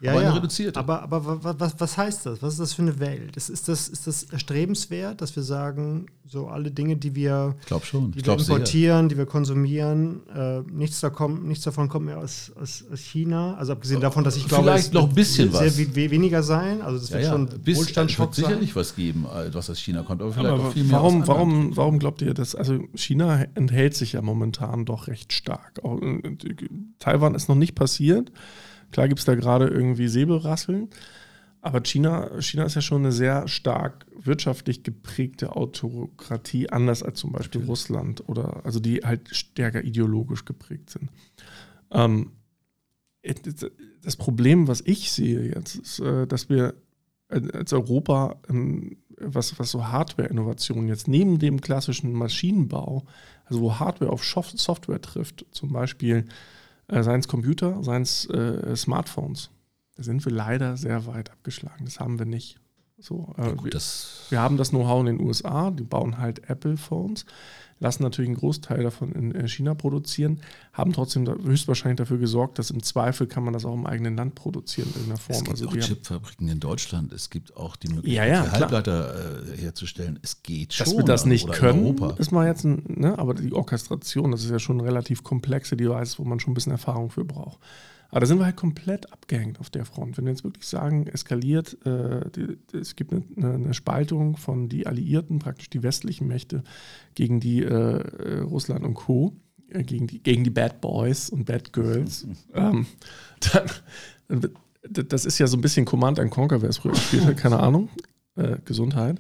Ja, 0.01 0.11
aber 0.11 0.23
ja. 0.23 0.33
reduziert. 0.33 0.77
Aber, 0.77 1.01
aber 1.01 1.43
was, 1.59 1.75
was 1.79 1.97
heißt 1.97 2.25
das? 2.25 2.41
Was 2.41 2.53
ist 2.53 2.59
das 2.59 2.73
für 2.73 2.81
eine 2.81 2.99
Welt? 2.99 3.37
Ist, 3.37 3.49
ist, 3.49 3.67
das, 3.67 3.87
ist 3.87 4.07
das 4.07 4.23
erstrebenswert, 4.23 5.21
dass 5.21 5.35
wir 5.35 5.43
sagen, 5.43 6.07
so 6.27 6.47
alle 6.47 6.71
Dinge, 6.71 6.97
die 6.97 7.15
wir, 7.15 7.55
ich 7.61 7.85
schon. 7.85 8.11
Die 8.11 8.19
ich 8.19 8.25
wir 8.25 8.33
importieren, 8.33 9.01
sehr. 9.01 9.09
die 9.09 9.17
wir 9.17 9.25
konsumieren, 9.25 10.21
äh, 10.35 10.61
nichts, 10.71 10.99
da 10.99 11.09
kommt, 11.09 11.47
nichts 11.47 11.63
davon 11.63 11.87
kommt 11.87 12.07
mehr 12.07 12.17
aus, 12.17 12.51
aus, 12.59 12.83
aus 12.91 12.99
China? 12.99 13.55
Also 13.55 13.73
abgesehen 13.73 14.01
davon, 14.01 14.23
dass 14.23 14.35
ich 14.35 14.47
glaube, 14.47 14.63
Vielleicht 14.63 14.87
es 14.87 14.93
noch 14.93 15.07
ein 15.07 15.15
bisschen 15.15 15.51
sehr 15.51 15.67
was. 15.67 15.75
Viel 15.75 15.95
weniger 15.95 16.43
sein. 16.43 16.81
Also 16.81 16.99
das 16.99 17.11
wird 17.11 17.23
ja, 17.23 17.31
schon 17.31 17.47
Bis, 17.63 17.77
Wohlstandsschock 17.77 18.35
wird 18.37 18.47
sicherlich 18.47 18.75
was 18.75 18.95
geben, 18.95 19.25
äh, 19.25 19.53
was 19.53 19.69
aus 19.69 19.79
China 19.79 20.03
kommt. 20.03 20.21
Aber 20.21 20.33
vielleicht 20.33 20.49
aber 20.49 20.63
auch 20.65 20.73
viel 20.73 20.83
mehr 20.83 20.93
warum, 20.93 21.27
warum, 21.27 21.77
warum 21.77 21.99
glaubt 21.99 22.21
ihr 22.21 22.33
das? 22.33 22.53
Also 22.55 22.79
China 22.95 23.45
enthält 23.55 23.95
sich 23.95 24.13
ja 24.13 24.21
momentan 24.21 24.85
doch 24.85 25.07
recht 25.07 25.31
stark. 25.31 25.83
Auch, 25.83 26.01
äh, 26.01 26.37
Taiwan 26.99 27.35
ist 27.35 27.47
noch 27.47 27.55
nicht 27.55 27.75
passiert. 27.75 28.31
Klar 28.95 29.09
gibt 29.09 29.19
es 29.19 29.25
da 29.25 29.35
gerade 29.35 29.67
irgendwie 29.67 30.07
Säbelrasseln, 30.07 30.87
aber 31.59 31.83
China, 31.83 32.41
China 32.41 32.63
ist 32.63 32.75
ja 32.75 32.81
schon 32.81 33.01
eine 33.01 33.11
sehr 33.11 33.45
stark 33.49 34.05
wirtschaftlich 34.17 34.83
geprägte 34.83 35.57
Autokratie, 35.57 36.69
anders 36.69 37.03
als 37.03 37.19
zum 37.19 37.33
Beispiel 37.33 37.59
Natürlich. 37.59 37.69
Russland 37.69 38.29
oder 38.29 38.65
also 38.65 38.79
die 38.79 38.99
halt 38.99 39.35
stärker 39.35 39.83
ideologisch 39.83 40.45
geprägt 40.45 40.91
sind. 40.91 41.09
Ähm, 41.91 42.31
das 44.01 44.15
Problem, 44.15 44.69
was 44.69 44.79
ich 44.85 45.11
sehe 45.11 45.43
jetzt, 45.43 45.75
ist, 45.75 45.99
äh, 45.99 46.25
dass 46.25 46.47
wir 46.47 46.75
als 47.27 47.73
Europa, 47.73 48.37
ähm, 48.47 48.95
was, 49.19 49.59
was 49.59 49.71
so 49.71 49.89
Hardware-Innovationen 49.89 50.87
jetzt 50.87 51.09
neben 51.09 51.37
dem 51.37 51.59
klassischen 51.59 52.13
Maschinenbau, 52.13 53.03
also 53.43 53.59
wo 53.59 53.77
Hardware 53.77 54.13
auf 54.13 54.23
Software 54.23 55.01
trifft, 55.01 55.45
zum 55.51 55.73
Beispiel 55.73 56.23
äh, 56.87 57.03
seien 57.03 57.19
es 57.19 57.27
Computer, 57.27 57.83
seien 57.83 58.01
es 58.01 58.29
äh, 58.29 58.75
Smartphones. 58.75 59.49
Da 59.95 60.03
sind 60.03 60.25
wir 60.25 60.31
leider 60.31 60.77
sehr 60.77 61.05
weit 61.05 61.31
abgeschlagen. 61.31 61.85
Das 61.85 61.99
haben 61.99 62.19
wir 62.19 62.25
nicht. 62.25 62.59
So, 62.97 63.33
äh, 63.37 63.47
ja, 63.47 63.51
gut, 63.53 63.73
wir, 63.73 63.81
wir, 64.29 64.39
haben 64.39 64.57
das 64.57 64.69
Know-how 64.69 65.01
in 65.01 65.17
den 65.17 65.19
USA, 65.19 65.71
die 65.71 65.83
bauen 65.83 66.17
halt 66.17 66.49
Apple-Phones 66.49 67.25
lassen 67.79 68.03
natürlich 68.03 68.29
einen 68.29 68.37
Großteil 68.37 68.83
davon 68.83 69.11
in 69.11 69.35
äh, 69.35 69.47
China 69.47 69.73
produzieren, 69.73 70.39
haben 70.73 70.93
trotzdem 70.93 71.27
höchstwahrscheinlich 71.27 71.97
dafür 71.97 72.17
gesorgt, 72.17 72.57
dass 72.57 72.71
im 72.71 72.81
Zweifel 72.81 73.27
kann 73.27 73.43
man 73.43 73.53
das 73.53 73.65
auch 73.65 73.73
im 73.73 73.85
eigenen 73.85 74.15
Land 74.15 74.35
produzieren 74.35 74.87
in 74.87 74.93
irgendeiner 74.93 75.19
Form. 75.19 75.35
Es 75.35 75.43
gibt 75.43 75.49
also 75.49 75.67
auch 75.67 75.87
Chipfabriken 75.87 76.47
in 76.47 76.59
Deutschland, 76.59 77.11
es 77.11 77.29
gibt 77.29 77.55
auch 77.57 77.75
die 77.75 77.89
Möglichkeit, 77.89 78.29
ja, 78.29 78.45
ja, 78.45 78.51
Halbleiter 78.51 79.53
äh, 79.53 79.57
herzustellen. 79.57 80.19
Es 80.21 80.41
geht 80.41 80.73
schon. 80.73 80.85
Dass 80.85 80.97
wir 80.97 81.03
das 81.03 81.25
nicht 81.25 81.51
können, 81.51 81.97
ist 82.17 82.31
mal 82.31 82.47
jetzt 82.47 82.63
ein, 82.63 82.83
ne, 82.87 83.17
aber 83.19 83.33
die 83.33 83.53
Orchestration, 83.53 84.31
das 84.31 84.43
ist 84.43 84.51
ja 84.51 84.59
schon 84.59 84.79
eine 84.79 84.87
relativ 84.87 85.23
komplexe 85.23 85.75
Device, 85.75 86.17
wo 86.17 86.23
man 86.23 86.39
schon 86.39 86.51
ein 86.51 86.55
bisschen 86.55 86.71
Erfahrung 86.71 87.09
für 87.09 87.25
braucht. 87.25 87.59
Aber 88.09 88.21
da 88.21 88.25
sind 88.25 88.39
wir 88.39 88.45
halt 88.45 88.55
komplett 88.55 89.11
abgehängt 89.11 89.59
auf 89.59 89.69
der 89.69 89.85
Front. 89.85 90.17
Wenn 90.17 90.25
wir 90.25 90.31
jetzt 90.31 90.43
wirklich 90.43 90.67
sagen, 90.67 91.07
eskaliert, 91.07 91.77
äh, 91.85 92.29
die, 92.31 92.57
es 92.77 92.95
gibt 92.95 93.11
eine, 93.13 93.23
eine, 93.53 93.73
Spaltung 93.73 94.37
von 94.37 94.69
die 94.69 94.87
Alliierten, 94.87 95.39
praktisch 95.39 95.69
die 95.69 95.83
westlichen 95.83 96.27
Mächte, 96.27 96.63
gegen 97.15 97.39
die 97.39 97.63
äh, 97.63 97.67
äh 97.67 98.39
Russland 98.39 98.85
und 98.85 98.93
Co., 98.93 99.35
äh, 99.69 99.83
gegen, 99.83 100.07
die, 100.07 100.21
gegen 100.21 100.43
die 100.43 100.49
Bad 100.49 100.81
Boys 100.81 101.29
und 101.29 101.45
Bad 101.45 101.73
Girls, 101.73 102.27
ähm, 102.53 102.85
dann, 103.51 104.49
das 104.87 105.25
ist 105.25 105.39
ja 105.39 105.47
so 105.47 105.57
ein 105.57 105.61
bisschen 105.61 105.85
Command 105.85 106.19
and 106.19 106.31
Conquer, 106.31 106.61
wer 106.61 106.69
es 106.69 106.77
früher 106.77 106.93
gespielt 106.93 107.25
hat, 107.25 107.37
keine 107.37 107.59
Ahnung. 107.59 107.89
Äh, 108.35 108.57
Gesundheit. 108.65 109.19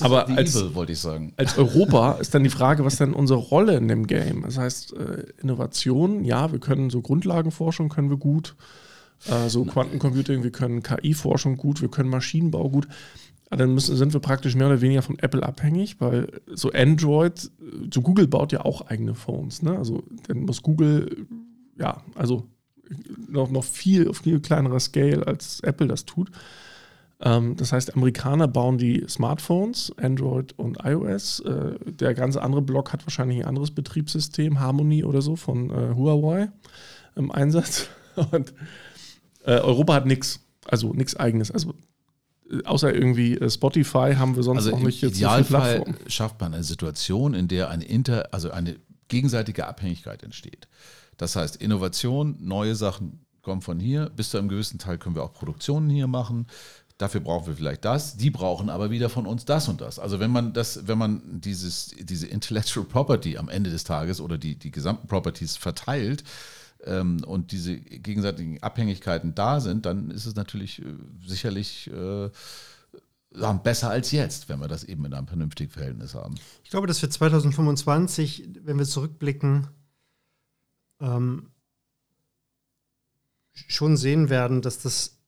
Aber 0.00 0.28
als, 0.28 0.56
evil, 0.56 0.74
wollte 0.74 0.92
ich 0.92 0.98
sagen. 0.98 1.32
Als 1.36 1.58
Europa 1.58 2.12
ist 2.12 2.34
dann 2.34 2.44
die 2.44 2.50
Frage, 2.50 2.84
was 2.84 2.96
denn 2.96 3.12
unsere 3.12 3.38
Rolle 3.38 3.76
in 3.76 3.88
dem 3.88 4.06
Game? 4.06 4.42
Das 4.42 4.58
heißt, 4.58 4.94
äh, 4.94 5.24
Innovation, 5.40 6.24
ja, 6.24 6.52
wir 6.52 6.58
können 6.58 6.90
so 6.90 7.00
Grundlagenforschung 7.00 7.88
können 7.88 8.10
wir 8.10 8.16
gut, 8.16 8.56
äh, 9.28 9.48
so 9.48 9.64
Quantencomputing, 9.64 10.42
wir 10.42 10.52
können 10.52 10.82
KI-Forschung 10.82 11.56
gut, 11.56 11.80
wir 11.80 11.88
können 11.88 12.08
Maschinenbau 12.08 12.68
gut. 12.70 12.88
Aber 13.52 13.58
dann 13.58 13.74
müssen, 13.74 13.96
sind 13.96 14.14
wir 14.14 14.20
praktisch 14.20 14.54
mehr 14.54 14.68
oder 14.68 14.80
weniger 14.80 15.02
von 15.02 15.18
Apple 15.18 15.42
abhängig, 15.42 16.00
weil 16.00 16.40
so 16.54 16.72
Android, 16.72 17.50
so 17.92 18.00
Google 18.00 18.26
baut 18.26 18.50
ja 18.50 18.64
auch 18.64 18.86
eigene 18.86 19.14
Phones. 19.14 19.60
Ne? 19.60 19.76
Also 19.76 20.02
dann 20.26 20.46
muss 20.46 20.62
Google, 20.62 21.26
ja, 21.78 22.02
also 22.14 22.48
noch, 23.28 23.50
noch 23.50 23.64
viel 23.64 24.08
auf 24.08 24.18
viel 24.18 24.40
kleinerer 24.40 24.80
Scale 24.80 25.26
als 25.26 25.60
Apple 25.60 25.86
das 25.86 26.06
tut. 26.06 26.30
Ähm, 27.22 27.56
das 27.56 27.72
heißt, 27.72 27.94
Amerikaner 27.94 28.48
bauen 28.48 28.78
die 28.78 29.04
Smartphones, 29.08 29.92
Android 29.96 30.58
und 30.58 30.78
iOS. 30.84 31.40
Äh, 31.40 31.78
der 31.84 32.14
ganze 32.14 32.42
andere 32.42 32.62
Block 32.62 32.92
hat 32.92 33.06
wahrscheinlich 33.06 33.38
ein 33.38 33.44
anderes 33.44 33.70
Betriebssystem, 33.70 34.58
Harmony 34.58 35.04
oder 35.04 35.22
so 35.22 35.36
von 35.36 35.70
äh, 35.70 35.94
Huawei 35.94 36.50
im 37.14 37.30
Einsatz. 37.30 37.88
Und 38.30 38.52
äh, 39.44 39.58
Europa 39.58 39.94
hat 39.94 40.06
nichts, 40.06 40.40
also 40.66 40.92
nichts 40.92 41.16
eigenes. 41.16 41.50
Also 41.50 41.74
außer 42.64 42.92
irgendwie 42.92 43.38
Spotify 43.48 44.14
haben 44.16 44.36
wir 44.36 44.42
sonst 44.42 44.66
also 44.66 44.76
auch 44.76 44.80
nicht 44.80 45.00
jetzt 45.00 45.16
Idealfall 45.16 45.78
so 45.78 45.84
viel 45.84 46.10
schafft 46.10 46.40
man 46.40 46.52
eine 46.52 46.64
Situation, 46.64 47.32
in 47.32 47.48
der 47.48 47.70
eine 47.70 47.84
inter, 47.84 48.28
also 48.32 48.50
eine 48.50 48.76
gegenseitige 49.08 49.66
Abhängigkeit 49.66 50.22
entsteht. 50.22 50.68
Das 51.16 51.36
heißt, 51.36 51.56
Innovation, 51.56 52.36
neue 52.40 52.74
Sachen 52.74 53.24
kommen 53.42 53.60
von 53.60 53.78
hier. 53.78 54.10
Bis 54.10 54.30
zu 54.30 54.38
einem 54.38 54.48
gewissen 54.48 54.78
Teil 54.78 54.98
können 54.98 55.14
wir 55.14 55.22
auch 55.22 55.34
Produktionen 55.34 55.90
hier 55.90 56.06
machen. 56.06 56.46
Dafür 57.02 57.20
brauchen 57.20 57.48
wir 57.48 57.56
vielleicht 57.56 57.84
das. 57.84 58.16
Die 58.16 58.30
brauchen 58.30 58.70
aber 58.70 58.92
wieder 58.92 59.08
von 59.08 59.26
uns 59.26 59.44
das 59.44 59.66
und 59.66 59.80
das. 59.80 59.98
Also 59.98 60.20
wenn 60.20 60.30
man 60.30 60.52
das, 60.52 60.86
wenn 60.86 60.98
man 60.98 61.20
dieses, 61.40 61.96
diese 61.98 62.28
Intellectual 62.28 62.86
Property 62.86 63.38
am 63.38 63.48
Ende 63.48 63.70
des 63.70 63.82
Tages 63.82 64.20
oder 64.20 64.38
die, 64.38 64.54
die 64.54 64.70
gesamten 64.70 65.08
Properties 65.08 65.56
verteilt, 65.56 66.22
ähm, 66.84 67.24
und 67.24 67.50
diese 67.50 67.76
gegenseitigen 67.76 68.62
Abhängigkeiten 68.62 69.34
da 69.34 69.58
sind, 69.58 69.84
dann 69.84 70.12
ist 70.12 70.26
es 70.26 70.36
natürlich 70.36 70.80
äh, 70.80 70.94
sicherlich 71.26 71.90
äh, 71.90 72.30
besser 73.64 73.90
als 73.90 74.12
jetzt, 74.12 74.48
wenn 74.48 74.60
wir 74.60 74.68
das 74.68 74.84
eben 74.84 75.04
in 75.04 75.12
einem 75.12 75.26
vernünftigen 75.26 75.72
Verhältnis 75.72 76.14
haben. 76.14 76.36
Ich 76.62 76.70
glaube, 76.70 76.86
dass 76.86 77.02
wir 77.02 77.10
2025, 77.10 78.48
wenn 78.62 78.78
wir 78.78 78.86
zurückblicken, 78.86 79.66
ähm, 81.00 81.50
schon 83.52 83.96
sehen 83.96 84.30
werden, 84.30 84.62
dass 84.62 84.78
das 84.78 85.18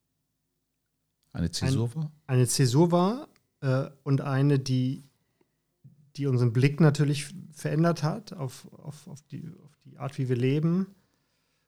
eine 1.34 1.50
Zäsur 1.50 1.94
war? 1.94 2.04
Ein, 2.04 2.36
eine 2.36 2.46
Zäsur 2.46 2.92
war 2.92 3.28
äh, 3.60 3.90
und 4.04 4.22
eine, 4.22 4.58
die, 4.58 5.04
die 6.16 6.26
unseren 6.26 6.52
Blick 6.52 6.80
natürlich 6.80 7.34
verändert 7.52 8.02
hat 8.02 8.32
auf, 8.32 8.66
auf, 8.72 9.06
auf, 9.08 9.20
die, 9.22 9.50
auf 9.62 9.76
die 9.84 9.98
Art, 9.98 10.16
wie 10.16 10.28
wir 10.28 10.36
leben, 10.36 10.86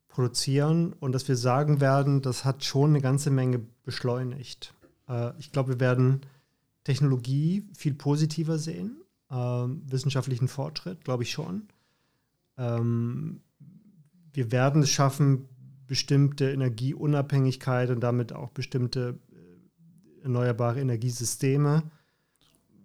produzieren 0.08 0.94
und 0.94 1.12
dass 1.12 1.28
wir 1.28 1.36
sagen 1.36 1.80
werden, 1.80 2.22
das 2.22 2.44
hat 2.44 2.64
schon 2.64 2.90
eine 2.90 3.00
ganze 3.00 3.30
Menge 3.30 3.60
beschleunigt. 3.82 4.72
Äh, 5.08 5.32
ich 5.38 5.52
glaube, 5.52 5.74
wir 5.74 5.80
werden 5.80 6.22
Technologie 6.84 7.68
viel 7.76 7.94
positiver 7.94 8.58
sehen, 8.58 9.02
äh, 9.30 9.34
wissenschaftlichen 9.34 10.48
Fortschritt, 10.48 11.04
glaube 11.04 11.24
ich 11.24 11.32
schon. 11.32 11.68
Ähm, 12.56 13.40
wir 14.32 14.52
werden 14.52 14.82
es 14.82 14.90
schaffen, 14.90 15.48
bestimmte 15.86 16.50
Energieunabhängigkeit 16.50 17.90
und 17.90 18.00
damit 18.00 18.32
auch 18.32 18.50
bestimmte 18.50 19.18
erneuerbare 20.22 20.80
Energiesysteme 20.80 21.82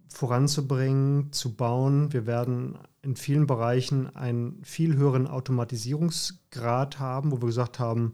voranzubringen, 0.09 1.31
zu 1.31 1.55
bauen. 1.55 2.11
Wir 2.13 2.25
werden 2.25 2.77
in 3.01 3.15
vielen 3.15 3.47
Bereichen 3.47 4.15
einen 4.15 4.63
viel 4.63 4.95
höheren 4.95 5.27
Automatisierungsgrad 5.27 6.99
haben, 6.99 7.31
wo 7.31 7.41
wir 7.41 7.47
gesagt 7.47 7.79
haben, 7.79 8.13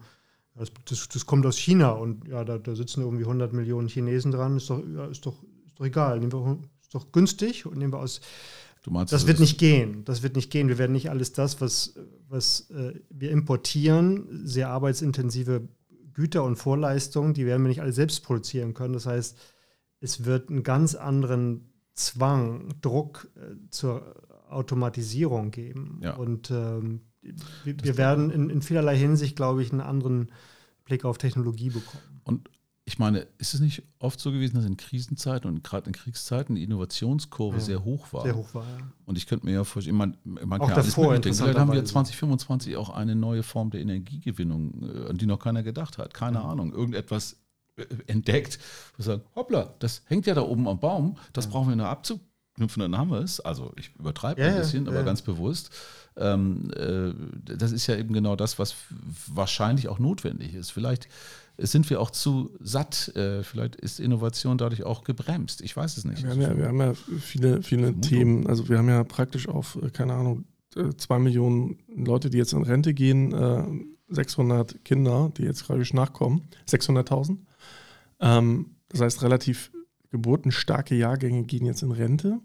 das, 0.55 0.71
das, 0.85 1.07
das 1.09 1.25
kommt 1.25 1.45
aus 1.45 1.57
China 1.57 1.91
und 1.91 2.27
ja, 2.27 2.43
da, 2.43 2.57
da, 2.57 2.75
sitzen 2.75 3.01
irgendwie 3.01 3.23
100 3.23 3.53
Millionen 3.53 3.87
Chinesen 3.87 4.31
dran, 4.31 4.57
ist 4.57 4.69
doch, 4.69 4.81
ja, 4.87 5.05
ist 5.05 5.25
doch, 5.25 5.43
ist 5.65 5.79
doch 5.79 5.85
egal, 5.85 6.19
nehmen 6.19 6.31
wir, 6.31 6.59
ist 6.81 6.95
doch 6.95 7.11
günstig 7.11 7.65
und 7.65 7.77
nehmen 7.77 7.93
wir 7.93 7.99
aus. 7.99 8.21
Meinst, 8.89 9.11
das 9.11 9.27
wird 9.27 9.41
nicht 9.41 9.57
gehen. 9.57 10.05
Das 10.05 10.23
wird 10.23 10.37
nicht 10.37 10.49
gehen. 10.49 10.69
Wir 10.69 10.77
werden 10.77 10.93
nicht 10.93 11.09
alles 11.09 11.33
das, 11.33 11.59
was, 11.59 11.95
was 12.29 12.69
äh, 12.69 12.93
wir 13.09 13.31
importieren, 13.31 14.47
sehr 14.47 14.69
arbeitsintensive 14.69 15.67
Güter 16.17 16.43
und 16.43 16.55
Vorleistungen, 16.55 17.35
die 17.35 17.45
werden 17.45 17.61
wir 17.61 17.69
nicht 17.69 17.81
alle 17.81 17.93
selbst 17.93 18.23
produzieren 18.23 18.73
können. 18.73 18.95
Das 18.95 19.05
heißt, 19.05 19.37
es 19.99 20.25
wird 20.25 20.49
einen 20.49 20.63
ganz 20.63 20.95
anderen 20.95 21.69
Zwang, 21.93 22.73
Druck 22.81 23.29
äh, 23.35 23.55
zur 23.69 24.15
Automatisierung 24.49 25.51
geben. 25.51 25.99
Ja. 26.01 26.15
Und 26.15 26.49
ähm, 26.49 27.01
wir, 27.21 27.75
wir 27.83 27.97
werden 27.97 28.31
in, 28.31 28.49
in, 28.49 28.63
vielerlei 28.63 28.97
Hinsicht, 28.97 29.35
glaube 29.35 29.61
ich, 29.61 29.71
einen 29.71 29.81
anderen 29.81 30.31
Blick 30.85 31.05
auf 31.05 31.19
Technologie 31.19 31.69
bekommen. 31.69 32.21
Und 32.23 32.49
ich 32.87 32.99
meine, 32.99 33.27
ist 33.37 33.53
es 33.53 33.59
nicht 33.59 33.83
oft 33.99 34.17
so 34.17 34.31
gewesen, 34.31 34.55
dass 34.55 34.63
in 34.63 34.77
Krisenzeiten 34.77 35.49
und 35.49 35.61
gerade 35.61 35.87
in 35.87 35.91
Kriegszeiten 35.91 36.55
die 36.55 36.63
Innovationskurve 36.63 37.57
ja, 37.57 37.61
sehr 37.61 37.83
hoch 37.83 38.13
war? 38.13 38.21
Sehr 38.21 38.37
hoch 38.37 38.53
war, 38.53 38.63
ja. 38.63 38.77
Und 39.05 39.17
ich 39.17 39.27
könnte 39.27 39.45
mir 39.45 39.51
ja 39.51 39.65
vorstellen, 39.65 39.97
man, 39.97 40.15
man 40.23 40.61
auch 40.61 40.67
kann 40.67 40.77
davor 40.77 41.11
alles. 41.11 41.37
Vielleicht 41.37 41.59
haben 41.59 41.73
wir 41.73 41.83
2025 41.83 42.77
auch 42.77 42.89
eine 42.89 43.13
neue 43.13 43.43
Form 43.43 43.71
der 43.71 43.81
Energiegewinnung, 43.81 44.83
äh, 44.83 45.09
an 45.09 45.17
die 45.17 45.25
noch 45.25 45.39
keiner 45.39 45.63
gedacht 45.63 45.97
hat. 45.97 46.13
Keine 46.13 46.37
ja. 46.37 46.45
Ahnung, 46.45 46.71
irgendetwas 46.71 47.35
äh, 47.75 47.83
entdeckt. 48.07 48.57
Wir 48.95 49.03
sagen, 49.03 49.21
hoppla, 49.35 49.73
das 49.79 50.03
hängt 50.05 50.25
ja 50.25 50.33
da 50.33 50.43
oben 50.43 50.65
am 50.69 50.79
Baum, 50.79 51.17
das 51.33 51.47
brauchen 51.47 51.67
wir 51.67 51.75
nur 51.75 51.89
abzuknüpfen, 51.89 52.79
dann 52.79 52.97
haben 52.97 53.11
wir 53.11 53.19
es. 53.19 53.41
Also 53.41 53.73
ich 53.75 53.93
übertreibe 53.99 54.41
ein 54.41 54.59
bisschen, 54.59 54.87
aber 54.87 55.03
ganz 55.03 55.21
bewusst. 55.21 55.71
Ähm, 56.15 56.71
äh, 56.71 57.13
das 57.57 57.73
ist 57.73 57.85
ja 57.87 57.97
eben 57.97 58.13
genau 58.13 58.37
das, 58.37 58.57
was 58.57 58.75
wahrscheinlich 59.27 59.89
auch 59.89 59.99
notwendig 59.99 60.53
ist. 60.53 60.71
Vielleicht 60.71 61.09
sind 61.57 61.89
wir 61.89 61.99
auch 61.99 62.11
zu 62.11 62.51
satt. 62.59 63.15
Äh, 63.15 63.43
vielleicht 63.43 63.75
ist 63.75 63.99
Innovation 63.99 64.57
dadurch 64.57 64.83
auch 64.83 65.03
gebremst. 65.03 65.61
Ich 65.61 65.75
weiß 65.75 65.97
es 65.97 66.05
nicht. 66.05 66.23
Wir 66.23 66.31
haben 66.31 66.41
ja, 66.41 66.57
wir 66.57 66.67
haben 66.67 66.79
ja 66.79 66.93
viele, 66.93 67.63
viele 67.63 67.99
Themen. 67.99 68.47
Also 68.47 68.69
wir 68.69 68.77
haben 68.77 68.89
ja 68.89 69.03
praktisch 69.03 69.47
auf, 69.47 69.77
äh, 69.81 69.89
keine 69.89 70.13
Ahnung, 70.13 70.45
äh, 70.75 70.89
zwei 70.97 71.19
Millionen 71.19 71.79
Leute, 71.95 72.29
die 72.29 72.37
jetzt 72.37 72.53
in 72.53 72.63
Rente 72.63 72.93
gehen, 72.93 73.33
600 74.09 74.85
Kinder, 74.85 75.31
die 75.37 75.43
jetzt 75.43 75.65
gerade 75.65 75.83
nachkommen, 75.93 76.47
600.000. 76.69 77.37
Ähm, 78.19 78.77
das 78.89 79.01
heißt, 79.01 79.23
relativ 79.23 79.71
geburtenstarke 80.11 80.95
Jahrgänge 80.95 81.43
gehen 81.43 81.65
jetzt 81.65 81.83
in 81.83 81.91
Rente. 81.91 82.39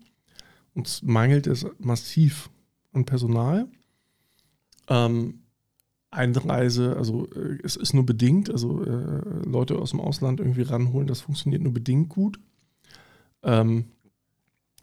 Uns 0.75 1.03
mangelt 1.03 1.47
es 1.47 1.67
massiv 1.79 2.51
an 2.93 3.05
Personal. 3.05 3.69
Ähm, 4.89 5.42
Einreise, 6.13 6.97
also 6.97 7.27
äh, 7.33 7.59
es 7.65 7.77
ist 7.77 7.95
nur 7.95 8.05
bedingt, 8.07 8.51
also 8.51 8.85
äh, 8.85 9.23
Leute 9.45 9.79
aus 9.79 9.91
dem 9.91 10.01
Ausland 10.01 10.41
irgendwie 10.41 10.63
ranholen, 10.63 11.07
das 11.07 11.23
funktioniert 11.23 11.63
nur 11.63 11.73
bedingt 11.73 12.11
gut. 12.11 12.39
Ähm, 13.43 13.87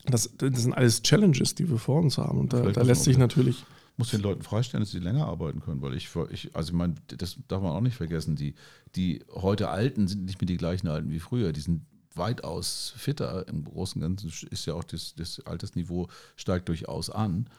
das, 0.05 0.32
das, 0.38 0.63
sind 0.63 0.73
alles 0.73 1.03
Challenges, 1.03 1.55
die 1.55 1.69
wir 1.69 1.77
vor 1.77 2.01
uns 2.01 2.17
haben. 2.17 2.39
Und 2.39 2.53
da, 2.53 2.61
da 2.71 2.82
lässt 2.82 3.03
sich 3.03 3.17
natürlich. 3.17 3.63
Muss 3.97 4.11
den 4.11 4.21
Leuten 4.21 4.41
freistellen, 4.41 4.82
dass 4.82 4.91
sie 4.91 4.99
länger 4.99 5.27
arbeiten 5.27 5.59
können, 5.59 5.82
weil 5.82 5.93
ich, 5.93 6.09
ich 6.32 6.55
also 6.55 6.71
ich 6.71 6.77
meine, 6.77 6.95
das 7.07 7.38
darf 7.47 7.61
man 7.61 7.73
auch 7.73 7.82
nicht 7.82 7.97
vergessen, 7.97 8.36
die, 8.36 8.55
die 8.95 9.21
heute 9.34 9.69
Alten 9.69 10.07
sind 10.07 10.23
nicht 10.23 10.39
mehr 10.39 10.47
die 10.47 10.57
gleichen 10.57 10.88
Alten 10.88 11.11
wie 11.11 11.19
früher, 11.19 11.51
die 11.51 11.59
sind 11.59 11.86
weitaus 12.15 12.93
fitter. 12.95 13.47
Im 13.49 13.65
Großen 13.65 14.01
und 14.01 14.21
Ganzen 14.21 14.47
ist 14.49 14.65
ja 14.65 14.73
auch 14.73 14.86
das, 14.86 15.15
das 15.15 15.45
Altersniveau 15.45 16.07
steigt 16.38 16.69
durchaus 16.69 17.09
an. 17.09 17.49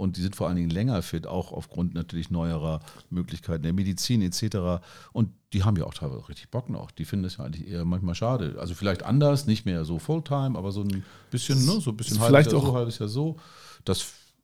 Und 0.00 0.16
die 0.16 0.22
sind 0.22 0.34
vor 0.34 0.48
allen 0.48 0.56
Dingen 0.56 0.70
länger 0.70 1.02
fit, 1.02 1.26
auch 1.26 1.52
aufgrund 1.52 1.92
natürlich 1.94 2.30
neuerer 2.30 2.80
Möglichkeiten 3.10 3.62
der 3.62 3.74
Medizin 3.74 4.22
etc. 4.22 4.82
Und 5.12 5.30
die 5.52 5.62
haben 5.62 5.76
ja 5.76 5.84
auch 5.84 5.92
teilweise 5.92 6.26
richtig 6.26 6.48
Bock 6.48 6.70
noch. 6.70 6.90
Die 6.90 7.04
finden 7.04 7.26
es 7.26 7.36
ja 7.36 7.44
eigentlich 7.44 7.68
eher 7.68 7.84
manchmal 7.84 8.14
schade. 8.14 8.56
Also 8.58 8.74
vielleicht 8.74 9.02
anders, 9.02 9.46
nicht 9.46 9.66
mehr 9.66 9.84
so 9.84 9.98
Fulltime, 9.98 10.58
aber 10.58 10.72
so 10.72 10.82
ein 10.82 11.04
bisschen, 11.30 11.64
ne, 11.66 11.80
so 11.80 11.90
ein 11.90 11.96
bisschen 11.98 12.16
vielleicht 12.16 12.48
halbes 12.48 12.54
auch, 12.54 12.66
so, 12.66 12.74
halbes 12.74 12.98
Jahr 12.98 13.08
so. 13.10 13.36
Das 13.84 14.00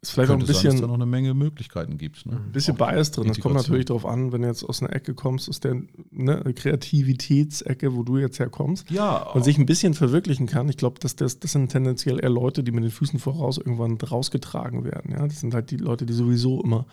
ist 0.06 0.14
vielleicht 0.14 0.30
auch 0.30 0.34
ein 0.34 0.40
bisschen, 0.40 0.54
sein, 0.54 0.70
dass 0.72 0.80
da 0.80 0.86
noch 0.86 0.94
eine 0.94 1.06
Menge 1.06 1.34
Möglichkeiten 1.34 1.98
gibt. 1.98 2.26
Ne? 2.26 2.36
Ein 2.36 2.52
bisschen 2.52 2.74
auch 2.74 2.78
Bias 2.78 3.10
drin. 3.10 3.28
Das 3.28 3.40
kommt 3.40 3.54
natürlich 3.54 3.86
darauf 3.86 4.06
an, 4.06 4.32
wenn 4.32 4.42
du 4.42 4.48
jetzt 4.48 4.64
aus 4.64 4.82
einer 4.82 4.94
Ecke 4.94 5.14
kommst, 5.14 5.48
aus 5.48 5.60
der 5.60 5.82
ne, 6.10 6.42
Kreativitätsecke, 6.54 7.94
wo 7.94 8.02
du 8.02 8.18
jetzt 8.18 8.38
herkommst, 8.38 8.90
ja, 8.90 9.18
und 9.30 9.44
sich 9.44 9.58
ein 9.58 9.66
bisschen 9.66 9.94
verwirklichen 9.94 10.46
kann. 10.46 10.68
Ich 10.68 10.76
glaube, 10.76 10.98
das, 11.00 11.16
das, 11.16 11.38
das 11.38 11.52
sind 11.52 11.70
tendenziell 11.70 12.20
eher 12.22 12.30
Leute, 12.30 12.62
die 12.62 12.72
mit 12.72 12.84
den 12.84 12.90
Füßen 12.90 13.18
voraus 13.18 13.58
irgendwann 13.58 13.96
rausgetragen 13.96 14.84
werden. 14.84 15.12
Ja? 15.12 15.26
Das 15.26 15.40
sind 15.40 15.54
halt 15.54 15.70
die 15.70 15.76
Leute, 15.76 16.06
die 16.06 16.12
sowieso 16.12 16.62
immer 16.62 16.86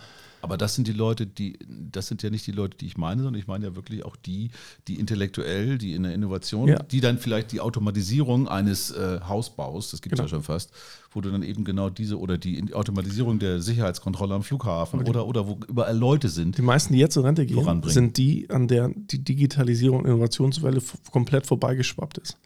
aber 0.44 0.58
das 0.58 0.76
sind 0.76 0.90
die 0.90 0.94
Leute, 0.94 1.26
die, 1.26 1.58
das 1.70 2.08
sind 2.08 2.22
ja 2.22 2.30
nicht 2.30 2.46
die 2.46 2.52
Leute, 2.52 2.78
die 2.78 2.86
ich 2.86 2.98
meine, 2.98 3.24
sondern 3.24 3.40
ich 3.40 3.48
meine 3.48 3.68
ja 3.68 3.76
wirklich 3.78 4.04
auch 4.04 4.18
die, 4.18 4.52
die 4.90 5.00
intellektuell, 5.00 5.78
die 5.78 5.94
in 5.94 6.04
der 6.04 6.14
Innovation, 6.14 6.68
ja. 6.68 6.84
die 6.84 7.00
dann 7.00 7.18
vielleicht 7.18 7.54
die 7.54 7.62
Automatisierung 7.62 8.50
eines 8.50 8.92
äh, 8.92 9.22
Hausbaus, 9.26 9.92
das 9.92 10.02
gibt 10.02 10.14
es 10.14 10.18
genau. 10.18 10.26
ja 10.26 10.30
schon 10.30 10.44
fast, 10.44 10.72
wo 11.12 11.22
du 11.22 11.32
dann 11.32 11.44
eben 11.44 11.64
genau 11.64 11.90
diese 11.90 12.20
oder 12.20 12.38
die 12.38 12.74
Automatisierung 12.74 13.40
der 13.40 13.62
Sicherheitskontrolle 13.62 14.36
am 14.36 14.44
Flughafen 14.44 15.00
okay. 15.00 15.10
oder, 15.12 15.28
oder 15.28 15.48
wo 15.48 15.58
überall 15.66 15.98
Leute 15.98 16.28
sind. 16.28 16.58
Die 16.58 16.62
meisten, 16.62 16.92
die 16.92 17.00
jetzt 17.00 17.14
zur 17.14 17.24
Rente 17.24 17.46
gehen, 17.46 17.82
sind 17.84 18.18
die, 18.18 18.50
an 18.50 18.68
der 18.68 18.90
die 18.94 19.24
Digitalisierung 19.24 20.00
und 20.00 20.08
Innovationswelle 20.08 20.82
komplett 21.10 21.48
vorbeigeschwappt 21.48 22.18
ist. 22.18 22.38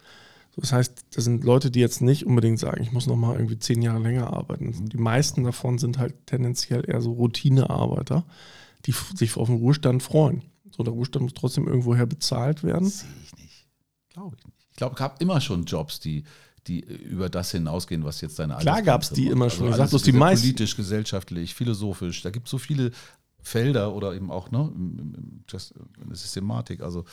Das 0.59 0.73
heißt, 0.73 1.05
das 1.13 1.23
sind 1.23 1.43
Leute, 1.43 1.69
die 1.69 1.79
jetzt 1.79 2.01
nicht 2.01 2.25
unbedingt 2.25 2.59
sagen, 2.59 2.81
ich 2.81 2.91
muss 2.91 3.05
noch 3.05 3.15
mal 3.15 3.35
irgendwie 3.35 3.59
zehn 3.59 3.81
Jahre 3.83 3.99
länger 3.99 4.33
arbeiten. 4.33 4.89
Die 4.89 4.97
meisten 4.97 5.43
davon 5.43 5.77
sind 5.77 5.99
halt 5.99 6.15
tendenziell 6.25 6.83
eher 6.89 6.99
so 7.01 7.13
Routinearbeiter, 7.13 8.25
die 8.85 8.93
sich 9.15 9.37
auf 9.37 9.47
den 9.47 9.57
Ruhestand 9.57 10.01
freuen. 10.01 10.41
So, 10.75 10.83
der 10.83 10.93
Ruhestand 10.93 11.23
muss 11.23 11.35
trotzdem 11.35 11.67
irgendwoher 11.67 12.07
bezahlt 12.07 12.63
werden. 12.63 12.89
Sehe 12.89 13.07
ich 13.23 13.35
nicht. 13.37 13.67
Glaube 14.09 14.35
ich 14.39 14.45
nicht. 14.45 14.57
Ich 14.71 14.77
glaube, 14.77 14.93
es 14.93 14.99
gab 14.99 15.21
immer 15.21 15.41
schon 15.41 15.65
Jobs, 15.65 15.99
die, 15.99 16.23
die 16.65 16.79
über 16.79 17.29
das 17.29 17.51
hinausgehen, 17.51 18.03
was 18.03 18.21
jetzt 18.21 18.39
deine 18.39 18.57
Klar 18.57 18.81
gab 18.81 19.03
es 19.03 19.11
die 19.11 19.27
immer 19.27 19.51
schon. 19.51 19.71
Also 19.71 19.97
sag 19.97 20.05
die 20.05 20.11
meisten. 20.11 20.43
Politisch, 20.43 20.75
gesellschaftlich, 20.75 21.53
philosophisch. 21.53 22.23
Da 22.23 22.31
gibt 22.31 22.47
es 22.47 22.51
so 22.51 22.57
viele 22.57 22.91
Felder 23.41 23.93
oder 23.93 24.15
eben 24.15 24.31
auch 24.31 24.49
ne, 24.49 24.71
in 24.75 25.43
der 25.47 26.15
Systematik. 26.15 26.81
Also 26.81 27.05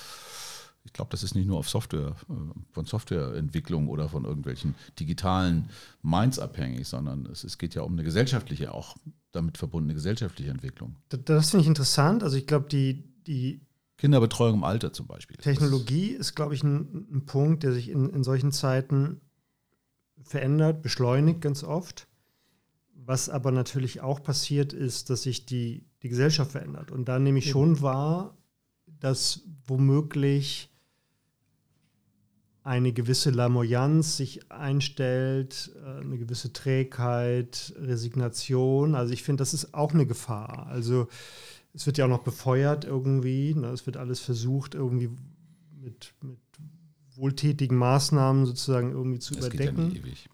ich 0.84 0.92
glaube, 0.92 1.10
das 1.10 1.22
ist 1.22 1.34
nicht 1.34 1.46
nur 1.46 1.58
auf 1.58 1.68
Software, 1.68 2.14
äh, 2.28 2.34
von 2.70 2.84
Softwareentwicklung 2.84 3.88
oder 3.88 4.08
von 4.08 4.24
irgendwelchen 4.24 4.74
digitalen 5.00 5.70
Minds 6.02 6.38
abhängig, 6.38 6.86
sondern 6.86 7.26
es, 7.26 7.42
es 7.42 7.58
geht 7.58 7.74
ja 7.74 7.82
um 7.82 7.92
eine 7.92 8.04
gesellschaftliche, 8.04 8.72
auch 8.72 8.96
damit 9.32 9.58
verbundene 9.58 9.94
gesellschaftliche 9.94 10.50
Entwicklung. 10.50 10.96
Das, 11.08 11.20
das 11.24 11.50
finde 11.50 11.62
ich 11.62 11.68
interessant. 11.68 12.22
Also 12.22 12.36
ich 12.36 12.46
glaube, 12.46 12.68
die, 12.68 13.02
die 13.26 13.60
Kinderbetreuung 13.96 14.56
im 14.56 14.64
Alter 14.64 14.92
zum 14.92 15.06
Beispiel. 15.06 15.36
Technologie 15.38 16.08
ist, 16.08 16.34
glaube 16.34 16.54
ich, 16.54 16.62
ein, 16.62 17.06
ein, 17.10 17.26
Punkt, 17.26 17.62
der 17.62 17.72
sich 17.72 17.88
in, 17.88 18.10
in 18.10 18.22
solchen 18.22 18.52
Zeiten 18.52 19.20
verändert, 20.22 20.82
beschleunigt 20.82 21.40
ganz 21.40 21.64
oft. 21.64 22.08
Was 22.94 23.28
aber 23.28 23.50
natürlich 23.52 24.00
auch 24.00 24.22
passiert 24.22 24.72
ist, 24.72 25.10
dass 25.10 25.22
sich 25.22 25.46
die, 25.46 25.86
die 26.02 26.08
Gesellschaft 26.08 26.52
verändert. 26.52 26.90
Und 26.90 27.06
da 27.06 27.18
nehme 27.18 27.38
ich 27.38 27.50
schon 27.50 27.82
wahr, 27.82 28.36
dass 28.86 29.42
womöglich 29.66 30.73
eine 32.64 32.94
gewisse 32.94 33.30
Lamoyanz 33.30 34.16
sich 34.16 34.50
einstellt, 34.50 35.70
äh, 35.84 36.00
eine 36.00 36.16
gewisse 36.16 36.52
Trägheit, 36.52 37.74
Resignation. 37.78 38.94
Also 38.94 39.12
ich 39.12 39.22
finde, 39.22 39.42
das 39.42 39.52
ist 39.52 39.74
auch 39.74 39.92
eine 39.92 40.06
Gefahr. 40.06 40.66
Also 40.68 41.06
es 41.74 41.84
wird 41.84 41.98
ja 41.98 42.06
auch 42.06 42.10
noch 42.10 42.24
befeuert 42.24 42.86
irgendwie. 42.86 43.54
Ne? 43.54 43.66
Es 43.68 43.84
wird 43.84 43.98
alles 43.98 44.20
versucht, 44.20 44.74
irgendwie 44.74 45.10
mit, 45.78 46.14
mit 46.22 46.38
wohltätigen 47.14 47.76
Maßnahmen 47.76 48.46
sozusagen 48.46 48.92
irgendwie 48.92 49.18
zu 49.18 49.34
das 49.34 49.46
überdecken. 49.46 49.76
Geht 49.76 49.96
ja 49.96 50.02
nicht 50.02 50.04
ewig. 50.06 50.28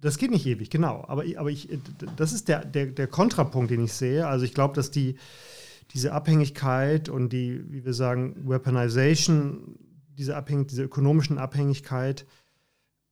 Das 0.00 0.16
geht 0.16 0.30
nicht 0.30 0.46
ewig, 0.46 0.70
genau. 0.70 1.04
Aber, 1.08 1.24
aber 1.36 1.50
ich, 1.50 1.68
das 2.16 2.32
ist 2.32 2.48
der, 2.48 2.64
der, 2.64 2.86
der 2.86 3.06
Kontrapunkt, 3.06 3.70
den 3.70 3.84
ich 3.84 3.92
sehe. 3.92 4.26
Also 4.26 4.46
ich 4.46 4.54
glaube, 4.54 4.74
dass 4.74 4.90
die, 4.90 5.16
diese 5.92 6.12
Abhängigkeit 6.12 7.10
und 7.10 7.34
die, 7.34 7.70
wie 7.70 7.84
wir 7.84 7.92
sagen, 7.92 8.48
Weaponization 8.48 9.76
diese, 10.20 10.36
Abhängig 10.36 10.68
diese 10.68 10.82
ökonomischen 10.84 11.38
Abhängigkeit 11.38 12.26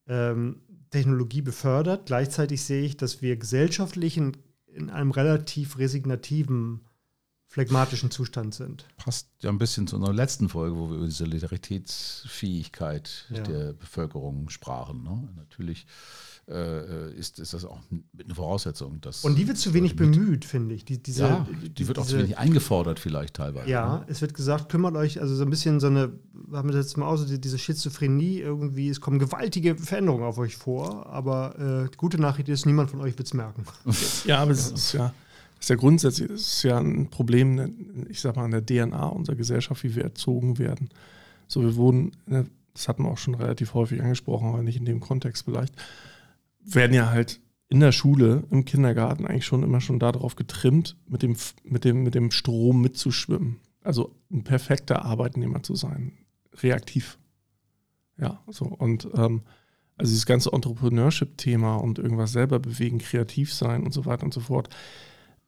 ähm, 0.07 0.61
Technologie 0.91 1.41
befördert. 1.41 2.05
Gleichzeitig 2.05 2.61
sehe 2.61 2.83
ich, 2.83 2.97
dass 2.97 3.21
wir 3.23 3.35
gesellschaftlich 3.35 4.15
in, 4.15 4.37
in 4.67 4.91
einem 4.91 5.09
relativ 5.09 5.79
resignativen, 5.79 6.81
phlegmatischen 7.49 8.11
Zustand 8.11 8.53
sind. 8.53 8.85
Passt 8.97 9.27
ja 9.41 9.49
ein 9.49 9.57
bisschen 9.57 9.87
zu 9.87 9.95
unserer 9.95 10.13
letzten 10.13 10.49
Folge, 10.49 10.77
wo 10.77 10.89
wir 10.89 10.97
über 10.97 11.07
die 11.07 11.11
Solidaritätsfähigkeit 11.11 13.25
ja. 13.31 13.41
der 13.41 13.73
Bevölkerung 13.73 14.49
sprachen. 14.49 15.01
Ne? 15.01 15.27
Natürlich 15.35 15.87
äh, 16.47 17.11
ist, 17.13 17.39
ist 17.39 17.53
das 17.53 17.65
auch 17.65 17.79
eine 17.91 18.35
Voraussetzung. 18.35 19.01
Dass 19.01 19.25
und 19.25 19.35
die 19.35 19.47
wird 19.47 19.57
zu 19.57 19.73
wenig 19.73 19.95
bemüht, 19.95 20.45
finde 20.45 20.75
ich. 20.75 20.85
Die, 20.85 21.01
diese, 21.01 21.23
ja, 21.23 21.47
die 21.49 21.87
wird 21.87 21.97
diese, 21.97 22.01
auch 22.01 22.05
zu 22.05 22.19
wenig 22.19 22.37
eingefordert 22.37 22.99
vielleicht 22.99 23.33
teilweise. 23.35 23.67
Ja, 23.67 23.97
ne? 23.97 24.05
es 24.09 24.21
wird 24.21 24.35
gesagt, 24.35 24.69
kümmert 24.69 24.95
euch, 24.95 25.19
also 25.19 25.35
so 25.35 25.43
ein 25.43 25.49
bisschen 25.49 25.79
so 25.79 25.87
eine, 25.87 26.11
haben 26.51 26.69
wir 26.69 26.73
das 26.73 26.85
jetzt 26.85 26.97
mal 26.97 27.07
aus, 27.07 27.25
diese 27.27 27.57
Schizophrenie 27.57 28.37
irgendwie, 28.39 28.89
es 28.89 29.01
kommen 29.01 29.17
gewaltige 29.17 29.75
Veränderungen 29.75 30.23
auf 30.23 30.37
euch 30.37 30.55
vor, 30.55 31.07
aber 31.07 31.85
äh, 31.85 31.89
die 31.89 31.97
gute 31.97 32.21
Nachricht 32.21 32.47
ist, 32.47 32.67
niemand 32.67 32.91
von 32.91 33.01
euch 33.01 33.17
wird 33.17 33.27
es 33.27 33.33
merken. 33.33 33.65
ja, 34.25 34.37
aber 34.39 34.51
es 34.51 34.71
ist 34.71 34.93
ja, 34.93 35.13
ist 35.59 35.69
ja 35.69 35.75
grundsätzlich 35.75 36.29
ist 36.29 36.63
ja 36.63 36.77
ein 36.79 37.09
Problem, 37.09 38.05
ich 38.09 38.21
sag 38.21 38.35
mal, 38.35 38.45
an 38.45 38.51
der 38.51 38.65
DNA 38.65 39.07
unserer 39.07 39.35
Gesellschaft, 39.35 39.83
wie 39.83 39.95
wir 39.95 40.03
erzogen 40.03 40.57
werden. 40.57 40.89
So, 41.47 41.61
wir 41.61 41.75
wurden, 41.75 42.11
ne, 42.27 42.47
das 42.73 42.87
hatten 42.87 43.03
wir 43.03 43.11
auch 43.11 43.17
schon 43.17 43.35
relativ 43.35 43.73
häufig 43.73 44.01
angesprochen, 44.01 44.49
aber 44.49 44.63
nicht 44.63 44.77
in 44.77 44.85
dem 44.85 44.99
Kontext 44.99 45.43
vielleicht, 45.45 45.75
werden 46.63 46.93
ja 46.93 47.09
halt 47.09 47.41
in 47.67 47.79
der 47.79 47.91
Schule, 47.91 48.43
im 48.49 48.65
Kindergarten 48.65 49.25
eigentlich 49.25 49.45
schon 49.45 49.63
immer 49.63 49.81
schon 49.81 49.99
darauf 49.99 50.35
getrimmt, 50.35 50.95
mit 51.07 51.21
dem, 51.21 51.35
mit 51.63 51.83
dem, 51.83 52.03
mit 52.03 52.15
dem 52.15 52.31
Strom 52.31 52.81
mitzuschwimmen. 52.81 53.57
Also 53.83 54.15
ein 54.31 54.43
perfekter 54.43 55.05
Arbeitnehmer 55.05 55.61
zu 55.61 55.75
sein. 55.75 56.13
Reaktiv. 56.61 57.17
Ja, 58.17 58.41
so. 58.47 58.65
Und 58.65 59.07
ähm, 59.15 59.41
also 59.97 60.11
dieses 60.11 60.25
ganze 60.25 60.51
Entrepreneurship-Thema 60.51 61.75
und 61.75 61.99
irgendwas 61.99 62.31
selber 62.31 62.59
bewegen, 62.59 62.99
kreativ 62.99 63.53
sein 63.53 63.83
und 63.83 63.93
so 63.93 64.05
weiter 64.05 64.23
und 64.23 64.33
so 64.33 64.39
fort. 64.39 64.69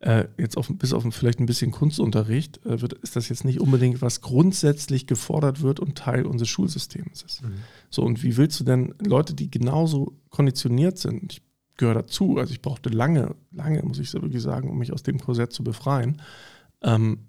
Äh, 0.02 0.30
jetzt 0.40 0.58
auf, 0.58 0.68
bis 0.68 0.94
auf 0.94 1.06
vielleicht 1.12 1.40
ein 1.40 1.46
bisschen 1.46 1.70
Kunstunterricht 1.70 2.66
äh, 2.66 2.82
wird, 2.82 2.94
ist 2.94 3.16
das 3.16 3.30
jetzt 3.30 3.46
nicht 3.46 3.62
unbedingt, 3.62 4.02
was 4.02 4.22
grundsätzlich 4.22 5.06
gefordert 5.06 5.62
wird 5.62 5.80
und 5.80 5.96
Teil 5.96 6.26
unseres 6.26 6.50
Schulsystems 6.50 7.22
ist. 7.22 7.44
Mhm. 7.44 7.54
So, 7.92 8.02
und 8.02 8.24
wie 8.24 8.36
willst 8.36 8.60
du 8.60 8.64
denn 8.64 8.96
Leute, 9.00 9.36
die 9.36 9.52
genauso 9.52 10.18
konditioniert 10.32 10.98
sind, 10.98 11.34
ich 11.34 11.42
gehöre 11.78 11.94
dazu, 11.94 12.38
also 12.38 12.52
ich 12.52 12.64
brauchte 12.64 12.90
lange, 12.90 13.36
lange, 13.52 13.84
muss 13.84 14.00
ich 14.00 14.10
so 14.10 14.24
wirklich 14.24 14.42
sagen, 14.42 14.72
um 14.72 14.80
mich 14.80 14.92
aus 14.92 15.04
dem 15.04 15.20
Korsett 15.20 15.54
zu 15.54 15.64
befreien. 15.64 16.20
Ähm, 16.82 17.28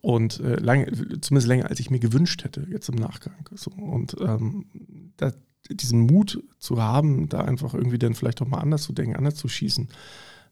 und 0.00 0.38
äh, 0.38 0.56
lange, 0.56 0.92
zumindest 1.20 1.48
länger, 1.48 1.68
als 1.68 1.80
ich 1.80 1.90
mir 1.90 1.98
gewünscht 1.98 2.44
hätte, 2.44 2.64
jetzt 2.70 2.88
im 2.90 2.96
Nachgang. 2.96 3.48
So, 3.56 3.72
und 3.72 4.14
ähm, 4.20 4.66
da, 5.16 5.32
diesen 5.68 6.00
Mut 6.00 6.44
zu 6.60 6.80
haben, 6.80 7.28
da 7.28 7.40
einfach 7.40 7.74
irgendwie 7.74 7.98
dann 7.98 8.14
vielleicht 8.14 8.40
auch 8.40 8.46
mal 8.46 8.58
anders 8.58 8.82
zu 8.82 8.92
denken, 8.92 9.16
anders 9.16 9.34
zu 9.34 9.48
schießen, 9.48 9.88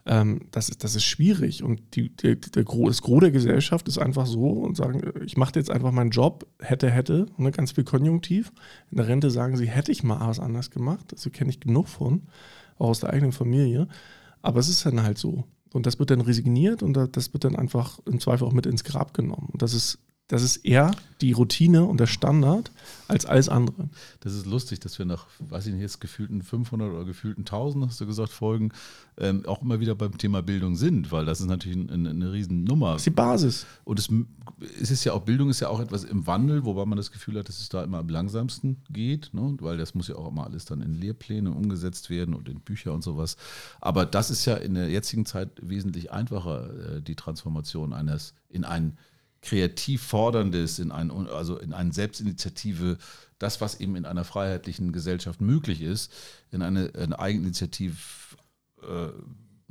ähm, 0.05 0.41
das, 0.51 0.69
ist, 0.69 0.85
das 0.85 0.95
ist 0.97 1.05
schwierig. 1.05 1.63
Und 1.63 1.81
die, 1.95 2.15
die, 2.17 2.41
der 2.41 2.65
Gro 2.65 2.89
das 2.89 3.03
Gros 3.03 3.21
der 3.21 3.31
Gesellschaft 3.31 3.89
ist 3.89 3.99
einfach 3.99 4.27
so 4.27 4.49
und 4.49 4.77
sagen, 4.77 5.03
ich 5.25 5.37
mache 5.37 5.53
jetzt 5.57 5.71
einfach 5.71 5.93
meinen 5.93 6.11
Job, 6.11 6.47
hätte, 6.61 6.91
hätte, 6.91 7.27
ne, 7.37 7.51
ganz 7.51 7.73
viel 7.73 7.85
Konjunktiv. 7.85 8.53
In 8.91 8.97
der 8.97 9.09
Rente 9.09 9.31
sagen 9.31 9.57
sie, 9.57 9.67
hätte 9.67 9.93
ich 9.93 10.03
mal 10.03 10.27
was 10.27 10.41
anders 10.41 10.71
gemacht. 10.71 11.07
Das 11.13 11.29
kenne 11.33 11.51
ich 11.51 11.61
genug 11.61 11.89
von, 11.89 12.23
auch 12.79 12.89
aus 12.89 13.01
der 13.01 13.11
eigenen 13.11 13.33
Familie. 13.33 13.89
Aber 14.41 14.59
es 14.59 14.69
ist 14.69 14.85
dann 14.85 15.03
halt 15.03 15.19
so. 15.19 15.45
Und 15.73 15.87
das 15.87 15.99
wird 15.99 16.11
dann 16.11 16.21
resigniert 16.21 16.83
und 16.83 16.95
das 16.95 17.33
wird 17.33 17.45
dann 17.45 17.57
einfach 17.57 17.99
im 18.05 18.21
Zweifel 18.21 18.47
auch 18.47 18.53
mit 18.53 18.67
ins 18.67 18.85
Grab 18.85 19.15
genommen. 19.15 19.49
Und 19.53 19.63
das 19.63 19.73
ist 19.73 19.99
das 20.33 20.43
ist 20.43 20.64
eher 20.64 20.93
die 21.20 21.33
Routine 21.33 21.85
und 21.85 22.01
der 22.01 22.07
Standard 22.07 22.72
als 23.07 23.26
alles 23.26 23.51
andere. 23.51 23.91
Das 24.20 24.33
ist 24.33 24.47
lustig, 24.47 24.80
dass 24.80 24.99
wir 24.99 25.05
nach, 25.05 25.26
weiß 25.41 25.66
ich 25.66 25.74
nicht, 25.74 25.83
jetzt 25.83 26.01
gefühlten 26.01 26.41
500 26.41 26.91
oder 26.91 27.05
gefühlten 27.05 27.43
1000, 27.43 27.87
hast 27.87 28.01
du 28.01 28.07
gesagt, 28.07 28.30
Folgen, 28.30 28.72
ähm, 29.18 29.45
auch 29.45 29.61
immer 29.61 29.78
wieder 29.78 29.95
beim 29.95 30.16
Thema 30.16 30.41
Bildung 30.41 30.74
sind, 30.74 31.12
weil 31.12 31.26
das 31.26 31.43
ist 31.43 31.49
natürlich 31.49 31.76
eine, 31.91 32.09
eine 32.09 32.33
Riesennummer. 32.33 32.93
Das 32.93 33.03
ist 33.03 33.07
die 33.09 33.11
Basis. 33.11 33.66
Und 33.85 33.99
es, 33.99 34.09
es 34.80 34.91
ist 34.91 35.05
ja 35.05 35.12
auch, 35.12 35.20
Bildung 35.20 35.51
ist 35.51 35.61
ja 35.61 35.68
auch 35.68 35.80
etwas 35.80 36.03
im 36.03 36.26
Wandel, 36.26 36.64
wobei 36.64 36.87
man 36.87 36.97
das 36.97 37.12
Gefühl 37.12 37.39
hat, 37.39 37.51
dass 37.51 37.61
es 37.61 37.68
da 37.68 37.85
immer 37.85 37.99
am 37.99 38.09
langsamsten 38.09 38.78
geht, 38.89 39.35
ne? 39.35 39.55
weil 39.61 39.76
das 39.76 39.95
muss 39.95 40.09
ja 40.09 40.16
auch 40.16 40.28
immer 40.28 40.47
alles 40.47 40.64
dann 40.64 40.80
in 40.80 40.95
Lehrpläne 40.95 41.51
umgesetzt 41.51 42.09
werden 42.09 42.33
und 42.33 42.49
in 42.49 42.61
Bücher 42.61 42.95
und 42.95 43.05
sowas. 43.05 43.37
Aber 43.83 44.07
das 44.07 44.30
ist 44.30 44.47
ja 44.47 44.55
in 44.55 44.72
der 44.72 44.89
jetzigen 44.89 45.26
Zeit 45.26 45.51
wesentlich 45.61 46.11
einfacher, 46.11 46.97
äh, 46.97 47.03
die 47.03 47.16
Transformation 47.16 47.93
eines 47.93 48.33
in 48.49 48.64
ein 48.64 48.97
kreativ 49.43 50.03
forderndes, 50.03 50.78
in 50.78 50.93
ein, 50.93 51.11
also 51.11 51.59
in 51.59 51.72
eine 51.72 51.93
Selbstinitiative, 51.93 52.97
das, 53.38 53.61
was 53.61 53.80
eben 53.80 53.97
in 53.97 54.07
einer 54.07 54.24
freiheitlichen 54.24 54.93
Gesellschaft 54.93 55.40
möglich 55.40 55.82
ist, 55.82 56.12
in 56.51 56.62
eine, 56.62 56.93
eine 56.95 57.18
Eigeninitiative 57.18 57.97
äh, 58.82 59.09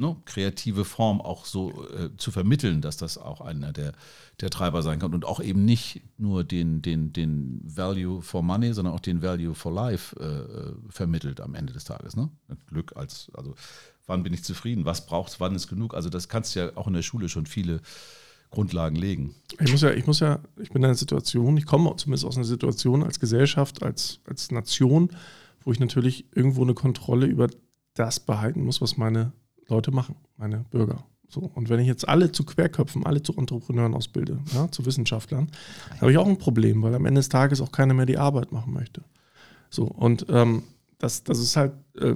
ne, 0.02 0.18
kreative 0.26 0.84
Form 0.84 1.22
auch 1.22 1.46
so 1.46 1.88
äh, 1.90 2.10
zu 2.18 2.32
vermitteln, 2.32 2.82
dass 2.82 2.98
das 2.98 3.18
auch 3.18 3.40
einer 3.40 3.72
der, 3.72 3.94
der 4.42 4.50
Treiber 4.50 4.82
sein 4.82 5.00
kann 5.00 5.14
und 5.14 5.24
auch 5.24 5.40
eben 5.40 5.64
nicht 5.64 6.02
nur 6.18 6.44
den, 6.44 6.82
den, 6.82 7.14
den 7.14 7.62
Value 7.64 8.22
for 8.22 8.44
Money, 8.44 8.74
sondern 8.74 8.94
auch 8.94 9.00
den 9.00 9.22
Value 9.22 9.56
for 9.56 9.72
Life 9.72 10.16
äh, 10.20 10.26
äh 10.26 10.74
vermittelt 10.90 11.40
am 11.40 11.56
Ende 11.56 11.72
des 11.72 11.86
Tages. 11.86 12.16
Ne? 12.18 12.30
Glück 12.68 12.98
als, 12.98 13.32
also 13.34 13.56
wann 14.06 14.24
bin 14.24 14.34
ich 14.34 14.44
zufrieden, 14.44 14.84
was 14.84 15.06
braucht 15.06 15.40
wann 15.40 15.56
ist 15.56 15.68
genug. 15.68 15.94
Also 15.94 16.10
das 16.10 16.28
kannst 16.28 16.56
du 16.56 16.60
ja 16.60 16.72
auch 16.76 16.88
in 16.88 16.94
der 16.94 17.04
Schule 17.04 17.30
schon 17.30 17.46
viele 17.46 17.80
Grundlagen 18.52 18.96
legen. 18.96 19.34
Ich 19.60 19.72
muss 19.72 19.82
ja, 19.82 19.92
ich 19.92 20.06
muss 20.06 20.20
ja, 20.20 20.40
ich 20.62 20.70
bin 20.70 20.82
in 20.82 20.86
einer 20.86 20.96
Situation, 20.96 21.58
ich 21.58 21.66
komme 21.66 21.96
zumindest 21.96 22.26
aus 22.26 22.36
einer 22.36 22.46
Situation 22.46 23.02
als 23.02 23.20
Gesellschaft, 23.20 23.82
als, 23.82 24.20
als 24.28 24.52
Nation, 24.52 25.10
wo 25.64 25.72
ich 25.72 25.80
natürlich 25.80 26.26
irgendwo 26.36 26.62
eine 26.62 26.74
Kontrolle 26.74 27.26
über 27.26 27.48
das 27.94 28.20
behalten 28.20 28.64
muss, 28.64 28.82
was 28.82 28.98
meine 28.98 29.32
Leute 29.68 29.92
machen, 29.92 30.16
meine 30.38 30.66
Bürger. 30.70 31.06
So, 31.30 31.50
und 31.54 31.70
wenn 31.70 31.80
ich 31.80 31.88
jetzt 31.88 32.10
alle 32.10 32.34
zu 32.34 32.44
Querköpfen, 32.44 33.06
alle 33.06 33.24
zu 33.24 33.34
Entrepreneuren 33.38 33.94
ausbilde, 33.94 34.40
ja, 34.54 34.70
zu 34.70 34.86
Wissenschaftlern, 34.86 35.50
habe 36.02 36.12
ich 36.12 36.18
auch 36.18 36.28
ein 36.28 36.38
Problem, 36.38 36.84
weil 36.84 36.94
am 36.94 37.06
Ende 37.06 37.20
des 37.20 37.30
Tages 37.30 37.62
auch 37.62 37.72
keiner 37.72 37.94
mehr 37.94 38.06
die 38.06 38.18
Arbeit 38.18 38.52
machen 38.52 38.74
möchte. 38.74 39.02
So, 39.70 39.86
und 39.86 40.26
ähm, 40.30 40.64
das, 40.98 41.24
das 41.24 41.40
ist 41.40 41.56
halt 41.56 41.72
äh, 41.98 42.16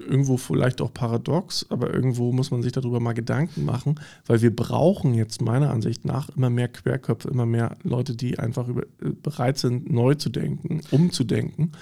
irgendwo 0.00 0.36
vielleicht 0.36 0.80
auch 0.80 0.92
paradox, 0.92 1.66
aber 1.70 1.92
irgendwo 1.92 2.32
muss 2.32 2.50
man 2.50 2.62
sich 2.62 2.72
darüber 2.72 3.00
mal 3.00 3.12
Gedanken 3.12 3.64
machen, 3.64 4.00
weil 4.26 4.42
wir 4.42 4.54
brauchen 4.54 5.14
jetzt 5.14 5.42
meiner 5.42 5.70
Ansicht 5.70 6.04
nach 6.04 6.28
immer 6.30 6.50
mehr 6.50 6.68
Querköpfe, 6.68 7.28
immer 7.28 7.46
mehr 7.46 7.76
Leute, 7.82 8.14
die 8.14 8.38
einfach 8.38 8.68
über, 8.68 8.82
äh, 8.82 9.10
bereit 9.22 9.58
sind, 9.58 9.90
neu 9.90 10.14
zu 10.14 10.28
denken, 10.28 10.80
umzudenken 10.90 11.72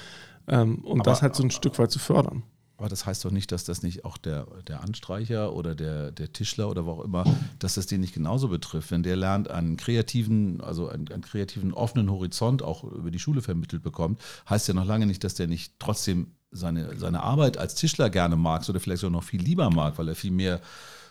ähm, 0.49 0.77
und 0.79 1.01
aber, 1.01 1.11
das 1.11 1.23
halt 1.23 1.35
so 1.35 1.43
ein 1.43 1.51
Stück 1.51 1.79
weit 1.79 1.91
zu 1.91 1.99
fördern. 1.99 2.43
Aber 2.79 2.89
das 2.91 3.07
heißt 3.07 3.25
doch 3.25 3.31
nicht, 3.31 3.53
dass 3.53 3.65
das 3.65 3.83
nicht 3.83 4.05
auch 4.05 4.19
der, 4.19 4.47
der 4.69 4.83
Anstreicher 4.83 5.55
oder 5.55 5.75
der, 5.75 6.13
der 6.13 6.33
Tischler 6.33 6.69
oder 6.69 6.85
wo 6.85 6.93
auch 6.93 7.05
immer, 7.05 7.25
dass 7.59 7.75
das 7.75 7.87
den 7.87 8.03
nicht 8.03 8.13
genauso 8.13 8.49
betrifft. 8.49 8.91
Wenn 8.91 9.03
der 9.03 9.17
lernt, 9.17 9.51
einen 9.51 9.79
kreativen, 9.79 10.61
also 10.61 10.89
einen, 10.89 11.09
einen, 11.09 11.23
kreativen, 11.23 11.73
offenen 11.73 12.11
Horizont 12.11 12.63
auch 12.63 12.85
über 12.85 13.11
die 13.11 13.19
Schule 13.19 13.41
vermittelt 13.41 13.83
bekommt, 13.83 14.21
heißt 14.49 14.69
ja 14.69 14.75
noch 14.75 14.85
lange 14.85 15.07
nicht, 15.07 15.25
dass 15.25 15.35
der 15.35 15.47
nicht 15.47 15.73
trotzdem 15.79 16.33
seine, 16.57 16.97
seine 16.99 17.23
Arbeit 17.23 17.59
als 17.59 17.75
Tischler 17.75 18.11
gerne 18.11 18.37
mag 18.37 18.69
oder 18.69 18.81
vielleicht 18.81 19.05
auch 19.05 19.11
noch 19.11 19.25
viel 19.25 19.43
lieber 19.43 19.71
mag, 19.71 19.99
weil 19.99 20.09
er 20.09 20.15
viel 20.15 20.33
mehr 20.33 20.61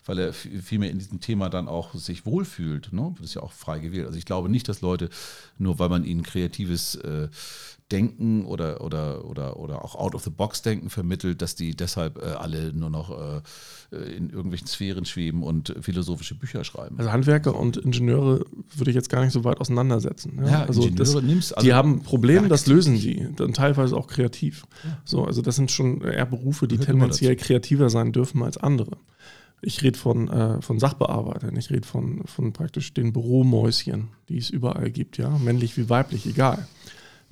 weil 0.06 0.20
er 0.20 0.34
viel 0.34 0.80
mehr 0.80 0.92
in 0.92 1.00
diesem 1.00 1.20
Thema 1.20 1.50
dann 1.50 1.68
auch 1.68 1.94
sich 1.96 2.26
wohlfühlt. 2.26 2.94
Ne? 2.94 3.14
Das 3.18 3.28
ist 3.28 3.34
ja 3.34 3.42
auch 3.42 3.52
frei 3.52 3.80
gewählt. 3.80 4.06
Also 4.06 4.18
ich 4.18 4.26
glaube 4.26 4.50
nicht, 4.50 4.70
dass 4.70 4.82
Leute, 4.82 5.10
nur 5.58 5.80
weil 5.80 5.90
man 5.90 6.06
ihnen 6.06 6.24
kreatives 6.24 6.96
äh, 6.96 7.28
Denken 7.92 8.46
oder, 8.46 8.82
oder, 8.82 9.26
oder, 9.26 9.58
oder 9.58 9.86
auch 9.86 9.96
Out-of-the-Box-Denken 9.96 10.90
vermittelt, 10.90 11.44
dass 11.44 11.54
die 11.54 11.76
deshalb 11.76 12.18
äh, 12.18 12.26
alle 12.26 12.74
nur 12.74 12.90
noch 12.90 13.12
äh, 13.12 13.96
in 14.16 14.32
irgendwelchen 14.32 14.68
Sphären 14.68 15.06
schweben 15.06 15.44
und 15.44 15.76
philosophische 15.82 16.34
Bücher 16.34 16.64
schreiben. 16.64 16.98
Also 16.98 17.12
Handwerker 17.12 17.56
und 17.56 17.78
Ingenieure 17.78 18.44
würde 18.76 18.90
ich 18.90 18.96
jetzt 18.96 19.10
gar 19.10 19.24
nicht 19.24 19.34
so 19.34 19.44
weit 19.44 19.60
auseinandersetzen. 19.60 20.40
Ja, 20.40 20.50
ja 20.50 20.64
also 20.64 20.82
Ingenieure 20.82 21.14
das, 21.14 21.24
nimmst, 21.24 21.58
also 21.58 21.66
die 21.66 21.74
haben 21.76 22.02
Probleme, 22.02 22.48
das 22.48 22.66
lösen 22.66 22.96
die. 22.96 23.28
Dann 23.36 23.54
teilweise 23.54 23.96
auch 23.96 24.08
kreativ. 24.08 24.66
Ja. 24.84 24.98
So, 25.06 25.26
also 25.26 25.44
das 25.44 25.56
sind 25.56 25.70
schon 25.70 26.02
eher 26.02 26.26
Berufe, 26.26 26.68
die 26.68 26.80
tendenziell 26.80 27.36
kreativer 27.36 27.92
sein 27.92 28.12
dürfen 28.12 28.42
als 28.42 28.58
andere. 28.58 28.98
Ich 29.66 29.82
rede 29.82 29.98
von, 29.98 30.30
äh, 30.30 30.62
von 30.62 30.80
Sachbearbeitern, 30.80 31.56
ich 31.58 31.70
rede 31.70 31.88
von, 31.88 32.24
von 32.26 32.54
praktisch 32.54 32.94
den 32.94 33.14
Büromäuschen, 33.14 34.10
die 34.30 34.38
es 34.38 34.50
überall 34.50 34.92
gibt, 34.92 35.18
ja, 35.18 35.30
männlich 35.38 35.76
wie 35.78 35.90
weiblich, 35.90 36.26
egal 36.26 36.68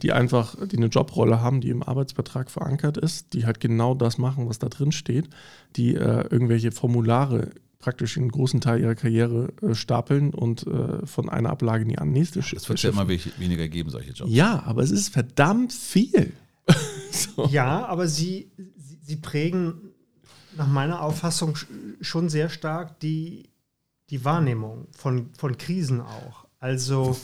die 0.02 0.12
einfach, 0.12 0.56
die 0.68 0.78
eine 0.78 0.88
Jobrolle 0.88 1.40
haben, 1.40 1.62
die 1.62 1.70
im 1.70 1.82
Arbeitsvertrag 1.82 2.52
verankert 2.52 2.98
ist, 2.98 3.34
die 3.34 3.46
halt 3.46 3.62
genau 3.62 3.96
das 3.96 4.18
machen, 4.18 4.50
was 4.50 4.60
da 4.60 4.68
drin 4.68 4.92
steht, 4.92 5.30
die 5.78 5.96
äh, 5.96 6.28
irgendwelche 6.30 6.74
Formulare 6.74 7.52
praktisch 7.80 8.18
einen 8.18 8.30
großen 8.30 8.62
Teil 8.62 8.82
ihrer 8.82 8.96
Karriere 8.96 9.54
äh, 9.62 9.76
stapeln 9.76 10.34
und 10.34 10.68
äh, 10.68 11.06
von 11.06 11.30
einer 11.30 11.50
Ablage 11.50 11.84
in 11.84 11.90
die 11.90 12.06
nächste 12.06 12.42
schicken. 12.42 12.62
Es 12.62 12.70
wird 12.70 12.82
ja 12.82 12.90
immer 12.90 13.08
weniger 13.08 13.68
geben, 13.68 13.90
solche 13.90 14.12
Jobs. 14.12 14.32
Ja, 14.32 14.64
aber 14.66 14.84
es 14.84 14.92
ist 14.92 15.10
verdammt 15.10 15.74
viel. 15.74 16.34
so. 17.12 17.48
Ja, 17.48 17.86
aber 17.86 18.08
sie, 18.08 18.52
sie, 18.78 19.00
sie, 19.02 19.16
prägen 19.18 19.93
nach 20.58 20.68
meiner 20.68 21.02
Auffassung 21.02 21.58
schon 22.02 22.30
sehr 22.30 22.50
stark 22.50 23.00
die, 23.00 23.50
die 24.10 24.24
Wahrnehmung 24.26 24.88
von, 24.92 25.30
von 25.34 25.58
Krisen 25.58 26.02
auch. 26.02 26.46
Also 26.60 27.18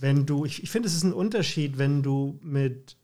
wenn 0.00 0.26
du, 0.26 0.44
ich, 0.44 0.62
ich 0.62 0.70
finde, 0.70 0.88
es 0.88 0.94
ist 0.94 1.04
ein 1.04 1.12
Unterschied, 1.12 1.78
wenn 1.78 2.02
du 2.02 2.38
mit, 2.42 2.96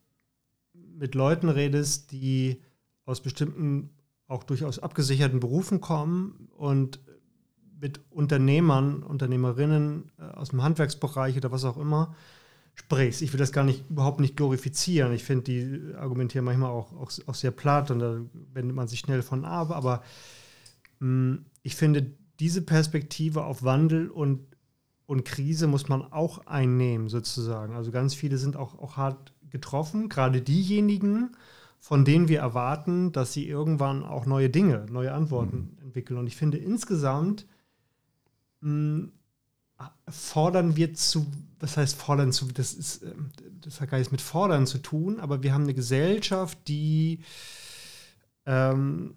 mit 0.73 1.15
Leuten 1.15 1.49
redest, 1.49 2.13
die 2.13 2.61
aus 3.05 3.21
bestimmten, 3.23 3.91
auch 4.27 4.45
durchaus 4.45 4.79
abgesicherten 4.79 5.41
Berufen 5.41 5.81
kommen 5.81 6.49
und 6.57 7.01
mit 7.81 8.01
Unternehmern, 8.11 9.03
Unternehmerinnen 9.03 10.11
äh, 10.19 10.23
aus 10.23 10.51
dem 10.51 10.63
Handwerksbereich 10.63 11.37
oder 11.37 11.51
was 11.51 11.65
auch 11.65 11.79
immer 11.79 12.15
sprichst. 12.81 13.22
Ich 13.22 13.33
will 13.33 13.39
das 13.39 13.53
gar 13.53 13.64
nicht 13.64 13.89
überhaupt 13.91 14.20
nicht 14.20 14.37
glorifizieren. 14.37 15.12
Ich 15.12 15.24
finde, 15.24 15.45
die 15.45 15.95
argumentieren 15.95 16.45
manchmal 16.45 16.70
auch, 16.70 16.93
auch, 16.93 17.12
auch, 17.26 17.35
sehr 17.35 17.51
platt 17.51 17.91
und 17.91 17.99
da 17.99 18.20
wendet 18.53 18.74
man 18.74 18.89
sich 18.89 19.01
schnell 19.01 19.22
von 19.22 19.45
ab. 19.45 19.70
Aber 19.70 20.03
mh, 21.01 21.07
hm, 21.07 21.45
ich 21.62 21.76
finde, 21.76 22.11
diese 22.39 22.62
Perspektive 22.62 23.45
auf 23.45 23.62
Wandel 23.62 24.09
und 24.09 24.51
und 25.11 25.24
Krise 25.24 25.66
muss 25.66 25.89
man 25.89 26.05
auch 26.12 26.47
einnehmen, 26.47 27.09
sozusagen. 27.09 27.74
Also 27.74 27.91
ganz 27.91 28.14
viele 28.14 28.39
sind 28.39 28.57
auch, 28.57 28.78
auch 28.78 28.97
hart 28.97 29.33
getroffen, 29.51 30.09
gerade 30.09 30.41
diejenigen, 30.41 31.33
von 31.81 32.05
denen 32.05 32.28
wir 32.28 32.39
erwarten, 32.39 33.11
dass 33.11 33.33
sie 33.33 33.49
irgendwann 33.49 34.05
auch 34.05 34.24
neue 34.24 34.51
Dinge, 34.51 34.87
neue 34.89 35.12
Antworten 35.12 35.74
mhm. 35.76 35.83
entwickeln. 35.87 36.16
Und 36.16 36.28
ich 36.28 36.37
finde 36.37 36.59
insgesamt 36.59 37.45
mh, 38.61 39.09
fordern 40.09 40.76
wir 40.76 40.95
zu, 40.95 41.26
was 41.59 41.76
heißt 41.76 41.97
fordern 41.97 42.33
zu, 42.33 42.47
das 42.47 42.72
ist, 42.72 43.03
ähm, 43.03 43.31
das 43.61 43.81
hat 43.81 43.91
gar 43.91 43.99
nichts 43.99 44.12
mit 44.12 44.20
fordern 44.20 44.66
zu 44.66 44.78
tun, 44.78 45.20
aber 45.20 45.43
wir 45.43 45.53
haben 45.53 45.64
eine 45.64 45.74
Gesellschaft, 45.74 46.59
die 46.68 47.20
ähm, 48.47 49.14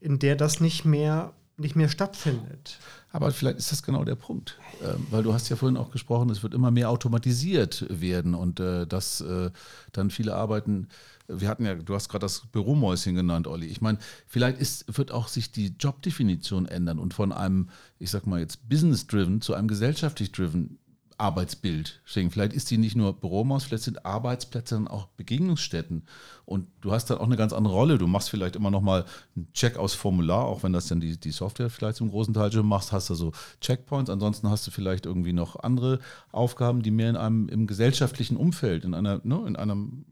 in 0.00 0.18
der 0.18 0.36
das 0.36 0.60
nicht 0.60 0.84
mehr 0.84 1.32
nicht 1.58 1.76
mehr 1.76 1.88
stattfindet. 1.88 2.78
Aber 3.10 3.30
vielleicht 3.30 3.58
ist 3.58 3.72
das 3.72 3.82
genau 3.82 4.04
der 4.04 4.14
Punkt, 4.14 4.58
ähm, 4.82 5.06
weil 5.10 5.22
du 5.22 5.34
hast 5.34 5.48
ja 5.48 5.56
vorhin 5.56 5.76
auch 5.76 5.90
gesprochen, 5.90 6.30
es 6.30 6.42
wird 6.42 6.54
immer 6.54 6.70
mehr 6.70 6.88
automatisiert 6.88 7.86
werden 7.88 8.34
und 8.34 8.58
äh, 8.58 8.86
dass 8.86 9.20
äh, 9.20 9.50
dann 9.92 10.10
viele 10.10 10.34
Arbeiten, 10.34 10.88
wir 11.28 11.48
hatten 11.48 11.64
ja, 11.64 11.74
du 11.74 11.94
hast 11.94 12.08
gerade 12.08 12.24
das 12.24 12.46
Büromäuschen 12.46 13.14
genannt, 13.14 13.46
Olli. 13.46 13.66
Ich 13.66 13.80
meine, 13.80 13.98
vielleicht 14.26 14.58
ist, 14.58 14.96
wird 14.96 15.12
auch 15.12 15.28
sich 15.28 15.52
die 15.52 15.74
Jobdefinition 15.78 16.66
ändern 16.66 16.98
und 16.98 17.14
von 17.14 17.32
einem, 17.32 17.68
ich 17.98 18.10
sag 18.10 18.26
mal 18.26 18.40
jetzt 18.40 18.68
business-driven 18.68 19.40
zu 19.40 19.54
einem 19.54 19.68
gesellschaftlich-driven 19.68 20.78
Arbeitsbild 21.22 22.00
schicken. 22.04 22.30
Vielleicht 22.30 22.52
ist 22.52 22.70
die 22.70 22.78
nicht 22.78 22.96
nur 22.96 23.12
Büromaus, 23.12 23.64
vielleicht 23.64 23.84
sind 23.84 24.04
Arbeitsplätze 24.04 24.74
dann 24.74 24.88
auch 24.88 25.06
Begegnungsstätten. 25.06 26.02
Und 26.44 26.66
du 26.80 26.90
hast 26.90 27.06
dann 27.06 27.18
auch 27.18 27.26
eine 27.26 27.36
ganz 27.36 27.52
andere 27.52 27.74
Rolle. 27.74 27.96
Du 27.96 28.08
machst 28.08 28.28
vielleicht 28.28 28.56
immer 28.56 28.72
noch 28.72 28.80
mal 28.80 29.04
einen 29.36 29.52
Check 29.52 29.76
aus 29.76 29.94
Formular, 29.94 30.44
auch 30.44 30.64
wenn 30.64 30.72
das 30.72 30.88
dann 30.88 31.00
die, 31.00 31.18
die 31.18 31.30
Software 31.30 31.70
vielleicht 31.70 31.98
zum 31.98 32.10
großen 32.10 32.34
Teil 32.34 32.50
schon 32.50 32.66
machst, 32.66 32.90
hast 32.90 33.08
du 33.08 33.14
so 33.14 33.32
Checkpoints. 33.60 34.10
Ansonsten 34.10 34.50
hast 34.50 34.66
du 34.66 34.72
vielleicht 34.72 35.06
irgendwie 35.06 35.32
noch 35.32 35.56
andere 35.56 36.00
Aufgaben, 36.32 36.82
die 36.82 36.90
mehr 36.90 37.10
in 37.10 37.16
einem 37.16 37.48
im 37.48 37.68
gesellschaftlichen 37.68 38.36
Umfeld, 38.36 38.84
in 38.84 38.94
einer, 38.94 39.20
ne, 39.22 39.44
in 39.46 39.54
einem 39.54 40.04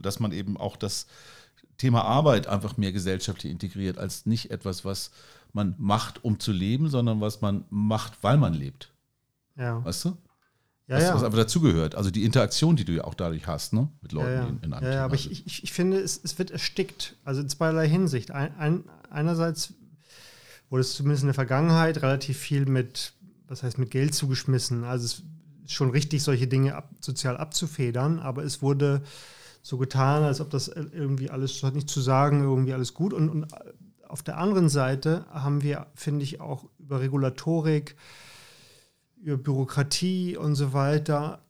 dass 0.00 0.20
man 0.20 0.32
eben 0.32 0.56
auch 0.56 0.76
das 0.76 1.06
Thema 1.76 2.02
Arbeit 2.04 2.46
einfach 2.46 2.76
mehr 2.76 2.92
gesellschaftlich 2.92 3.52
integriert, 3.52 3.98
als 3.98 4.26
nicht 4.26 4.50
etwas, 4.50 4.84
was 4.84 5.10
man 5.52 5.74
macht, 5.78 6.24
um 6.24 6.38
zu 6.38 6.52
leben, 6.52 6.88
sondern 6.88 7.20
was 7.20 7.40
man 7.40 7.64
macht, 7.70 8.22
weil 8.22 8.36
man 8.36 8.52
lebt. 8.52 8.92
Ja. 9.56 9.84
Weißt 9.84 10.04
du? 10.04 10.16
Ja, 10.88 10.96
was, 10.96 11.02
ja. 11.02 11.14
was 11.14 11.22
einfach 11.22 11.38
dazugehört. 11.38 11.94
Also 11.94 12.10
die 12.10 12.24
Interaktion, 12.24 12.76
die 12.76 12.84
du 12.84 12.92
ja 12.92 13.04
auch 13.04 13.14
dadurch 13.14 13.46
hast, 13.46 13.74
ne? 13.74 13.88
Mit 14.00 14.12
Leuten 14.12 14.28
ja, 14.28 14.34
ja. 14.34 14.48
in, 14.48 14.60
in 14.62 14.72
einem 14.72 14.86
Ja, 14.86 14.94
ja 14.94 15.04
aber 15.04 15.14
ich, 15.14 15.46
ich, 15.46 15.62
ich 15.62 15.72
finde, 15.72 15.98
es, 15.98 16.18
es 16.22 16.38
wird 16.38 16.50
erstickt. 16.50 17.16
Also 17.24 17.42
in 17.42 17.48
zweierlei 17.48 17.88
Hinsicht. 17.88 18.30
Ein, 18.30 18.56
ein, 18.56 18.84
einerseits 19.10 19.74
wurde 20.70 20.80
es 20.80 20.94
zumindest 20.94 21.22
in 21.24 21.28
der 21.28 21.34
Vergangenheit 21.34 22.00
relativ 22.02 22.38
viel 22.38 22.66
mit, 22.66 23.12
was 23.46 23.62
heißt, 23.62 23.78
mit 23.78 23.90
Geld 23.90 24.14
zugeschmissen. 24.14 24.84
Also 24.84 25.04
es 25.04 25.22
ist 25.66 25.72
schon 25.72 25.90
richtig, 25.90 26.22
solche 26.22 26.46
Dinge 26.46 26.74
ab, 26.74 26.90
sozial 27.00 27.36
abzufedern, 27.36 28.18
aber 28.18 28.44
es 28.44 28.62
wurde 28.62 29.02
so 29.68 29.76
getan, 29.76 30.22
als 30.22 30.40
ob 30.40 30.48
das 30.48 30.68
irgendwie 30.68 31.28
alles, 31.28 31.62
hat 31.62 31.74
nicht 31.74 31.90
zu 31.90 32.00
sagen, 32.00 32.42
irgendwie 32.42 32.72
alles 32.72 32.94
gut. 32.94 33.12
Und, 33.12 33.28
und 33.28 33.48
auf 34.08 34.22
der 34.22 34.38
anderen 34.38 34.70
Seite 34.70 35.26
haben 35.30 35.62
wir, 35.62 35.88
finde 35.94 36.24
ich, 36.24 36.40
auch 36.40 36.64
über 36.78 37.02
Regulatorik, 37.02 37.94
über 39.20 39.36
Bürokratie 39.36 40.38
und 40.38 40.54
so 40.54 40.72
weiter, 40.72 41.44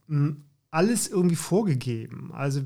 alles 0.72 1.06
irgendwie 1.06 1.36
vorgegeben. 1.36 2.32
Also 2.32 2.62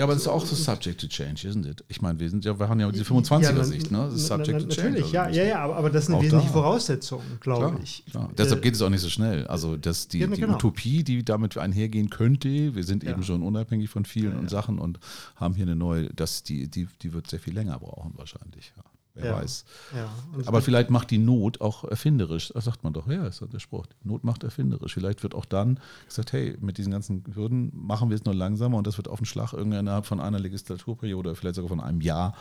ja, 0.00 0.04
aber 0.04 0.14
das 0.14 0.22
ist 0.22 0.28
auch 0.28 0.46
so 0.46 0.56
subject 0.56 0.98
to 0.98 1.06
change, 1.08 1.46
isn't 1.46 1.68
it? 1.68 1.84
Ich 1.88 2.00
meine, 2.00 2.18
wir 2.18 2.30
sind 2.30 2.42
ja, 2.46 2.58
wir 2.58 2.70
haben 2.70 2.80
ja 2.80 2.90
diese 2.90 3.04
25er-Sicht, 3.04 3.90
ne? 3.90 4.06
Das 4.06 4.14
ist 4.14 4.28
subject 4.28 4.62
to 4.62 4.66
change. 4.68 4.92
Natürlich, 4.92 5.12
ja, 5.12 5.28
ja, 5.28 5.44
ja, 5.44 5.70
aber, 5.70 5.90
das 5.90 6.06
sind 6.06 6.14
wesentliche 6.22 6.46
da. 6.46 6.52
Voraussetzungen, 6.54 7.38
glaube 7.40 7.78
ich. 7.82 8.02
Klar. 8.10 8.30
Deshalb 8.38 8.62
geht 8.62 8.76
es 8.76 8.80
auch 8.80 8.88
nicht 8.88 9.02
so 9.02 9.10
schnell. 9.10 9.46
Also 9.46 9.76
das, 9.76 10.08
die, 10.08 10.20
ja, 10.20 10.26
die 10.26 10.40
genau. 10.40 10.54
Utopie, 10.54 11.04
die 11.04 11.22
damit 11.22 11.58
einhergehen 11.58 12.08
könnte, 12.08 12.74
wir 12.74 12.82
sind 12.82 13.02
ja. 13.02 13.10
eben 13.10 13.22
schon 13.24 13.42
unabhängig 13.42 13.90
von 13.90 14.06
vielen 14.06 14.44
ja, 14.44 14.48
Sachen 14.48 14.78
und 14.78 14.98
haben 15.36 15.54
hier 15.54 15.66
eine 15.66 15.76
neue, 15.76 16.08
das, 16.14 16.44
die, 16.44 16.68
die, 16.68 16.88
die 17.02 17.12
wird 17.12 17.28
sehr 17.28 17.38
viel 17.38 17.52
länger 17.52 17.78
brauchen 17.78 18.14
wahrscheinlich. 18.16 18.72
Wer 19.20 19.30
Ja. 19.32 19.36
weiß. 19.38 19.64
Ja. 19.96 20.08
Und 20.36 20.48
Aber 20.48 20.62
vielleicht 20.62 20.90
macht 20.90 21.10
die 21.10 21.18
Not 21.18 21.60
auch 21.60 21.84
erfinderisch. 21.84 22.50
Das 22.54 22.64
sagt 22.64 22.82
man 22.84 22.92
doch, 22.92 23.06
ja, 23.08 23.26
ist 23.26 23.42
der 23.52 23.58
Spruch. 23.58 23.86
Die 23.86 24.08
Not 24.08 24.24
macht 24.24 24.44
erfinderisch. 24.44 24.94
Vielleicht 24.94 25.22
wird 25.22 25.34
auch 25.34 25.44
dann 25.44 25.78
gesagt, 26.06 26.32
hey, 26.32 26.56
mit 26.60 26.78
diesen 26.78 26.92
ganzen 26.92 27.24
Hürden 27.34 27.70
machen 27.74 28.08
wir 28.10 28.16
es 28.16 28.24
nur 28.24 28.34
langsamer 28.34 28.76
und 28.78 28.86
das 28.86 28.96
wird 28.96 29.08
auf 29.08 29.18
den 29.20 29.26
Schlag 29.26 29.52
irgendwie 29.52 29.78
innerhalb 29.78 30.06
von 30.06 30.20
einer 30.20 30.38
Legislaturperiode 30.38 31.28
oder 31.30 31.34
vielleicht 31.36 31.56
sogar 31.56 31.68
von 31.68 31.80
einem 31.80 32.00
Jahr 32.00 32.34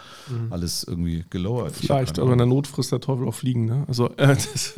alles 0.49 0.84
irgendwie 0.84 1.23
hab 1.32 1.71
Vielleicht, 1.75 2.19
aber 2.19 2.32
in 2.34 2.38
der. 2.38 2.47
Not 2.47 2.67
frisst 2.67 2.91
der 2.91 2.99
Teufel 2.99 3.27
auch 3.27 3.34
Fliegen. 3.36 3.65
Ne? 3.65 3.86
Also, 3.88 4.09
äh, 4.17 4.27
das 4.27 4.45
ist 4.47 4.73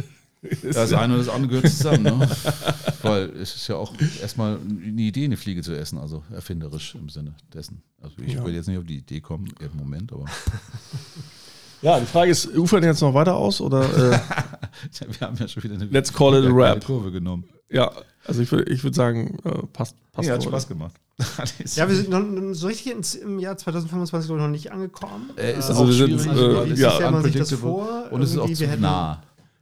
Das 0.64 0.92
eine 0.94 1.14
oder 1.14 1.24
das 1.24 1.34
andere 1.34 1.50
gehört 1.62 1.70
zusammen, 1.72 2.02
ne? 2.04 2.30
Weil 3.04 3.30
es 3.38 3.56
ist 3.56 3.68
ja 3.68 3.76
auch 3.76 3.94
erstmal 4.22 4.58
eine 4.58 5.02
Idee, 5.02 5.26
eine 5.26 5.38
Fliege 5.38 5.62
zu 5.62 5.78
essen, 5.78 6.00
also 6.00 6.24
erfinderisch 6.32 6.96
im 6.96 7.10
Sinne 7.10 7.36
dessen. 7.54 7.84
Also 8.02 8.16
ich 8.26 8.34
Ja. 8.34 8.44
würde 8.44 8.56
jetzt 8.56 8.68
nicht 8.68 8.78
auf 8.80 8.86
die 8.86 8.98
Idee 8.98 9.22
kommen 9.22 9.54
im 9.60 9.78
Moment, 9.78 10.12
aber 10.12 10.26
Ja, 11.82 12.00
die 12.00 12.06
Frage 12.06 12.32
ist, 12.32 12.56
ufern 12.58 12.84
jetzt 12.84 13.02
noch 13.02 13.14
weiter 13.14 13.36
aus 13.36 13.60
oder 13.62 13.82
äh, 13.84 14.20
wir 15.20 15.28
haben 15.28 15.36
ja 15.38 15.48
schon 15.48 15.64
wieder 15.64 15.76
eine 15.76 15.86
Let's 15.86 16.14
call 16.14 16.34
it 16.36 16.44
a 16.44 16.48
eine 16.48 16.56
wrap. 16.56 16.86
Kurve 16.86 17.12
genommen. 17.12 17.46
ja, 17.70 17.92
also 18.26 18.42
ich 18.42 18.52
würde 18.52 18.72
ich 18.72 18.84
würd 18.84 18.94
sagen, 18.94 19.40
äh, 19.44 19.50
passt, 19.74 19.96
passt. 20.12 20.28
Ja, 20.28 20.36
hat 20.36 20.44
Spaß 20.44 20.68
gemacht. 20.68 20.94
Ja, 21.76 21.88
wir 21.88 21.96
sind 21.96 22.10
noch, 22.10 22.24
so 22.54 22.68
richtig 22.68 22.92
ins, 22.94 23.14
im 23.16 23.38
Jahr 23.40 23.56
2025 23.58 24.28
glaube 24.28 24.42
ich, 24.42 24.46
noch 24.46 24.52
nicht 24.52 24.72
angekommen. 24.72 25.30
Äh, 25.38 25.58
ist 25.58 25.70
Also 25.70 25.84
auch 25.84 25.88
wir 25.88 25.94
sind, 25.94 26.20
schwierig, 26.22 26.38
äh, 26.38 26.56
weil 26.56 26.72
es 26.72 26.80
ja, 26.80 26.88
ist 26.90 26.96
stellt 26.96 27.12
man 27.12 27.24
sich 27.24 27.36
das 27.36 27.52
vor, 27.54 28.08
und 28.12 28.22
es 28.24 28.32
ist 28.32 28.38
auch 28.40 28.52
zu 28.52 28.68
nah. 28.80 29.22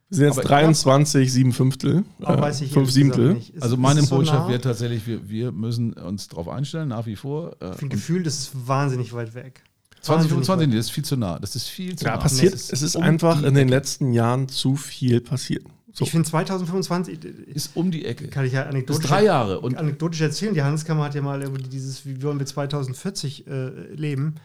Wir 0.09 0.15
sind 0.15 0.25
jetzt 0.25 0.33
Aber 0.37 0.43
ich 0.43 0.47
23, 0.49 1.31
sieben 1.33 1.51
Fünftel. 1.53 2.03
Aber 2.21 2.37
äh, 2.37 2.41
weiß 2.41 2.61
ich 2.61 2.71
fünf 2.71 2.89
Siebtel. 2.91 3.37
Ist- 3.37 3.61
Also 3.61 3.77
meine 3.77 4.01
so 4.01 4.15
Botschaft 4.15 4.43
nah? 4.45 4.49
wäre 4.49 4.59
tatsächlich, 4.61 5.05
wir, 5.05 5.29
wir 5.29 5.51
müssen 5.51 5.93
uns 5.93 6.27
darauf 6.29 6.47
einstellen, 6.49 6.89
nach 6.89 7.05
wie 7.05 7.15
vor. 7.15 7.51
Äh, 7.61 7.65
Ich 7.65 7.71
habe 7.73 7.77
und 7.83 7.89
Gefühl, 7.89 8.23
das 8.23 8.39
ist 8.39 8.67
wahnsinnig 8.67 9.13
weit 9.13 9.35
weg. 9.35 9.61
Wahnsinnig 10.03 10.45
2025, 10.45 10.49
weit 10.49 10.69
nee, 10.69 10.75
das 10.77 10.85
ist 10.85 10.91
viel 10.91 11.05
zu 11.05 11.17
nah. 11.17 11.39
Das 11.39 11.55
ist 11.55 11.67
viel 11.67 11.95
zu 11.95 12.05
Ja, 12.05 12.11
nah. 12.11 12.17
passiert. 12.17 12.53
Es 12.53 12.81
ist 12.81 12.95
um 12.95 13.03
einfach 13.03 13.43
in 13.43 13.53
den 13.53 13.67
letzten 13.67 14.13
Jahren 14.13 14.47
zu 14.47 14.75
viel 14.75 15.21
passiert. 15.21 15.65
So. 15.91 16.05
Ich 16.05 16.11
finde 16.11 16.29
2025, 16.29 17.23
Ist 17.47 17.71
um 17.75 17.91
die 17.91 18.05
Ecke. 18.05 18.27
kann 18.27 18.45
ich 18.45 18.53
ja 18.53 18.61
Das 18.63 18.69
anekdotisch, 18.71 19.03
ist 19.03 19.09
drei 19.09 19.23
Jahre. 19.23 19.59
Und 19.59 19.75
anekdotisch 19.75 20.21
erzählen. 20.21 20.53
Die 20.53 20.61
Handelskammer 20.61 21.03
hat 21.05 21.15
ja 21.15 21.21
mal 21.21 21.41
irgendwie 21.41 21.63
dieses, 21.63 22.05
wie 22.05 22.21
wollen 22.21 22.39
wir 22.39 22.45
2040 22.45 23.47
äh, 23.47 23.93
leben? 23.95 24.35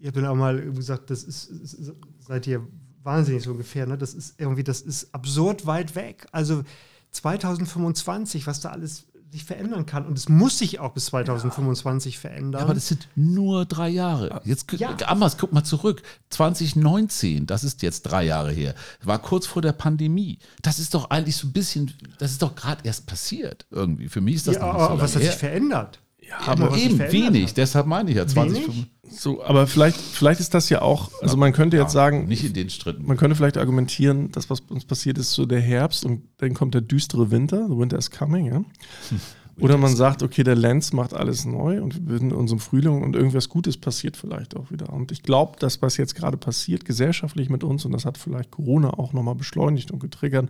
Ihr 0.00 0.08
habt 0.08 0.16
dann 0.16 0.26
auch 0.26 0.34
mal 0.34 0.60
gesagt, 0.72 1.10
das 1.10 1.22
ist, 1.24 1.50
ist 1.50 1.92
seid 2.20 2.46
ihr 2.46 2.66
wahnsinnig 3.02 3.42
so 3.42 3.50
ungefähr, 3.52 3.86
ne? 3.86 3.98
Das 3.98 4.14
ist 4.14 4.34
irgendwie, 4.38 4.64
das 4.64 4.80
ist 4.80 5.14
absurd 5.14 5.66
weit 5.66 5.94
weg. 5.94 6.26
Also 6.32 6.62
2025, 7.10 8.46
was 8.46 8.60
da 8.60 8.70
alles 8.70 9.06
sich 9.30 9.44
verändern 9.44 9.86
kann. 9.86 10.06
Und 10.06 10.16
es 10.16 10.28
muss 10.28 10.58
sich 10.58 10.78
auch 10.80 10.92
bis 10.92 11.06
2025 11.06 12.18
verändern. 12.18 12.60
Ja, 12.60 12.64
aber 12.64 12.74
das 12.74 12.88
sind 12.88 13.08
nur 13.14 13.64
drei 13.66 13.88
Jahre. 13.88 14.40
Jetzt 14.44 14.72
Ja. 14.72 14.94
anders, 15.06 15.36
guck 15.38 15.52
mal 15.52 15.64
zurück. 15.64 16.02
2019, 16.30 17.46
das 17.46 17.64
ist 17.64 17.82
jetzt 17.82 18.02
drei 18.02 18.24
Jahre 18.24 18.52
her, 18.52 18.74
war 19.02 19.18
kurz 19.18 19.46
vor 19.46 19.62
der 19.62 19.72
Pandemie. 19.72 20.38
Das 20.62 20.78
ist 20.78 20.94
doch 20.94 21.10
eigentlich 21.10 21.36
so 21.36 21.46
ein 21.48 21.52
bisschen, 21.52 21.92
das 22.18 22.32
ist 22.32 22.42
doch 22.42 22.54
gerade 22.54 22.80
erst 22.84 23.06
passiert 23.06 23.66
irgendwie. 23.70 24.08
Für 24.08 24.20
mich 24.20 24.36
ist 24.36 24.46
das 24.48 24.56
ja, 24.56 24.66
noch 24.66 24.72
nicht 24.74 24.82
aber 24.82 24.96
so 24.96 25.02
was 25.02 25.14
hat 25.14 25.22
sich 25.22 25.32
verändert? 25.32 26.00
Ja, 26.20 26.40
aber 26.46 26.64
Aber 26.66 26.76
eben 26.76 26.98
wenig, 26.98 27.50
hat. 27.50 27.56
deshalb 27.56 27.86
meine 27.86 28.10
ich 28.10 28.16
ja 28.16 28.26
20, 28.26 28.62
Wenig? 28.68 28.86
So, 29.10 29.42
aber 29.42 29.66
vielleicht, 29.66 29.98
vielleicht 29.98 30.40
ist 30.40 30.54
das 30.54 30.68
ja 30.68 30.82
auch, 30.82 31.10
also 31.22 31.36
man 31.36 31.52
könnte 31.52 31.76
jetzt 31.76 31.92
sagen, 31.92 32.26
nicht 32.26 32.44
in 32.44 32.52
den 32.52 32.70
Schritten. 32.70 33.06
man 33.06 33.16
könnte 33.16 33.36
vielleicht 33.36 33.58
argumentieren, 33.58 34.30
dass 34.32 34.50
was 34.50 34.60
uns 34.60 34.84
passiert 34.84 35.18
ist, 35.18 35.32
so 35.32 35.46
der 35.46 35.60
Herbst 35.60 36.04
und 36.04 36.22
dann 36.38 36.54
kommt 36.54 36.74
der 36.74 36.80
düstere 36.80 37.30
Winter, 37.30 37.66
the 37.68 37.76
winter 37.76 37.98
is 37.98 38.10
coming, 38.10 38.46
ja. 38.46 38.64
Oder 39.60 39.76
man 39.76 39.94
sagt, 39.94 40.22
okay, 40.22 40.44
der 40.44 40.54
Lenz 40.54 40.92
macht 40.92 41.14
alles 41.14 41.44
neu 41.44 41.82
und 41.82 42.08
wir 42.08 42.18
sind 42.18 42.30
in 42.30 42.36
unserem 42.36 42.60
Frühling 42.60 43.02
und 43.02 43.16
irgendwas 43.16 43.48
Gutes 43.48 43.76
passiert 43.76 44.16
vielleicht 44.16 44.56
auch 44.56 44.70
wieder. 44.70 44.92
Und 44.92 45.10
ich 45.10 45.22
glaube, 45.22 45.58
dass 45.58 45.82
was 45.82 45.96
jetzt 45.96 46.14
gerade 46.14 46.36
passiert, 46.36 46.84
gesellschaftlich 46.84 47.50
mit 47.50 47.64
uns, 47.64 47.84
und 47.84 47.92
das 47.92 48.04
hat 48.04 48.18
vielleicht 48.18 48.52
Corona 48.52 48.90
auch 48.90 49.12
nochmal 49.12 49.34
beschleunigt 49.34 49.90
und 49.90 49.98
getriggert, 49.98 50.48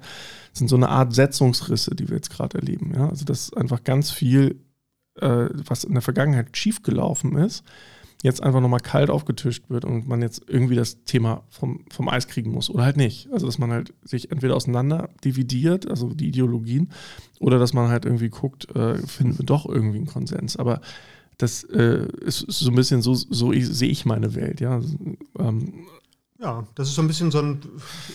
sind 0.53 0.69
so 0.69 0.77
eine 0.77 0.91
Art 0.91 1.15
Setzungsrisse, 1.15 1.95
die 1.95 2.09
wir 2.09 2.17
jetzt 2.17 2.31
gerade 2.31 2.59
erleben. 2.59 2.93
Ja? 2.95 3.09
Also 3.09 3.25
dass 3.25 3.53
einfach 3.55 3.83
ganz 3.83 4.11
viel, 4.11 4.61
äh, 5.21 5.47
was 5.53 5.85
in 5.85 5.95
der 5.95 6.03
Vergangenheit 6.03 6.55
schiefgelaufen 6.55 7.37
ist, 7.37 7.65
jetzt 8.23 8.43
einfach 8.43 8.61
nochmal 8.61 8.81
kalt 8.81 9.11
aufgetischt 9.11 9.65
wird 9.69 9.85
und 9.85 10.09
man 10.09 10.23
jetzt 10.23 10.43
irgendwie 10.49 10.75
das 10.75 11.05
Thema 11.05 11.45
vom, 11.49 11.85
vom 11.91 12.09
Eis 12.09 12.27
kriegen 12.27 12.51
muss 12.51 12.69
oder 12.69 12.85
halt 12.85 12.97
nicht. 12.97 13.31
Also 13.33 13.47
dass 13.47 13.59
man 13.59 13.71
halt 13.71 13.95
sich 14.03 14.33
entweder 14.33 14.57
auseinander 14.57 15.11
dividiert, 15.25 15.89
also 15.89 16.13
die 16.13 16.29
Ideologien, 16.29 16.91
oder 17.39 17.59
dass 17.59 17.73
man 17.73 17.89
halt 17.89 18.05
irgendwie 18.05 18.29
guckt, 18.29 18.75
äh, 18.75 18.99
finden 19.07 19.39
wir 19.39 19.47
doch 19.47 19.67
irgendwie 19.67 19.99
einen 19.99 20.07
Konsens. 20.07 20.57
Aber 20.57 20.81
das 21.37 21.63
äh, 21.65 22.09
ist 22.21 22.41
so 22.49 22.71
ein 22.71 22.75
bisschen 22.75 23.03
so, 23.03 23.15
so 23.15 23.53
sehe 23.53 23.91
ich 23.91 24.05
meine 24.05 24.35
Welt, 24.35 24.61
ja. 24.61 24.81
Ähm, 25.39 25.87
Ja, 26.41 26.65
das 26.77 26.89
ist 26.89 26.95
so 26.95 27.03
ein 27.03 27.09
bisschen 27.09 27.33
so 27.33 27.41
ein, 27.41 27.61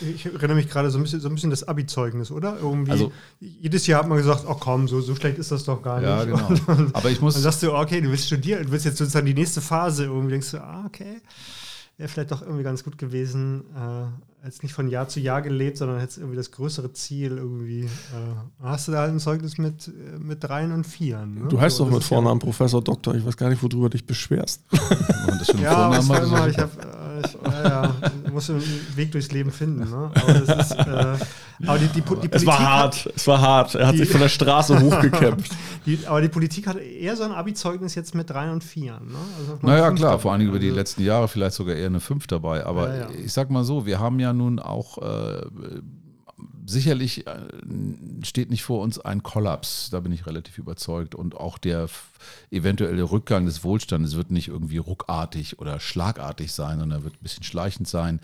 ich 0.01 0.26
erinnere 0.26 0.55
mich 0.55 0.69
gerade 0.69 0.89
so 0.89 0.97
ein 0.97 1.03
bisschen, 1.03 1.19
so 1.19 1.28
ein 1.28 1.36
bisschen 1.36 1.49
das 1.49 1.67
Abi-Zeugnis, 1.67 2.32
oder? 2.32 2.57
Irgendwie, 2.57 2.91
Also- 2.91 3.11
jedes 3.41 3.86
Jahr 3.86 3.99
hat 4.01 4.07
man 4.07 4.17
gesagt, 4.17 4.45
ach 4.47 4.55
komm, 4.61 4.88
so, 4.88 5.01
so 5.01 5.13
schlecht 5.13 5.38
ist 5.39 5.51
das 5.51 5.65
doch 5.65 5.82
gar 5.82 5.99
nicht. 5.99 6.07
Ja, 6.07 6.24
genau. 6.24 6.47
Und 6.47 6.61
dann, 6.67 6.89
Aber 6.93 7.09
ich 7.09 7.17
dann 7.17 7.26
muss, 7.26 7.36
sagst 7.36 7.61
du, 7.63 7.74
okay, 7.74 7.99
du 7.99 8.09
willst 8.09 8.28
studieren, 8.28 8.63
du 8.65 8.71
willst 8.71 8.86
jetzt 8.86 8.97
sozusagen 8.97 9.26
die 9.26 9.34
nächste 9.34 9.59
Phase 9.59 10.05
irgendwie, 10.05 10.32
denkst 10.32 10.51
du, 10.51 10.57
ah, 10.63 10.84
okay, 10.88 11.19
wäre 11.97 12.07
vielleicht 12.07 12.32
doch 12.32 12.41
irgendwie 12.41 12.63
ganz 12.63 12.86
gut 12.86 12.97
gewesen, 12.97 13.65
äh, 13.76 14.45
jetzt 14.45 14.63
nicht 14.63 14.74
von 14.74 14.88
Jahr 14.88 15.07
zu 15.09 15.19
Jahr 15.19 15.41
gelebt, 15.41 15.78
sondern 15.78 15.99
hättest 15.99 16.17
irgendwie 16.19 16.36
das 16.38 16.51
größere 16.51 16.91
Ziel 16.93 17.38
irgendwie. 17.38 17.84
Äh, 17.84 17.89
hast 18.63 18.88
du 18.88 18.93
da 18.93 18.99
halt 18.99 19.11
ein 19.11 19.19
Zeugnis 19.19 19.57
mit, 19.57 19.89
äh, 19.89 20.17
mit 20.17 20.43
Dreien 20.43 20.71
und 20.71 20.86
Vieren? 20.88 21.36
Ne? 21.36 21.47
du 21.49 21.59
heißt 21.59 21.76
So, 21.78 21.84
doch 21.86 21.91
mit 21.91 21.99
ist 22.03 22.09
ja- 22.09 22.15
Vornamen 22.15 22.39
Professor 22.39 22.82
Doktor, 22.82 23.15
ich 23.15 23.26
weiß 23.26 23.36
gar 23.38 23.49
nicht, 23.49 23.61
worüber 23.61 23.89
du 23.89 23.97
dich 23.97 24.05
beschwerst. 24.05 24.63
Ja, 25.61 25.91
Vornamen 26.01 26.49
ich 26.49 26.57
habe, 26.57 26.71
äh, 26.82 27.03
ich, 27.26 27.38
ja, 27.51 27.63
ja, 27.84 27.95
muss 28.32 28.49
einen 28.49 28.63
Weg 28.95 29.11
durchs 29.11 29.32
Leben 29.32 29.51
finden. 29.51 29.89
Ne? 29.89 30.11
Aber, 30.13 30.34
das 30.34 30.69
ist, 30.71 30.78
äh, 30.78 31.15
aber 31.67 31.78
die, 31.80 31.88
die, 31.88 32.01
die 32.01 32.30
Es 32.32 32.45
war 32.45 32.59
hart, 32.59 33.09
es 33.15 33.28
war 33.28 33.39
hart. 33.41 33.76
Er 33.76 33.88
hat 33.88 33.93
Die- 33.95 33.99
sich 33.99 34.09
von 34.09 34.21
der 34.21 34.30
Straße 34.30 34.80
hochgekämpft. 34.82 35.51
Hat, 35.51 35.57
die, 35.86 35.99
aber 36.05 36.21
die 36.21 36.30
Politik 36.30 36.67
hat 36.67 36.78
eher 36.78 37.15
so 37.15 37.24
ein 37.24 37.32
Abi-Zeugnis 37.32 37.95
jetzt 37.95 38.15
mit 38.15 38.30
Dreien 38.30 38.51
und 38.51 38.63
Vieren. 38.63 39.07
Ne? 39.07 39.17
Also 39.39 39.57
Naja, 39.61 39.88
fünf 39.88 39.99
klar, 39.99 40.11
dabei. 40.11 40.21
vor 40.21 40.32
allen 40.32 40.39
Dingen 40.39 40.49
über 40.51 40.59
die 40.59 40.67
Also, 40.67 40.80
letzten 40.80 41.03
Jahre 41.03 41.28
vielleicht 41.28 41.55
sogar 41.55 41.76
eher 41.76 41.88
eine 41.88 41.99
5 41.99 42.28
dabei. 42.28 42.65
Aber 42.65 42.89
Ja, 42.89 42.99
ja. 43.01 43.07
ich 43.24 43.34
sag 43.34 43.49
mal 43.49 43.63
so, 43.63 43.86
wir 43.86 43.99
haben 43.99 44.19
ja 44.19 44.34
nun 44.34 44.59
auch 44.59 44.97
äh, 44.99 45.41
sicherlich 46.66 47.28
äh, 47.28 47.39
steht 48.24 48.49
nicht 48.49 48.64
vor 48.64 48.82
uns 48.82 48.99
ein 48.99 49.24
Kollaps, 49.24 49.89
da 49.89 49.99
bin 49.99 50.11
ich 50.11 50.26
relativ 50.26 50.57
überzeugt. 50.57 51.16
Und 51.16 51.36
auch 51.36 51.57
der 51.57 51.89
eventuelle 52.51 53.03
Rückgang 53.03 53.45
des 53.45 53.64
Wohlstandes 53.64 54.16
wird 54.16 54.32
nicht 54.32 54.47
irgendwie 54.47 54.78
ruckartig 54.78 55.59
oder 55.59 55.80
schlagartig 55.80 56.51
sein, 56.53 56.80
sondern 56.80 57.01
er 57.01 57.03
wird 57.03 57.16
ein 57.16 57.24
bisschen 57.24 57.43
schleichend 57.43 57.88
sein. 57.88 58.20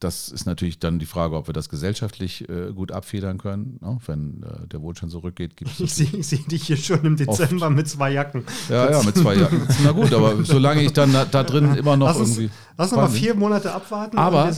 Das 0.00 0.30
ist 0.30 0.46
natürlich 0.46 0.78
dann 0.78 0.98
die 0.98 1.04
Frage, 1.04 1.36
ob 1.36 1.46
wir 1.48 1.52
das 1.52 1.68
gesellschaftlich 1.68 2.48
äh, 2.48 2.72
gut 2.72 2.90
abfedern 2.90 3.36
können. 3.36 3.78
Ne? 3.82 3.98
Wenn 4.06 4.42
äh, 4.42 4.66
der 4.68 4.80
Wohlstand 4.80 5.12
zurückgeht, 5.12 5.58
gibt 5.58 5.70
Ich 5.78 5.80
es 5.80 5.96
sehe 5.96 6.08
ich 6.12 6.26
seh 6.26 6.38
dich 6.38 6.62
hier 6.68 6.78
schon 6.78 7.04
im 7.04 7.16
Dezember 7.16 7.68
mit 7.68 7.86
zwei 7.86 8.10
Jacken. 8.12 8.44
ja, 8.70 8.90
ja, 8.90 9.02
mit 9.02 9.14
zwei 9.16 9.34
Jahren. 9.34 9.60
Na 9.84 9.92
gut, 9.92 10.12
aber 10.14 10.42
solange 10.42 10.82
ich 10.82 10.92
dann 10.92 11.12
da, 11.12 11.26
da 11.26 11.42
drin 11.44 11.74
immer 11.74 11.98
noch 11.98 12.06
Lass 12.06 12.16
uns, 12.16 12.30
irgendwie. 12.38 12.50
lass 12.78 12.92
uns 12.92 12.96
mal 12.96 13.08
vier 13.10 13.34
Monate 13.34 13.72
abwarten. 13.74 14.16
Aber- 14.16 14.50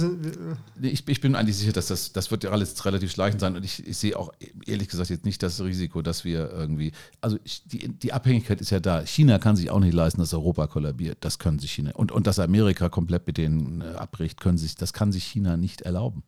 Nee, 0.78 0.88
Ich, 0.88 1.06
ich 1.08 1.20
bin 1.20 1.34
eigentlich 1.34 1.56
sicher, 1.56 1.72
dass 1.72 1.88
das, 1.88 2.12
das 2.12 2.30
wird 2.30 2.44
ja 2.44 2.50
alles 2.50 2.84
relativ 2.84 3.10
schleichend 3.10 3.40
sein. 3.40 3.56
Und 3.56 3.64
ich, 3.64 3.84
ich 3.86 3.96
sehe 3.96 4.16
auch 4.16 4.32
ehrlich 4.64 4.88
gesagt 4.88 5.10
jetzt 5.10 5.24
nicht 5.24 5.42
das 5.42 5.60
Risiko, 5.60 6.02
dass 6.02 6.24
wir 6.24 6.50
irgendwie. 6.52 6.92
Also 7.20 7.36
ich, 7.42 7.62
die, 7.66 7.88
die 7.88 8.12
Abhängigkeit 8.12 8.60
ist 8.60 8.70
ja 8.70 8.78
da. 8.78 9.00
China 9.04 9.38
kann 9.40 9.56
sich 9.56 9.70
auch 9.70 9.80
nicht 9.80 9.92
leisten, 9.94 10.20
dass 10.20 10.32
Europa 10.34 10.68
kollabiert. 10.68 11.18
Das 11.20 11.40
können 11.40 11.58
sich 11.58 11.72
China. 11.72 11.90
Und, 11.94 12.12
und 12.12 12.28
dass 12.28 12.38
Amerika 12.38 12.88
komplett 12.88 13.26
mit 13.26 13.38
denen 13.38 13.80
äh, 13.80 13.84
abbricht, 13.96 14.40
können 14.40 14.56
sich, 14.58 14.76
das 14.76 14.92
kann 14.92 15.10
sich 15.10 15.31
China 15.32 15.56
nicht 15.56 15.82
erlauben. 15.82 16.22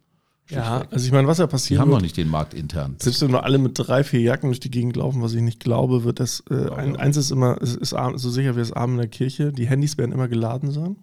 Ja, 0.50 0.84
also 0.90 1.06
ich 1.06 1.12
meine, 1.12 1.26
was 1.26 1.38
ja 1.38 1.46
Die 1.46 1.50
passieren 1.52 1.80
haben 1.80 1.88
noch 1.88 1.96
wird, 1.96 2.02
nicht 2.02 2.16
den 2.18 2.28
Markt 2.28 2.52
intern. 2.52 2.96
selbst 2.98 3.22
wenn 3.22 3.32
wir 3.32 3.44
alle 3.44 3.56
mit 3.56 3.72
drei, 3.76 4.04
vier 4.04 4.20
Jacken 4.20 4.50
durch 4.50 4.60
die 4.60 4.70
Gegend 4.70 4.94
laufen, 4.96 5.22
was 5.22 5.32
ich 5.32 5.40
nicht 5.40 5.58
glaube, 5.58 6.04
wird 6.04 6.20
das, 6.20 6.42
äh, 6.50 6.68
ein, 6.70 6.96
eins 6.96 7.16
ist 7.16 7.30
immer, 7.30 7.56
es 7.62 7.74
ist 7.74 7.94
arm- 7.94 8.18
so 8.18 8.28
sicher 8.28 8.54
wie 8.54 8.58
das 8.58 8.70
Arm 8.72 8.92
in 8.92 8.98
der 8.98 9.08
Kirche, 9.08 9.52
die 9.52 9.66
Handys 9.66 9.96
werden 9.96 10.12
immer 10.12 10.28
geladen 10.28 10.70
sein. 10.70 10.96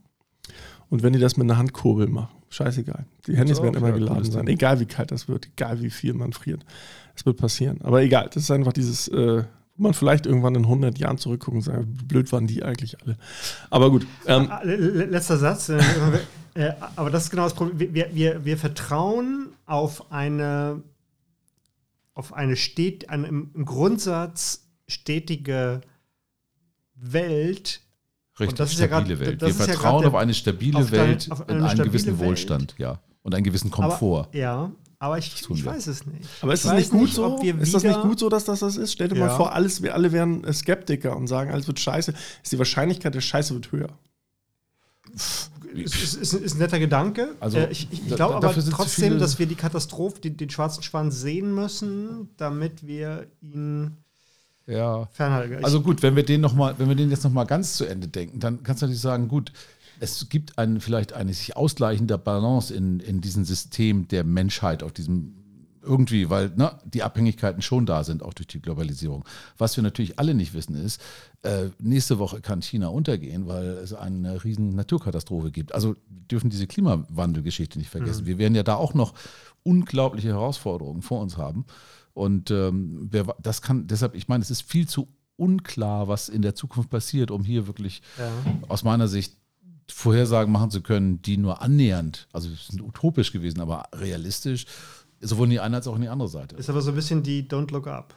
Und 0.89 1.01
wenn 1.01 1.13
die 1.13 1.19
das 1.19 1.37
mit 1.37 1.45
einer 1.49 1.57
Handkurbel 1.57 2.07
machen, 2.07 2.35
scheißegal. 2.49 3.05
Die 3.25 3.35
Handys 3.35 3.57
auch, 3.59 3.63
werden 3.63 3.75
immer 3.77 3.89
ja, 3.89 3.95
geladen 3.95 4.31
sein, 4.31 4.45
Ding. 4.45 4.55
egal 4.57 4.79
wie 4.79 4.85
kalt 4.85 5.09
das 5.11 5.27
wird, 5.27 5.47
egal 5.47 5.81
wie 5.81 5.89
viel 5.89 6.13
man 6.13 6.33
friert. 6.33 6.63
Es 7.15 7.25
wird 7.25 7.37
passieren. 7.37 7.79
Aber 7.81 8.03
egal, 8.03 8.29
das 8.31 8.43
ist 8.43 8.51
einfach 8.51 8.73
dieses, 8.73 9.07
äh, 9.07 9.43
wo 9.77 9.83
man 9.83 9.93
vielleicht 9.95 10.27
irgendwann 10.27 10.53
in 10.53 10.65
100 10.65 10.99
Jahren 10.99 11.17
zurückgucken 11.17 11.59
und 11.61 11.63
sagen, 11.63 11.97
blöd 12.05 12.31
waren 12.31 12.45
die 12.45 12.61
eigentlich 12.61 13.01
alle. 13.01 13.17
Aber 13.71 13.89
gut, 13.89 14.05
ähm, 14.27 14.47
Ah, 14.51 14.61
le- 14.63 14.75
le- 14.75 15.05
Letzter 15.05 15.37
Satz. 15.37 15.71
Äh, 16.55 16.71
aber 16.95 17.09
das 17.09 17.23
ist 17.25 17.29
genau 17.29 17.43
das 17.43 17.53
Problem. 17.53 17.93
Wir, 17.93 18.13
wir, 18.13 18.43
wir 18.45 18.57
vertrauen 18.57 19.49
auf 19.65 20.11
eine, 20.11 20.81
auf 22.13 22.33
eine 22.33 22.55
stet, 22.55 23.09
eine 23.09 23.27
im 23.27 23.65
Grundsatz 23.65 24.67
stetige 24.87 25.81
Welt. 26.95 27.81
Richtig, 28.39 28.57
das 28.57 28.71
ist 28.73 28.79
ja 28.79 28.87
stabile 28.87 29.15
grad- 29.17 29.27
Welt. 29.27 29.41
das 29.41 29.47
Wir 29.47 29.51
ist 29.51 29.59
ja 29.59 29.73
vertrauen 29.73 30.01
der- 30.01 30.09
auf 30.09 30.15
eine 30.15 30.33
stabile 30.33 30.77
auf 30.79 30.89
dein- 30.91 31.09
Welt 31.09 31.27
auf 31.31 31.39
in 31.41 31.45
eine 31.49 31.57
einen 31.59 31.67
stabile 31.69 31.85
gewissen 31.89 32.19
Welt. 32.19 32.29
Wohlstand, 32.29 32.75
ja. 32.77 32.99
Und 33.23 33.35
einen 33.35 33.43
gewissen 33.43 33.69
Komfort. 33.69 34.27
Aber, 34.29 34.35
ja, 34.37 34.71
aber 34.97 35.17
ich, 35.19 35.31
ich 35.49 35.65
weiß 35.65 35.87
es 35.87 36.05
nicht. 36.07 36.27
Aber 36.41 36.53
ist 36.53 36.65
das 36.65 36.73
nicht 36.73 36.89
gut 36.91 37.09
so? 37.11 37.25
ob 37.25 37.43
wir 37.43 37.57
Ist 37.59 37.73
das 37.73 37.83
nicht 37.83 38.01
gut 38.01 38.17
so, 38.19 38.29
dass 38.29 38.45
das 38.45 38.59
das 38.61 38.77
ist? 38.77 38.93
Stell 38.93 39.09
dir 39.09 39.15
mal 39.19 39.27
Ja. 39.27 39.35
vor, 39.35 39.53
alles, 39.53 39.81
wir 39.83 39.93
alle 39.93 40.11
wären 40.11 40.43
äh, 40.43 40.53
Skeptiker 40.53 41.15
und 41.15 41.27
sagen, 41.27 41.51
alles 41.51 41.67
wird 41.67 41.79
scheiße. 41.79 42.13
Ist 42.43 42.51
die 42.51 42.57
Wahrscheinlichkeit, 42.57 43.13
dass 43.13 43.23
Scheiße 43.23 43.53
wird 43.53 43.71
höher. 43.71 43.89
Ist, 45.73 46.15
ist, 46.15 46.33
ist 46.33 46.53
ein 46.55 46.59
netter 46.59 46.79
Gedanke. 46.79 47.35
Also, 47.39 47.57
Äh, 47.57 47.71
ich 47.71 47.87
ich, 47.91 48.07
ich 48.07 48.15
glaube 48.15 48.35
aber 48.35 48.53
trotzdem, 48.53 49.19
dass 49.19 49.39
wir 49.39 49.45
die 49.45 49.55
Katastrophe, 49.55 50.19
den, 50.21 50.37
den 50.37 50.49
schwarzen 50.49 50.83
Schwan 50.83 51.11
sehen 51.11 51.53
müssen, 51.53 52.29
damit 52.37 52.85
wir 52.85 53.27
ihn 53.41 53.97
Ja. 54.67 55.07
fernhalten. 55.11 55.59
Ich- 55.59 55.65
Also 55.65 55.81
gut, 55.81 56.01
wenn 56.03 56.15
wir 56.15 56.23
den 56.23 56.41
noch 56.41 56.53
mal, 56.53 56.75
wenn 56.77 56.87
wir 56.89 56.95
den 56.95 57.09
jetzt 57.09 57.23
noch 57.23 57.31
mal 57.31 57.45
ganz 57.45 57.75
zu 57.75 57.85
Ende 57.85 58.07
denken, 58.07 58.39
dann 58.39 58.63
kannst 58.63 58.81
du 58.81 58.85
natürlich 58.85 59.01
sagen, 59.01 59.27
gut, 59.27 59.51
es 59.99 60.29
gibt 60.29 60.57
einen, 60.57 60.81
vielleicht 60.81 61.13
eine 61.13 61.33
sich 61.33 61.55
ausgleichende 61.55 62.17
Balance 62.17 62.73
in, 62.73 62.99
in 62.99 63.21
diesem 63.21 63.45
System 63.45 64.07
der 64.07 64.23
Menschheit, 64.23 64.81
auf 64.83 64.91
diesem 64.93 65.35
irgendwie, 65.81 66.29
weil 66.29 66.51
ne, 66.55 66.77
die 66.85 67.03
Abhängigkeiten 67.03 67.61
schon 67.61 67.85
da 67.85 68.03
sind, 68.03 68.23
auch 68.23 68.33
durch 68.33 68.47
die 68.47 68.61
Globalisierung. 68.61 69.25
Was 69.57 69.75
wir 69.75 69.83
natürlich 69.83 70.19
alle 70.19 70.33
nicht 70.33 70.53
wissen 70.53 70.75
ist, 70.75 71.01
äh, 71.43 71.69
nächste 71.79 72.19
Woche 72.19 72.41
kann 72.41 72.61
China 72.61 72.87
untergehen, 72.87 73.47
weil 73.47 73.65
es 73.65 73.93
eine 73.93 74.43
riesen 74.43 74.75
Naturkatastrophe 74.75 75.51
gibt. 75.51 75.73
Also 75.73 75.95
wir 76.07 76.27
dürfen 76.29 76.49
diese 76.49 76.67
Klimawandelgeschichte 76.67 77.79
nicht 77.79 77.89
vergessen. 77.89 78.25
Wir 78.25 78.37
werden 78.37 78.55
ja 78.55 78.63
da 78.63 78.75
auch 78.75 78.93
noch 78.93 79.13
unglaubliche 79.63 80.29
Herausforderungen 80.29 81.01
vor 81.01 81.21
uns 81.21 81.37
haben. 81.37 81.65
Und 82.13 82.51
ähm, 82.51 83.07
wer, 83.11 83.35
das 83.41 83.61
kann, 83.61 83.87
deshalb, 83.87 84.15
ich 84.15 84.27
meine, 84.27 84.41
es 84.41 84.51
ist 84.51 84.61
viel 84.61 84.87
zu 84.87 85.07
unklar, 85.37 86.07
was 86.07 86.29
in 86.29 86.41
der 86.41 86.55
Zukunft 86.55 86.89
passiert, 86.89 87.31
um 87.31 87.43
hier 87.43 87.67
wirklich 87.67 88.01
ja. 88.19 88.29
aus 88.67 88.83
meiner 88.83 89.07
Sicht 89.07 89.37
Vorhersagen 89.93 90.51
machen 90.51 90.71
zu 90.71 90.81
können, 90.81 91.21
die 91.21 91.37
nur 91.37 91.61
annähernd, 91.61 92.27
also 92.31 92.49
es 92.49 92.67
sind 92.67 92.81
utopisch 92.81 93.31
gewesen, 93.31 93.59
aber 93.59 93.83
realistisch, 93.93 94.65
sowohl 95.21 95.45
in 95.45 95.51
die 95.51 95.59
eine 95.59 95.77
als 95.77 95.87
auch 95.87 95.95
in 95.95 96.01
die 96.01 96.09
andere 96.09 96.29
Seite. 96.29 96.55
Ist 96.55 96.69
aber 96.69 96.81
so 96.81 96.91
ein 96.91 96.95
bisschen 96.95 97.23
die 97.23 97.43
Don't 97.43 97.71
Look 97.71 97.87
Up 97.87 98.15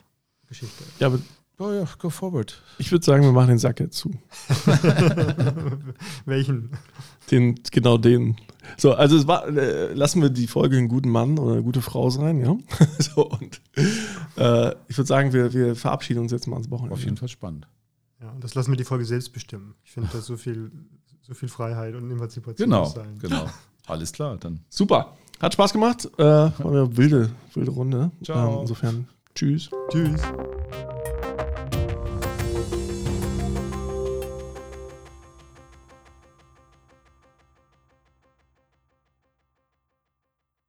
Geschichte. 0.49 0.85
Ja, 0.99 1.09
aber 1.09 1.19
Oh 1.57 1.71
ja, 1.71 1.85
go 2.01 2.11
forward. 2.11 2.61
ich 2.79 2.91
würde 2.91 3.05
sagen, 3.05 3.23
wir 3.23 3.31
machen 3.31 3.47
den 3.51 3.59
Sack 3.59 3.79
jetzt 3.79 3.97
zu. 3.97 4.11
Welchen? 6.25 6.71
Den, 7.31 7.61
genau 7.71 7.99
den. 7.99 8.37
So, 8.77 8.95
also 8.95 9.17
es 9.17 9.27
war, 9.27 9.47
äh, 9.49 9.93
lassen 9.93 10.23
wir 10.23 10.31
die 10.31 10.47
Folge 10.47 10.77
einen 10.77 10.89
guten 10.89 11.11
Mann 11.11 11.39
oder 11.39 11.55
eine 11.55 11.63
gute 11.63 11.83
Frau 11.83 12.11
sein, 12.11 12.41
ja. 12.41 12.57
so, 12.99 13.29
und 13.31 13.61
äh, 14.37 14.75
ich 14.89 14.97
würde 14.99 15.07
sagen, 15.07 15.33
wir, 15.33 15.53
wir 15.53 15.77
verabschieden 15.77 16.21
uns 16.21 16.33
jetzt 16.33 16.47
mal 16.47 16.57
ans 16.57 16.71
Wochenende. 16.71 16.95
Auf 16.95 17.05
jeden 17.05 17.17
Fall 17.17 17.29
spannend. 17.29 17.69
Ja, 18.21 18.31
und 18.31 18.43
das 18.43 18.55
lassen 18.55 18.73
wir 18.73 18.77
die 18.77 18.85
Folge 18.85 19.05
selbst 19.05 19.33
bestimmen. 19.33 19.75
Ich 19.85 19.93
finde, 19.93 20.09
da 20.13 20.21
so 20.21 20.37
viel, 20.37 20.71
so 21.23 21.35
viel 21.35 21.49
Freiheit 21.49 21.95
und 21.95 22.11
Emanzipation 22.11 22.69
Genau, 22.69 22.85
muss 22.85 22.95
sein. 22.95 23.19
genau. 23.21 23.49
Alles 23.87 24.13
klar, 24.13 24.37
dann. 24.39 24.61
Super. 24.71 25.15
Hat 25.41 25.53
Spaß 25.53 25.73
gemacht. 25.73 26.09
Äh, 26.19 26.23
war 26.23 26.53
eine 26.65 26.97
wilde, 26.97 27.31
wilde 27.55 27.71
Runde. 27.71 28.11
Ciao. 28.23 28.55
Ähm, 28.55 28.61
insofern, 28.63 29.09
tschüss. 29.35 29.71
Tschüss. 29.91 30.23